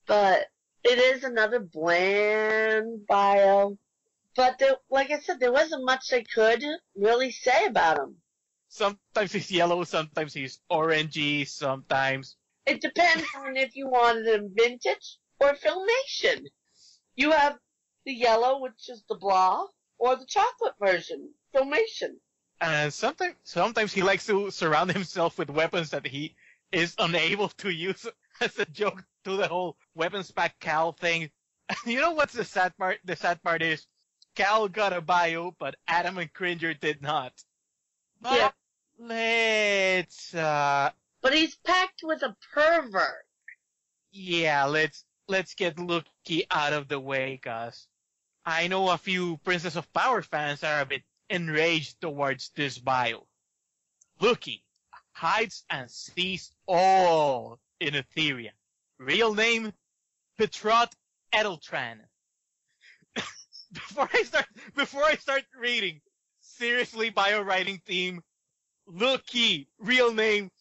But 0.05 0.47
it 0.83 0.99
is 0.99 1.23
another 1.23 1.59
bland 1.59 3.05
bio. 3.07 3.77
But 4.35 4.59
there, 4.59 4.75
like 4.89 5.11
I 5.11 5.19
said, 5.19 5.39
there 5.39 5.51
wasn't 5.51 5.83
much 5.83 6.13
I 6.13 6.23
could 6.23 6.63
really 6.95 7.31
say 7.31 7.65
about 7.65 7.97
him. 7.97 8.15
Sometimes 8.69 9.31
he's 9.31 9.51
yellow, 9.51 9.83
sometimes 9.83 10.33
he's 10.33 10.59
orangey, 10.71 11.47
sometimes 11.47 12.35
It 12.65 12.81
depends 12.81 13.25
on 13.35 13.57
if 13.57 13.75
you 13.75 13.87
wanted 13.87 14.27
him 14.27 14.51
vintage 14.53 15.17
or 15.39 15.53
Filmation. 15.53 16.43
You 17.15 17.31
have 17.31 17.57
the 18.05 18.13
yellow, 18.13 18.59
which 18.61 18.89
is 18.89 19.03
the 19.09 19.15
blah, 19.15 19.65
or 19.99 20.15
the 20.15 20.25
chocolate 20.25 20.75
version, 20.79 21.29
Filmation. 21.53 22.15
And 22.61 22.93
sometimes, 22.93 23.35
sometimes 23.43 23.93
he 23.93 24.01
likes 24.01 24.25
to 24.27 24.49
surround 24.51 24.91
himself 24.91 25.37
with 25.37 25.49
weapons 25.49 25.91
that 25.91 26.05
he 26.07 26.35
is 26.71 26.95
unable 26.99 27.49
to 27.49 27.69
use 27.69 28.07
as 28.41 28.57
a 28.59 28.65
joke 28.65 29.03
to 29.25 29.35
the 29.37 29.47
whole 29.47 29.77
weapons 29.95 30.31
pack 30.31 30.59
Cal 30.59 30.91
thing. 30.93 31.29
you 31.85 32.01
know 32.01 32.11
what's 32.11 32.33
the 32.33 32.43
sad 32.43 32.75
part? 32.77 32.99
The 33.05 33.15
sad 33.15 33.41
part 33.43 33.61
is 33.61 33.85
Cal 34.35 34.67
got 34.67 34.93
a 34.93 35.01
bio, 35.01 35.55
but 35.59 35.75
Adam 35.87 36.17
and 36.17 36.31
Cringer 36.33 36.73
did 36.73 37.01
not. 37.01 37.33
But 38.21 38.33
Yeah. 38.33 38.51
let's, 38.99 40.33
uh, 40.33 40.91
But 41.21 41.33
he's 41.33 41.55
packed 41.57 42.01
with 42.03 42.23
a 42.23 42.35
pervert. 42.53 43.25
yeah, 44.11 44.65
let's, 44.65 45.05
let's 45.27 45.53
get 45.53 45.77
Lucky 45.79 46.45
out 46.49 46.73
of 46.73 46.87
the 46.87 46.99
way, 46.99 47.37
cuz 47.37 47.87
I 48.49 48.69
know 48.69 48.89
a 48.89 48.97
few 48.97 49.35
Princess 49.43 49.75
of 49.75 49.91
Power 49.91 50.21
fans 50.21 50.63
are 50.63 50.79
a 50.79 50.85
bit 50.85 51.03
enraged 51.29 51.99
towards 51.99 52.49
this 52.55 52.77
bio. 52.77 53.27
Lucky 54.21 54.63
hides 55.11 55.65
and 55.69 55.91
sees 55.91 56.49
all 56.65 57.59
in 57.81 57.93
Etheria. 57.93 58.51
Real 58.99 59.35
name, 59.35 59.73
Petrot 60.39 60.93
Edeltran. 61.33 61.97
before 63.73 64.09
I 64.13 64.23
start, 64.23 64.47
before 64.77 65.03
I 65.03 65.15
start 65.15 65.43
reading, 65.59 65.99
seriously, 66.39 67.09
bio 67.09 67.41
writing 67.41 67.81
team, 67.85 68.23
Lucky, 68.87 69.67
real 69.77 70.13
name, 70.13 70.51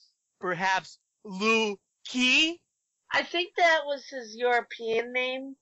perhaps 0.40 0.98
Lu 1.22 1.78
Key? 2.04 2.60
I 3.12 3.22
think 3.22 3.52
that 3.56 3.82
was 3.84 4.04
his 4.10 4.34
European 4.34 5.12
name. 5.12 5.54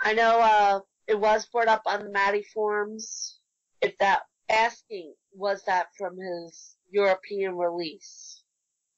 I 0.00 0.14
know, 0.14 0.40
uh, 0.40 0.80
it 1.06 1.18
was 1.18 1.46
brought 1.46 1.68
up 1.68 1.82
on 1.86 2.04
the 2.04 2.10
Matty 2.10 2.42
forums. 2.42 3.38
If 3.80 3.96
that, 3.98 4.22
asking, 4.48 5.14
was 5.32 5.62
that 5.64 5.88
from 5.96 6.16
his 6.18 6.76
European 6.90 7.56
release? 7.56 8.42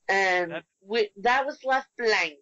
And 0.09 0.53
That- 0.53 0.65
we, 0.81 1.11
that 1.23 1.45
was 1.47 1.63
left 1.65 1.89
blank. 1.99 2.39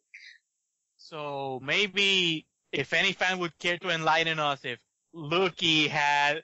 So 0.98 1.60
maybe 1.62 2.46
if 2.72 2.92
any 2.92 3.12
fan 3.12 3.38
would 3.38 3.58
care 3.58 3.78
to 3.78 3.90
enlighten 3.90 4.38
us 4.38 4.64
if 4.64 4.78
Lucky 5.12 5.88
had 5.88 6.42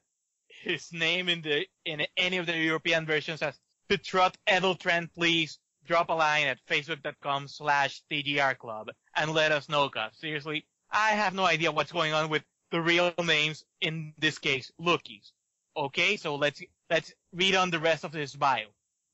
his 0.62 0.92
name 0.92 1.28
in 1.28 1.42
the 1.42 1.66
in 1.84 2.06
any 2.16 2.36
of 2.38 2.46
the 2.46 2.56
European 2.56 3.04
versions 3.04 3.42
as 3.42 3.58
Petrot 3.88 4.34
Edeltran, 4.46 5.12
please 5.12 5.58
drop 5.84 6.10
a 6.10 6.12
line 6.14 6.46
at 6.46 6.64
facebook.com 6.70 7.48
slash 7.48 8.02
TGR 8.10 8.56
club 8.56 8.88
and 9.16 9.32
let 9.32 9.50
us 9.52 9.68
know 9.68 9.88
cause 9.88 10.12
seriously, 10.18 10.64
I 10.90 11.10
have 11.10 11.34
no 11.34 11.44
idea 11.44 11.72
what's 11.72 11.90
going 11.92 12.12
on 12.12 12.30
with 12.30 12.44
the 12.72 12.80
real 12.80 13.14
names 13.22 13.64
in 13.80 14.14
this 14.18 14.38
case, 14.38 14.72
Lucky's. 14.78 15.32
Okay, 15.76 16.16
so 16.16 16.34
let's 16.34 16.60
let's 16.90 17.12
read 17.32 17.54
on 17.54 17.70
the 17.70 17.78
rest 17.78 18.02
of 18.02 18.12
his 18.12 18.34
bio. 18.34 18.66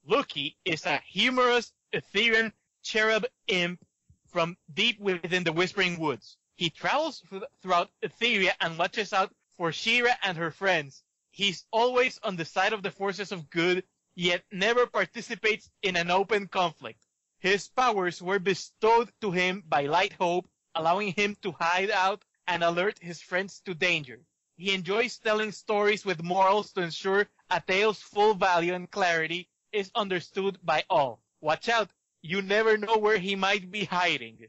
Lucky 0.06 0.56
is 0.64 0.86
a 0.86 1.02
humorous 1.06 1.72
Etherian 1.92 2.52
cherub 2.82 3.26
imp 3.48 3.84
from 4.28 4.56
deep 4.72 4.98
within 5.00 5.44
the 5.44 5.52
Whispering 5.52 5.98
Woods. 5.98 6.36
He 6.56 6.70
travels 6.70 7.22
throughout 7.60 7.90
Etheria 8.02 8.52
and 8.60 8.78
watches 8.78 9.12
out 9.12 9.34
for 9.56 9.72
She-Ra 9.72 10.12
and 10.22 10.38
her 10.38 10.50
friends. 10.50 11.02
He's 11.30 11.64
always 11.72 12.18
on 12.22 12.36
the 12.36 12.44
side 12.44 12.72
of 12.72 12.82
the 12.82 12.90
forces 12.90 13.32
of 13.32 13.50
good, 13.50 13.84
yet 14.14 14.42
never 14.50 14.86
participates 14.86 15.70
in 15.82 15.96
an 15.96 16.10
open 16.10 16.48
conflict. 16.48 17.00
His 17.38 17.68
powers 17.68 18.20
were 18.22 18.38
bestowed 18.38 19.10
to 19.20 19.30
him 19.30 19.62
by 19.66 19.82
Light 19.82 20.14
Hope, 20.14 20.48
allowing 20.74 21.12
him 21.12 21.36
to 21.42 21.52
hide 21.52 21.90
out 21.90 22.24
and 22.48 22.64
alert 22.64 22.98
his 23.00 23.20
friends 23.20 23.60
to 23.60 23.74
danger. 23.74 24.18
He 24.56 24.74
enjoys 24.74 25.18
telling 25.18 25.52
stories 25.52 26.04
with 26.04 26.24
morals 26.24 26.72
to 26.72 26.80
ensure 26.80 27.28
a 27.50 27.60
tale's 27.60 28.00
full 28.00 28.34
value 28.34 28.74
and 28.74 28.90
clarity 28.90 29.48
is 29.70 29.92
understood 29.94 30.58
by 30.64 30.84
all. 30.90 31.20
Watch 31.40 31.68
out, 31.68 31.90
you 32.22 32.42
never 32.42 32.76
know 32.76 32.96
where 32.96 33.18
he 33.18 33.36
might 33.36 33.70
be 33.70 33.84
hiding. 33.84 34.48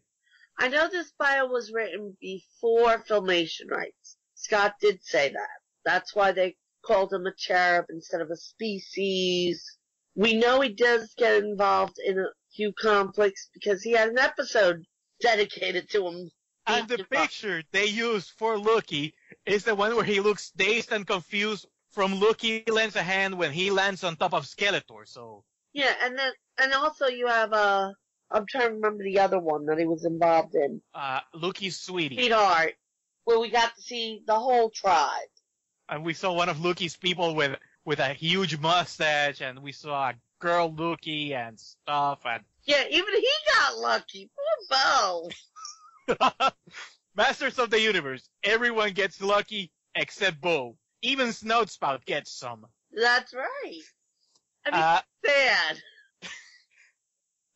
I 0.57 0.69
know 0.69 0.87
this 0.87 1.11
bio 1.19 1.45
was 1.45 1.71
written 1.71 2.17
before 2.19 3.03
Filmation 3.07 3.69
rights. 3.69 4.17
Scott 4.33 4.75
did 4.81 5.03
say 5.03 5.29
that. 5.29 5.59
That's 5.85 6.15
why 6.15 6.31
they 6.31 6.55
called 6.85 7.13
him 7.13 7.27
a 7.27 7.33
cherub 7.35 7.85
instead 7.89 8.21
of 8.21 8.31
a 8.31 8.37
species. 8.37 9.77
We 10.15 10.33
know 10.33 10.61
he 10.61 10.69
does 10.69 11.13
get 11.17 11.43
involved 11.43 11.97
in 12.03 12.17
a 12.17 12.29
few 12.55 12.73
conflicts 12.73 13.49
because 13.53 13.83
he 13.83 13.91
had 13.91 14.09
an 14.09 14.17
episode 14.17 14.85
dedicated 15.21 15.89
to 15.91 16.07
him. 16.07 16.31
And 16.69 16.87
the 16.87 17.03
picture 17.03 17.63
they 17.71 17.85
use 17.85 18.29
for 18.37 18.57
Lucky 18.57 19.13
is 19.45 19.63
the 19.63 19.75
one 19.75 19.95
where 19.95 20.03
he 20.05 20.19
looks 20.19 20.51
dazed 20.51 20.91
and 20.91 21.05
confused 21.05 21.65
from 21.91 22.19
Lucky 22.19 22.63
lends 22.67 22.95
a 22.95 23.03
hand 23.03 23.37
when 23.37 23.51
he 23.51 23.71
lands 23.71 24.03
on 24.03 24.15
top 24.15 24.33
of 24.33 24.45
Skeletor. 24.45 25.07
So 25.07 25.43
Yeah, 25.73 25.93
and 26.03 26.17
then 26.17 26.31
and 26.61 26.73
also 26.73 27.07
you 27.07 27.27
have 27.27 27.51
uh 27.53 27.91
I'm 28.31 28.45
trying 28.47 28.67
to 28.69 28.73
remember 28.75 29.03
the 29.03 29.19
other 29.19 29.39
one 29.39 29.65
that 29.65 29.79
he 29.79 29.85
was 29.85 30.05
involved 30.05 30.53
in. 30.53 30.81
uh, 30.93 31.21
Lucky's 31.33 31.79
sweetie, 31.79 32.15
Sweetheart, 32.17 32.75
where 33.23 33.39
we 33.39 33.49
got 33.49 33.75
to 33.75 33.81
see 33.81 34.21
the 34.27 34.37
whole 34.37 34.69
tribe. 34.69 35.29
and 35.89 36.05
we 36.05 36.13
saw 36.13 36.31
one 36.33 36.47
of 36.49 36.63
Lucky's 36.63 36.95
people 36.95 37.33
with 37.33 37.57
with 37.85 37.99
a 37.99 38.13
huge 38.13 38.59
mustache, 38.59 39.41
and 39.41 39.59
we 39.63 39.71
saw 39.71 40.09
a 40.09 40.13
girl 40.39 40.71
Lucky 40.77 41.33
and 41.33 41.59
stuff, 41.59 42.19
and 42.25 42.43
Yeah, 42.65 42.83
even 42.89 43.13
he 43.15 43.27
got 43.55 43.77
lucky. 43.79 44.29
Poor 44.35 44.77
Bow. 44.77 45.29
Masters 47.15 47.59
of 47.59 47.69
the 47.69 47.79
Universe. 47.79 48.29
Everyone 48.43 48.91
gets 48.91 49.21
lucky 49.21 49.71
except 49.95 50.41
Bow. 50.41 50.75
Even 51.01 51.29
Snoutspout 51.29 52.05
gets 52.05 52.31
some. 52.31 52.65
That's 52.91 53.33
right. 53.33 53.81
I 54.65 54.71
mean, 54.71 54.81
Uh, 54.81 55.01
sad. 55.25 55.81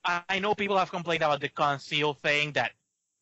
I 0.30 0.40
know 0.40 0.54
people 0.56 0.78
have 0.78 0.92
complained 0.92 1.24
about 1.24 1.40
the 1.42 1.50
conceal 1.50 2.14
thing 2.14 2.54
that 2.54 2.72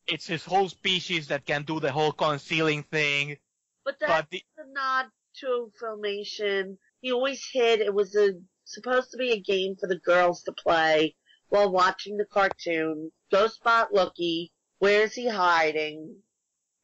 it's 0.07 0.27
his 0.27 0.43
whole 0.43 0.67
species 0.69 1.27
that 1.27 1.45
can 1.45 1.63
do 1.63 1.79
the 1.79 1.91
whole 1.91 2.11
concealing 2.11 2.83
thing, 2.83 3.37
But 3.85 3.99
that's 3.99 4.11
but 4.11 4.29
the 4.29 4.43
a 4.57 4.65
nod 4.73 5.05
to 5.39 5.71
Filmation. 5.81 6.77
He 7.01 7.11
always 7.11 7.47
hid. 7.51 7.81
It 7.81 7.93
was 7.93 8.15
a 8.15 8.33
supposed 8.65 9.11
to 9.11 9.17
be 9.17 9.31
a 9.31 9.39
game 9.39 9.75
for 9.79 9.87
the 9.87 9.99
girls 9.99 10.43
to 10.43 10.51
play 10.51 11.15
while 11.49 11.71
watching 11.71 12.17
the 12.17 12.25
cartoon. 12.25 13.11
Go 13.31 13.47
spot 13.47 13.93
Loo-Kee. 13.93 14.51
Where 14.81 15.03
is 15.03 15.13
he 15.13 15.27
hiding? 15.27 16.23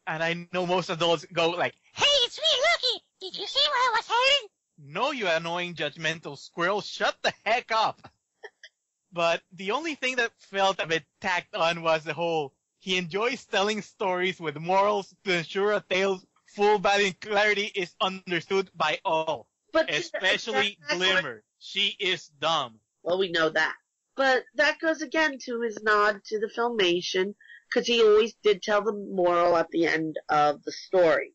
and 0.05 0.21
I 0.23 0.47
know 0.53 0.67
most 0.67 0.91
adults 0.91 1.25
go 1.33 1.49
like, 1.49 1.73
Hey, 1.93 2.05
it's 2.25 2.37
me, 2.37 2.61
Lucky! 2.71 3.03
Did 3.19 3.37
you 3.39 3.47
see 3.47 3.67
where 3.67 3.89
I 3.89 3.93
was 3.95 4.05
hiding? 4.07 4.49
"No, 4.77 5.09
you 5.09 5.27
annoying 5.27 5.73
judgmental 5.73 6.37
squirrel, 6.37 6.81
shut 6.81 7.17
the 7.23 7.33
heck 7.43 7.71
up." 7.71 8.07
but 9.11 9.41
the 9.51 9.71
only 9.71 9.95
thing 9.95 10.17
that 10.17 10.31
felt 10.37 10.79
a 10.79 10.85
bit 10.85 11.05
tacked 11.21 11.55
on 11.55 11.81
was 11.81 12.03
the 12.03 12.13
whole 12.13 12.53
he 12.77 12.97
enjoys 12.97 13.43
telling 13.45 13.81
stories 13.81 14.39
with 14.39 14.57
morals 14.57 15.15
to 15.23 15.33
ensure 15.35 15.73
a 15.73 15.83
tale's 15.89 16.23
full 16.55 16.77
value 16.77 17.07
and 17.07 17.19
clarity 17.19 17.71
is 17.73 17.95
understood 17.99 18.69
by 18.75 18.99
all, 19.05 19.47
But 19.73 19.89
especially 19.91 20.77
Glimmer. 20.87 21.43
She 21.57 21.95
is 21.99 22.27
dumb. 22.27 22.79
Well, 23.01 23.17
we 23.17 23.31
know 23.31 23.49
that. 23.49 23.75
But 24.15 24.43
that 24.53 24.79
goes 24.79 25.01
again 25.01 25.39
to 25.45 25.61
his 25.61 25.81
nod 25.81 26.23
to 26.25 26.39
the 26.39 26.47
Filmation, 26.55 27.33
because 27.69 27.87
he 27.87 28.01
always 28.01 28.33
did 28.43 28.61
tell 28.61 28.83
the 28.83 28.93
moral 28.93 29.55
at 29.57 29.69
the 29.71 29.85
end 29.85 30.17
of 30.29 30.63
the 30.63 30.71
story. 30.71 31.33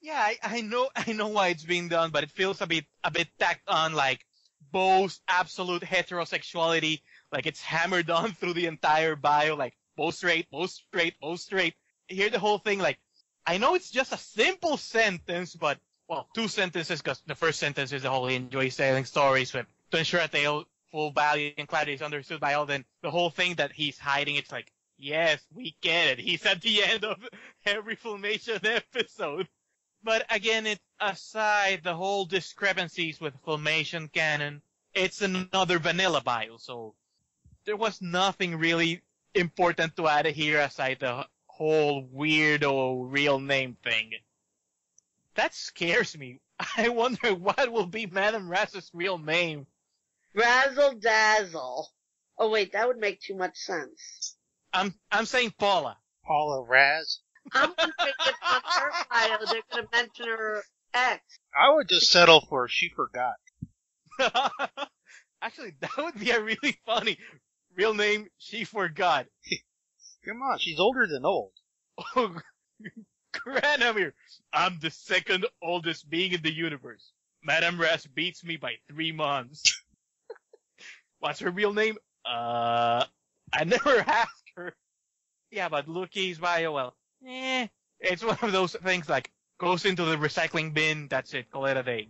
Yeah, 0.00 0.18
I, 0.18 0.36
I 0.42 0.60
know, 0.60 0.90
I 0.96 1.12
know 1.12 1.28
why 1.28 1.48
it's 1.48 1.64
being 1.64 1.88
done, 1.88 2.10
but 2.10 2.24
it 2.24 2.30
feels 2.30 2.60
a 2.60 2.66
bit, 2.66 2.84
a 3.04 3.10
bit 3.10 3.28
tacked 3.38 3.68
on, 3.68 3.94
like 3.94 4.24
Bow's 4.72 5.20
absolute 5.28 5.82
heterosexuality, 5.82 7.00
like 7.30 7.46
it's 7.46 7.60
hammered 7.60 8.10
on 8.10 8.32
through 8.40 8.54
the 8.54 8.66
entire 8.66 9.16
bio, 9.16 9.56
like 9.56 9.74
Bow 9.96 10.10
straight, 10.10 10.50
Bow 10.50 10.66
straight, 10.66 11.18
Bow 11.20 11.36
straight. 11.36 11.74
Hear 12.08 12.30
the 12.30 12.38
whole 12.38 12.58
thing, 12.58 12.78
like 12.78 12.98
I 13.46 13.58
know 13.58 13.74
it's 13.74 13.90
just 13.90 14.12
a 14.12 14.18
simple 14.18 14.76
sentence, 14.76 15.54
but 15.54 15.78
well, 16.08 16.28
two 16.34 16.48
sentences, 16.48 17.00
because 17.00 17.22
the 17.26 17.34
first 17.34 17.58
sentence 17.58 17.92
is 17.92 18.02
the 18.02 18.10
whole 18.10 18.26
he 18.26 18.36
enjoys 18.36 18.76
telling 18.76 19.04
stories 19.04 19.52
with 19.52 19.66
to 19.90 19.98
ensure 19.98 20.20
that 20.20 20.32
they 20.32 20.46
full 20.90 21.10
value 21.10 21.52
and 21.56 21.66
clarity 21.66 21.94
is 21.94 22.02
understood 22.02 22.38
by 22.38 22.54
all. 22.54 22.66
Then 22.66 22.84
the 23.02 23.10
whole 23.10 23.30
thing 23.30 23.54
that 23.54 23.72
he's 23.72 23.98
hiding, 23.98 24.36
it's 24.36 24.52
like, 24.52 24.70
yes, 24.98 25.40
we 25.54 25.76
get 25.80 26.18
it. 26.18 26.18
He's 26.18 26.44
at 26.46 26.60
the 26.60 26.82
end 26.82 27.04
of 27.04 27.16
every 27.64 27.96
Filmation 27.96 28.64
episode. 28.94 29.48
But 30.04 30.26
again, 30.30 30.66
it 30.66 30.80
aside 31.00 31.82
the 31.82 31.94
whole 31.94 32.24
discrepancies 32.24 33.20
with 33.20 33.40
Filmation 33.42 34.12
canon, 34.12 34.62
it's 34.94 35.22
another 35.22 35.78
vanilla 35.78 36.20
bio, 36.20 36.56
so 36.56 36.94
there 37.64 37.76
was 37.76 38.02
nothing 38.02 38.56
really 38.56 39.02
important 39.34 39.96
to 39.96 40.08
add 40.08 40.26
here 40.26 40.60
aside 40.60 40.98
the 41.00 41.26
whole 41.46 42.04
weirdo 42.08 43.06
real 43.10 43.38
name 43.38 43.76
thing. 43.84 44.12
That 45.34 45.54
scares 45.54 46.16
me. 46.18 46.40
I 46.76 46.88
wonder 46.88 47.34
what 47.34 47.70
will 47.70 47.86
be 47.86 48.06
Madame 48.06 48.48
Razz's 48.48 48.90
real 48.92 49.18
name. 49.18 49.66
Razzle 50.34 50.94
dazzle. 50.94 51.90
Oh 52.38 52.50
wait, 52.50 52.72
that 52.72 52.88
would 52.88 52.98
make 52.98 53.20
too 53.20 53.36
much 53.36 53.56
sense. 53.56 54.36
I'm 54.72 54.94
I'm 55.10 55.26
saying 55.26 55.54
Paula. 55.58 55.96
Paula 56.24 56.64
Razz. 56.64 57.20
I'm 57.52 57.72
wondering 57.76 58.14
if 58.20 58.34
on 58.48 58.60
her 58.64 58.90
bio 59.10 59.38
they're 59.50 59.62
gonna 59.70 59.88
mention 59.92 60.26
her 60.28 60.62
ex. 60.94 61.22
I 61.56 61.74
would 61.74 61.88
just 61.88 62.10
settle 62.10 62.40
for 62.48 62.68
she 62.68 62.88
forgot. 62.88 63.34
Actually, 65.42 65.74
that 65.80 65.90
would 65.98 66.18
be 66.18 66.30
a 66.30 66.40
really 66.40 66.78
funny 66.86 67.18
real 67.76 67.94
name. 67.94 68.28
She 68.38 68.64
forgot. 68.64 69.26
Come 70.24 70.42
on, 70.42 70.58
she's 70.58 70.78
older 70.78 71.06
than 71.06 71.24
old. 71.24 71.52
Oh, 72.16 72.36
Granamyr, 73.34 74.12
I'm 74.52 74.78
the 74.80 74.90
second 74.90 75.46
oldest 75.60 76.08
being 76.08 76.32
in 76.32 76.42
the 76.42 76.52
universe. 76.52 77.12
Madame 77.42 77.80
Razz 77.80 78.06
beats 78.06 78.44
me 78.44 78.56
by 78.56 78.74
three 78.88 79.10
months. 79.10 79.82
What's 81.18 81.40
her 81.40 81.50
real 81.50 81.72
name? 81.72 81.96
Uh, 82.24 83.04
I 83.52 83.64
never 83.64 83.98
asked 83.98 84.06
her. 84.06 84.41
Yeah, 85.52 85.68
but 85.68 85.86
Loo-Kee's 85.86 86.38
bio, 86.38 86.72
well, 86.72 86.94
eh, 87.26 87.66
it's 88.00 88.24
one 88.24 88.38
of 88.40 88.52
those 88.52 88.74
things 88.74 89.08
like 89.08 89.30
goes 89.58 89.84
into 89.84 90.04
the 90.04 90.16
recycling 90.16 90.72
bin. 90.72 91.08
That's 91.08 91.34
it. 91.34 91.50
Call 91.50 91.66
it 91.66 91.76
a 91.76 91.82
day. 91.82 92.08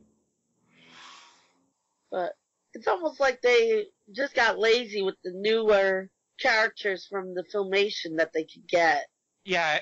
But 2.11 2.35
it's 2.73 2.87
almost 2.87 3.19
like 3.19 3.43
they 3.43 3.87
just 4.15 4.35
got 4.35 4.61
lazy 4.61 5.03
with 5.03 5.17
the 5.25 5.33
newer 5.35 6.09
characters 6.41 7.07
from 7.11 7.35
the 7.35 7.45
filmation 7.53 8.19
that 8.19 8.33
they 8.33 8.45
could 8.45 8.69
get. 8.69 9.07
Yeah, 9.45 9.81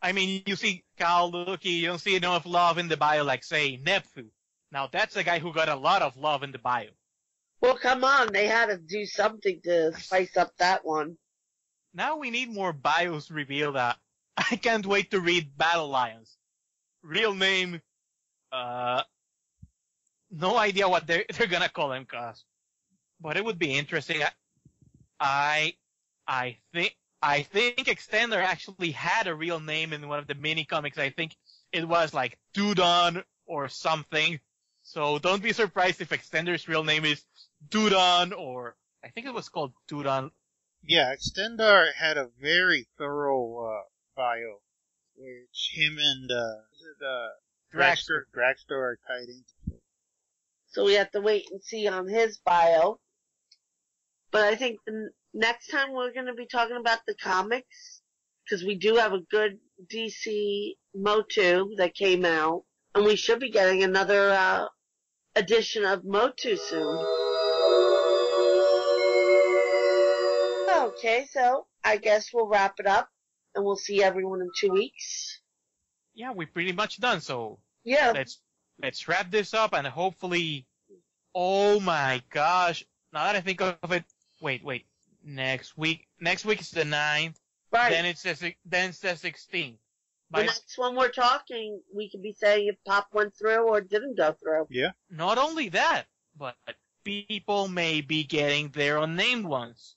I 0.00 0.12
mean, 0.12 0.42
you 0.46 0.56
see 0.56 0.82
Cal 0.96 1.30
Loo-Kee, 1.30 1.80
you 1.80 1.88
don't 1.88 1.98
see 1.98 2.16
enough 2.16 2.46
love 2.46 2.78
in 2.78 2.88
the 2.88 2.96
bio, 2.96 3.22
like 3.22 3.44
say 3.44 3.76
Neptune. 3.84 4.30
Now 4.72 4.88
that's 4.90 5.16
a 5.16 5.24
guy 5.24 5.40
who 5.40 5.52
got 5.52 5.68
a 5.68 5.76
lot 5.76 6.00
of 6.00 6.16
love 6.16 6.42
in 6.42 6.52
the 6.52 6.58
bio. 6.58 6.88
Well, 7.60 7.76
come 7.76 8.02
on, 8.04 8.32
they 8.32 8.46
had 8.46 8.66
to 8.66 8.78
do 8.78 9.04
something 9.04 9.60
to 9.64 9.92
spice 9.98 10.36
up 10.36 10.56
that 10.58 10.86
one. 10.86 11.18
Now 11.96 12.18
we 12.18 12.30
need 12.30 12.52
more 12.52 12.74
bios 12.74 13.30
revealed. 13.30 13.74
Uh, 13.74 13.94
I 14.36 14.56
can't 14.56 14.84
wait 14.84 15.12
to 15.12 15.20
read 15.20 15.56
Battle 15.56 15.88
Lions. 15.88 16.36
Real 17.02 17.34
name, 17.34 17.80
uh, 18.52 19.02
no 20.30 20.58
idea 20.58 20.90
what 20.90 21.06
they're, 21.06 21.24
they're 21.32 21.46
gonna 21.46 21.70
call 21.70 21.92
him, 21.92 22.04
cause, 22.04 22.44
but 23.18 23.38
it 23.38 23.44
would 23.44 23.58
be 23.58 23.72
interesting. 23.72 24.22
I, 24.22 24.30
I, 25.18 25.76
I 26.28 26.58
think, 26.74 26.94
I 27.22 27.42
think 27.42 27.78
Extendar 27.78 28.44
actually 28.44 28.90
had 28.90 29.26
a 29.26 29.34
real 29.34 29.58
name 29.58 29.94
in 29.94 30.06
one 30.06 30.18
of 30.18 30.26
the 30.26 30.34
mini 30.34 30.66
comics. 30.66 30.98
I 30.98 31.08
think 31.08 31.34
it 31.72 31.88
was 31.88 32.12
like 32.12 32.38
Dudon 32.54 33.24
or 33.46 33.68
something. 33.68 34.38
So 34.82 35.18
don't 35.18 35.42
be 35.42 35.54
surprised 35.54 36.02
if 36.02 36.10
Extendar's 36.10 36.68
real 36.68 36.84
name 36.84 37.06
is 37.06 37.24
Dudon 37.70 38.36
or 38.36 38.76
I 39.02 39.08
think 39.08 39.26
it 39.26 39.32
was 39.32 39.48
called 39.48 39.72
Dudon. 39.88 40.30
Yeah, 40.88 41.12
Extendar 41.12 41.92
had 41.94 42.16
a 42.16 42.28
very 42.40 42.86
thorough 42.96 43.66
uh, 43.66 43.82
bio, 44.14 44.60
which 45.16 45.72
him 45.72 45.98
and 45.98 46.30
uh, 46.30 46.60
is 46.74 46.82
it, 46.82 47.04
uh, 47.04 47.76
Dragstor, 47.76 48.22
Dragstor 48.34 48.70
are 48.76 48.98
tied 49.06 49.28
into. 49.28 49.80
So 50.68 50.84
we 50.84 50.94
have 50.94 51.10
to 51.10 51.20
wait 51.20 51.46
and 51.50 51.62
see 51.62 51.88
on 51.88 52.06
his 52.06 52.38
bio. 52.38 53.00
But 54.30 54.44
I 54.44 54.54
think 54.54 54.78
the 54.86 55.10
next 55.34 55.68
time 55.68 55.92
we're 55.92 56.12
going 56.12 56.26
to 56.26 56.34
be 56.34 56.46
talking 56.46 56.76
about 56.76 57.00
the 57.06 57.14
comics, 57.14 58.02
because 58.44 58.64
we 58.64 58.76
do 58.76 58.94
have 58.96 59.12
a 59.12 59.22
good 59.30 59.58
DC 59.92 60.74
Motu 60.94 61.74
that 61.78 61.94
came 61.94 62.24
out, 62.24 62.62
and 62.94 63.04
we 63.04 63.16
should 63.16 63.40
be 63.40 63.50
getting 63.50 63.82
another 63.82 64.30
uh, 64.30 64.66
edition 65.34 65.84
of 65.84 66.04
Motu 66.04 66.56
soon. 66.56 67.25
Okay, 70.96 71.26
so 71.30 71.66
I 71.84 71.98
guess 71.98 72.30
we'll 72.32 72.46
wrap 72.46 72.74
it 72.78 72.86
up, 72.86 73.08
and 73.54 73.64
we'll 73.64 73.76
see 73.76 74.02
everyone 74.02 74.40
in 74.40 74.50
two 74.58 74.70
weeks. 74.72 75.40
Yeah, 76.14 76.32
we're 76.32 76.46
pretty 76.46 76.72
much 76.72 76.98
done. 76.98 77.20
So 77.20 77.58
Yeah, 77.84 78.12
let's 78.14 78.40
let's 78.82 79.06
wrap 79.06 79.30
this 79.30 79.52
up 79.54 79.74
and 79.74 79.86
hopefully. 79.86 80.66
Oh 81.34 81.80
my 81.80 82.22
gosh! 82.30 82.82
Now 83.12 83.24
that 83.24 83.36
I 83.36 83.40
think 83.40 83.60
of 83.60 83.92
it, 83.92 84.04
wait, 84.40 84.64
wait. 84.64 84.86
Next 85.22 85.76
week, 85.76 86.06
next 86.20 86.44
week 86.46 86.60
is 86.60 86.70
the 86.70 86.84
ninth. 86.84 87.38
right. 87.72 87.90
Then 87.90 88.06
it's 88.06 88.22
the 88.22 88.54
then 88.64 88.90
it's 88.90 89.00
the 89.00 89.08
16th. 89.08 89.76
the 90.30 90.42
next 90.44 90.78
one 90.78 90.96
we're 90.96 91.08
talking, 91.10 91.80
we 91.94 92.08
could 92.08 92.22
be 92.22 92.32
saying 92.32 92.68
if 92.68 92.76
Pop 92.86 93.08
went 93.12 93.36
through 93.36 93.68
or 93.68 93.80
didn't 93.82 94.16
go 94.16 94.34
through. 94.42 94.66
Yeah. 94.70 94.92
Not 95.10 95.36
only 95.36 95.68
that, 95.70 96.04
but 96.38 96.54
people 97.04 97.68
may 97.68 98.00
be 98.00 98.24
getting 98.24 98.70
their 98.70 98.98
unnamed 98.98 99.44
ones, 99.46 99.96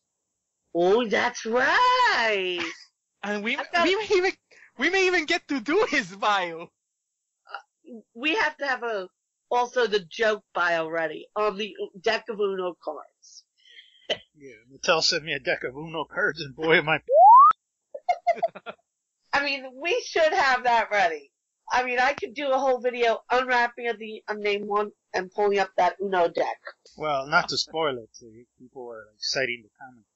Oh, 0.75 1.07
that's 1.07 1.45
right. 1.45 2.59
and 3.23 3.43
we 3.43 3.57
I 3.57 3.63
got- 3.73 3.85
we 3.87 3.95
may 3.95 4.07
even 4.15 4.31
we 4.77 4.89
may 4.89 5.07
even 5.07 5.25
get 5.25 5.47
to 5.49 5.59
do 5.59 5.85
his 5.89 6.15
bio. 6.15 6.63
Uh, 6.63 7.99
we 8.13 8.35
have 8.35 8.55
to 8.57 8.65
have 8.67 8.83
a 8.83 9.07
also 9.51 9.87
the 9.87 9.99
joke 9.99 10.43
bio 10.53 10.87
ready 10.87 11.27
on 11.35 11.57
the 11.57 11.73
deck 12.01 12.25
of 12.29 12.39
Uno 12.39 12.75
cards. 12.83 13.43
Yeah, 14.35 14.53
Mattel 14.71 15.03
sent 15.03 15.23
me 15.23 15.33
a 15.33 15.39
deck 15.39 15.63
of 15.63 15.75
Uno 15.75 16.05
cards, 16.05 16.39
and 16.41 16.55
boy, 16.55 16.77
am 16.77 16.89
I 16.89 16.99
I 19.33 19.43
mean, 19.43 19.65
we 19.81 20.01
should 20.05 20.33
have 20.33 20.63
that 20.63 20.89
ready. 20.91 21.31
I 21.71 21.83
mean, 21.83 21.99
I 21.99 22.13
could 22.13 22.33
do 22.33 22.49
a 22.49 22.57
whole 22.57 22.79
video 22.81 23.19
unwrapping 23.29 23.87
of 23.89 23.99
the 23.99 24.23
unnamed 24.27 24.67
one 24.67 24.91
and 25.13 25.31
pulling 25.31 25.59
up 25.59 25.69
that 25.77 25.95
Uno 26.01 26.27
deck. 26.27 26.57
well, 26.97 27.27
not 27.27 27.49
to 27.49 27.57
spoil 27.57 27.97
it. 27.99 28.09
so 28.13 28.25
People 28.57 28.89
are 28.91 29.05
like 29.11 29.19
citing 29.19 29.61
the 29.63 29.69
comments. 29.79 30.08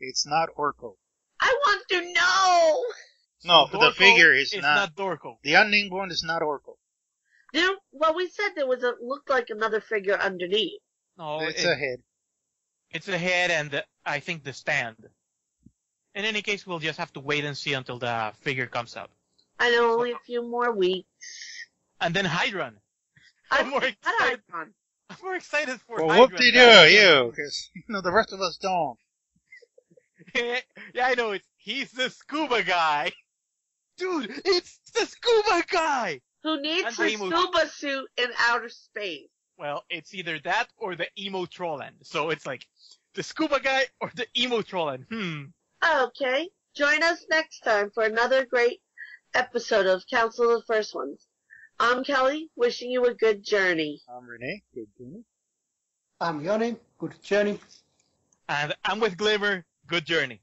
It's 0.00 0.26
not 0.26 0.48
Orko. 0.56 0.94
I 1.40 1.54
want 1.66 1.82
to 1.90 2.12
know. 2.12 2.82
No, 3.44 3.66
So 3.70 3.78
but 3.78 3.88
the 3.90 3.94
figure 3.94 4.32
is 4.32 4.52
not 4.52 4.58
it's 4.58 4.62
not. 4.62 4.74
not 4.74 4.94
Dorko. 4.96 5.36
The 5.42 5.54
unnamed 5.54 5.92
one 5.92 6.10
is 6.10 6.22
not 6.24 6.42
Orko. 6.42 6.76
There, 7.52 7.68
well, 7.92 8.14
we 8.14 8.28
said 8.28 8.50
there 8.54 8.66
was 8.66 8.82
a 8.82 8.94
looked 9.02 9.28
like 9.30 9.50
another 9.50 9.80
figure 9.80 10.18
underneath. 10.18 10.80
No, 11.18 11.40
it's 11.40 11.64
it- 11.64 11.68
a 11.68 11.74
head. 11.74 11.98
It's 12.92 13.06
a 13.08 13.16
head 13.18 13.50
and 13.52 13.70
the, 13.70 13.84
I 14.04 14.18
think 14.18 14.42
the 14.42 14.52
stand. 14.52 14.96
In 16.16 16.24
any 16.24 16.42
case, 16.42 16.66
we'll 16.66 16.80
just 16.80 16.98
have 16.98 17.12
to 17.12 17.20
wait 17.20 17.44
and 17.44 17.56
see 17.56 17.72
until 17.72 17.98
the 18.00 18.32
figure 18.40 18.66
comes 18.66 18.96
out. 18.96 19.10
I 19.60 19.70
know 19.70 19.92
only 19.94 20.10
a 20.12 20.18
few 20.26 20.42
more 20.42 20.72
weeks. 20.72 21.06
And 22.00 22.12
then 22.14 22.24
Hydron. 22.24 22.72
I'm 23.50 23.66
I 23.66 23.70
more 23.70 23.80
had 23.80 23.90
excited. 23.90 24.40
Icon. 24.50 24.74
I'm 25.08 25.16
more 25.22 25.34
excited 25.36 25.80
for 25.82 26.04
Well, 26.04 26.08
Hydron. 26.16 26.18
whoop 26.32 26.36
de 26.36 26.50
than- 26.50 26.88
doo, 26.88 26.92
you, 26.94 27.30
because 27.30 27.70
you 27.74 27.82
know 27.88 28.00
the 28.00 28.10
rest 28.12 28.32
of 28.32 28.40
us 28.40 28.56
don't. 28.60 28.98
yeah, 30.94 31.06
I 31.06 31.14
know 31.14 31.32
it's 31.32 31.46
he's 31.56 31.90
the 31.92 32.10
scuba 32.10 32.62
guy. 32.62 33.12
Dude, 33.96 34.30
it's 34.44 34.78
the 34.94 35.06
scuba 35.06 35.64
guy. 35.70 36.20
Who 36.42 36.60
needs 36.60 36.98
a 36.98 37.02
the 37.02 37.08
emo- 37.10 37.30
scuba 37.30 37.68
suit 37.68 38.08
in 38.16 38.28
outer 38.38 38.68
space? 38.68 39.28
Well, 39.58 39.84
it's 39.90 40.14
either 40.14 40.38
that 40.44 40.68
or 40.78 40.96
the 40.96 41.06
emo 41.18 41.44
trollan. 41.44 41.92
So 42.02 42.30
it's 42.30 42.46
like 42.46 42.66
the 43.14 43.22
scuba 43.22 43.60
guy 43.60 43.84
or 44.00 44.10
the 44.14 44.26
emo 44.38 44.62
trollan. 44.62 45.06
Hmm. 45.10 45.44
Okay. 45.84 46.48
Join 46.74 47.02
us 47.02 47.26
next 47.28 47.60
time 47.60 47.90
for 47.90 48.04
another 48.04 48.46
great 48.46 48.80
episode 49.34 49.86
of 49.86 50.06
Council 50.06 50.50
of 50.50 50.60
the 50.60 50.72
First 50.72 50.94
Ones. 50.94 51.26
I'm 51.78 52.04
Kelly, 52.04 52.50
wishing 52.56 52.90
you 52.90 53.06
a 53.06 53.14
good 53.14 53.42
journey. 53.44 54.00
I'm 54.08 54.26
Renee. 54.26 54.62
Good 54.74 54.88
journey. 54.98 55.24
I'm 56.20 56.44
Yoni, 56.44 56.76
Good 56.98 57.22
journey. 57.22 57.58
And 58.48 58.74
I'm 58.84 59.00
with 59.00 59.16
Glimmer. 59.16 59.64
Good 59.90 60.06
journey. 60.06 60.40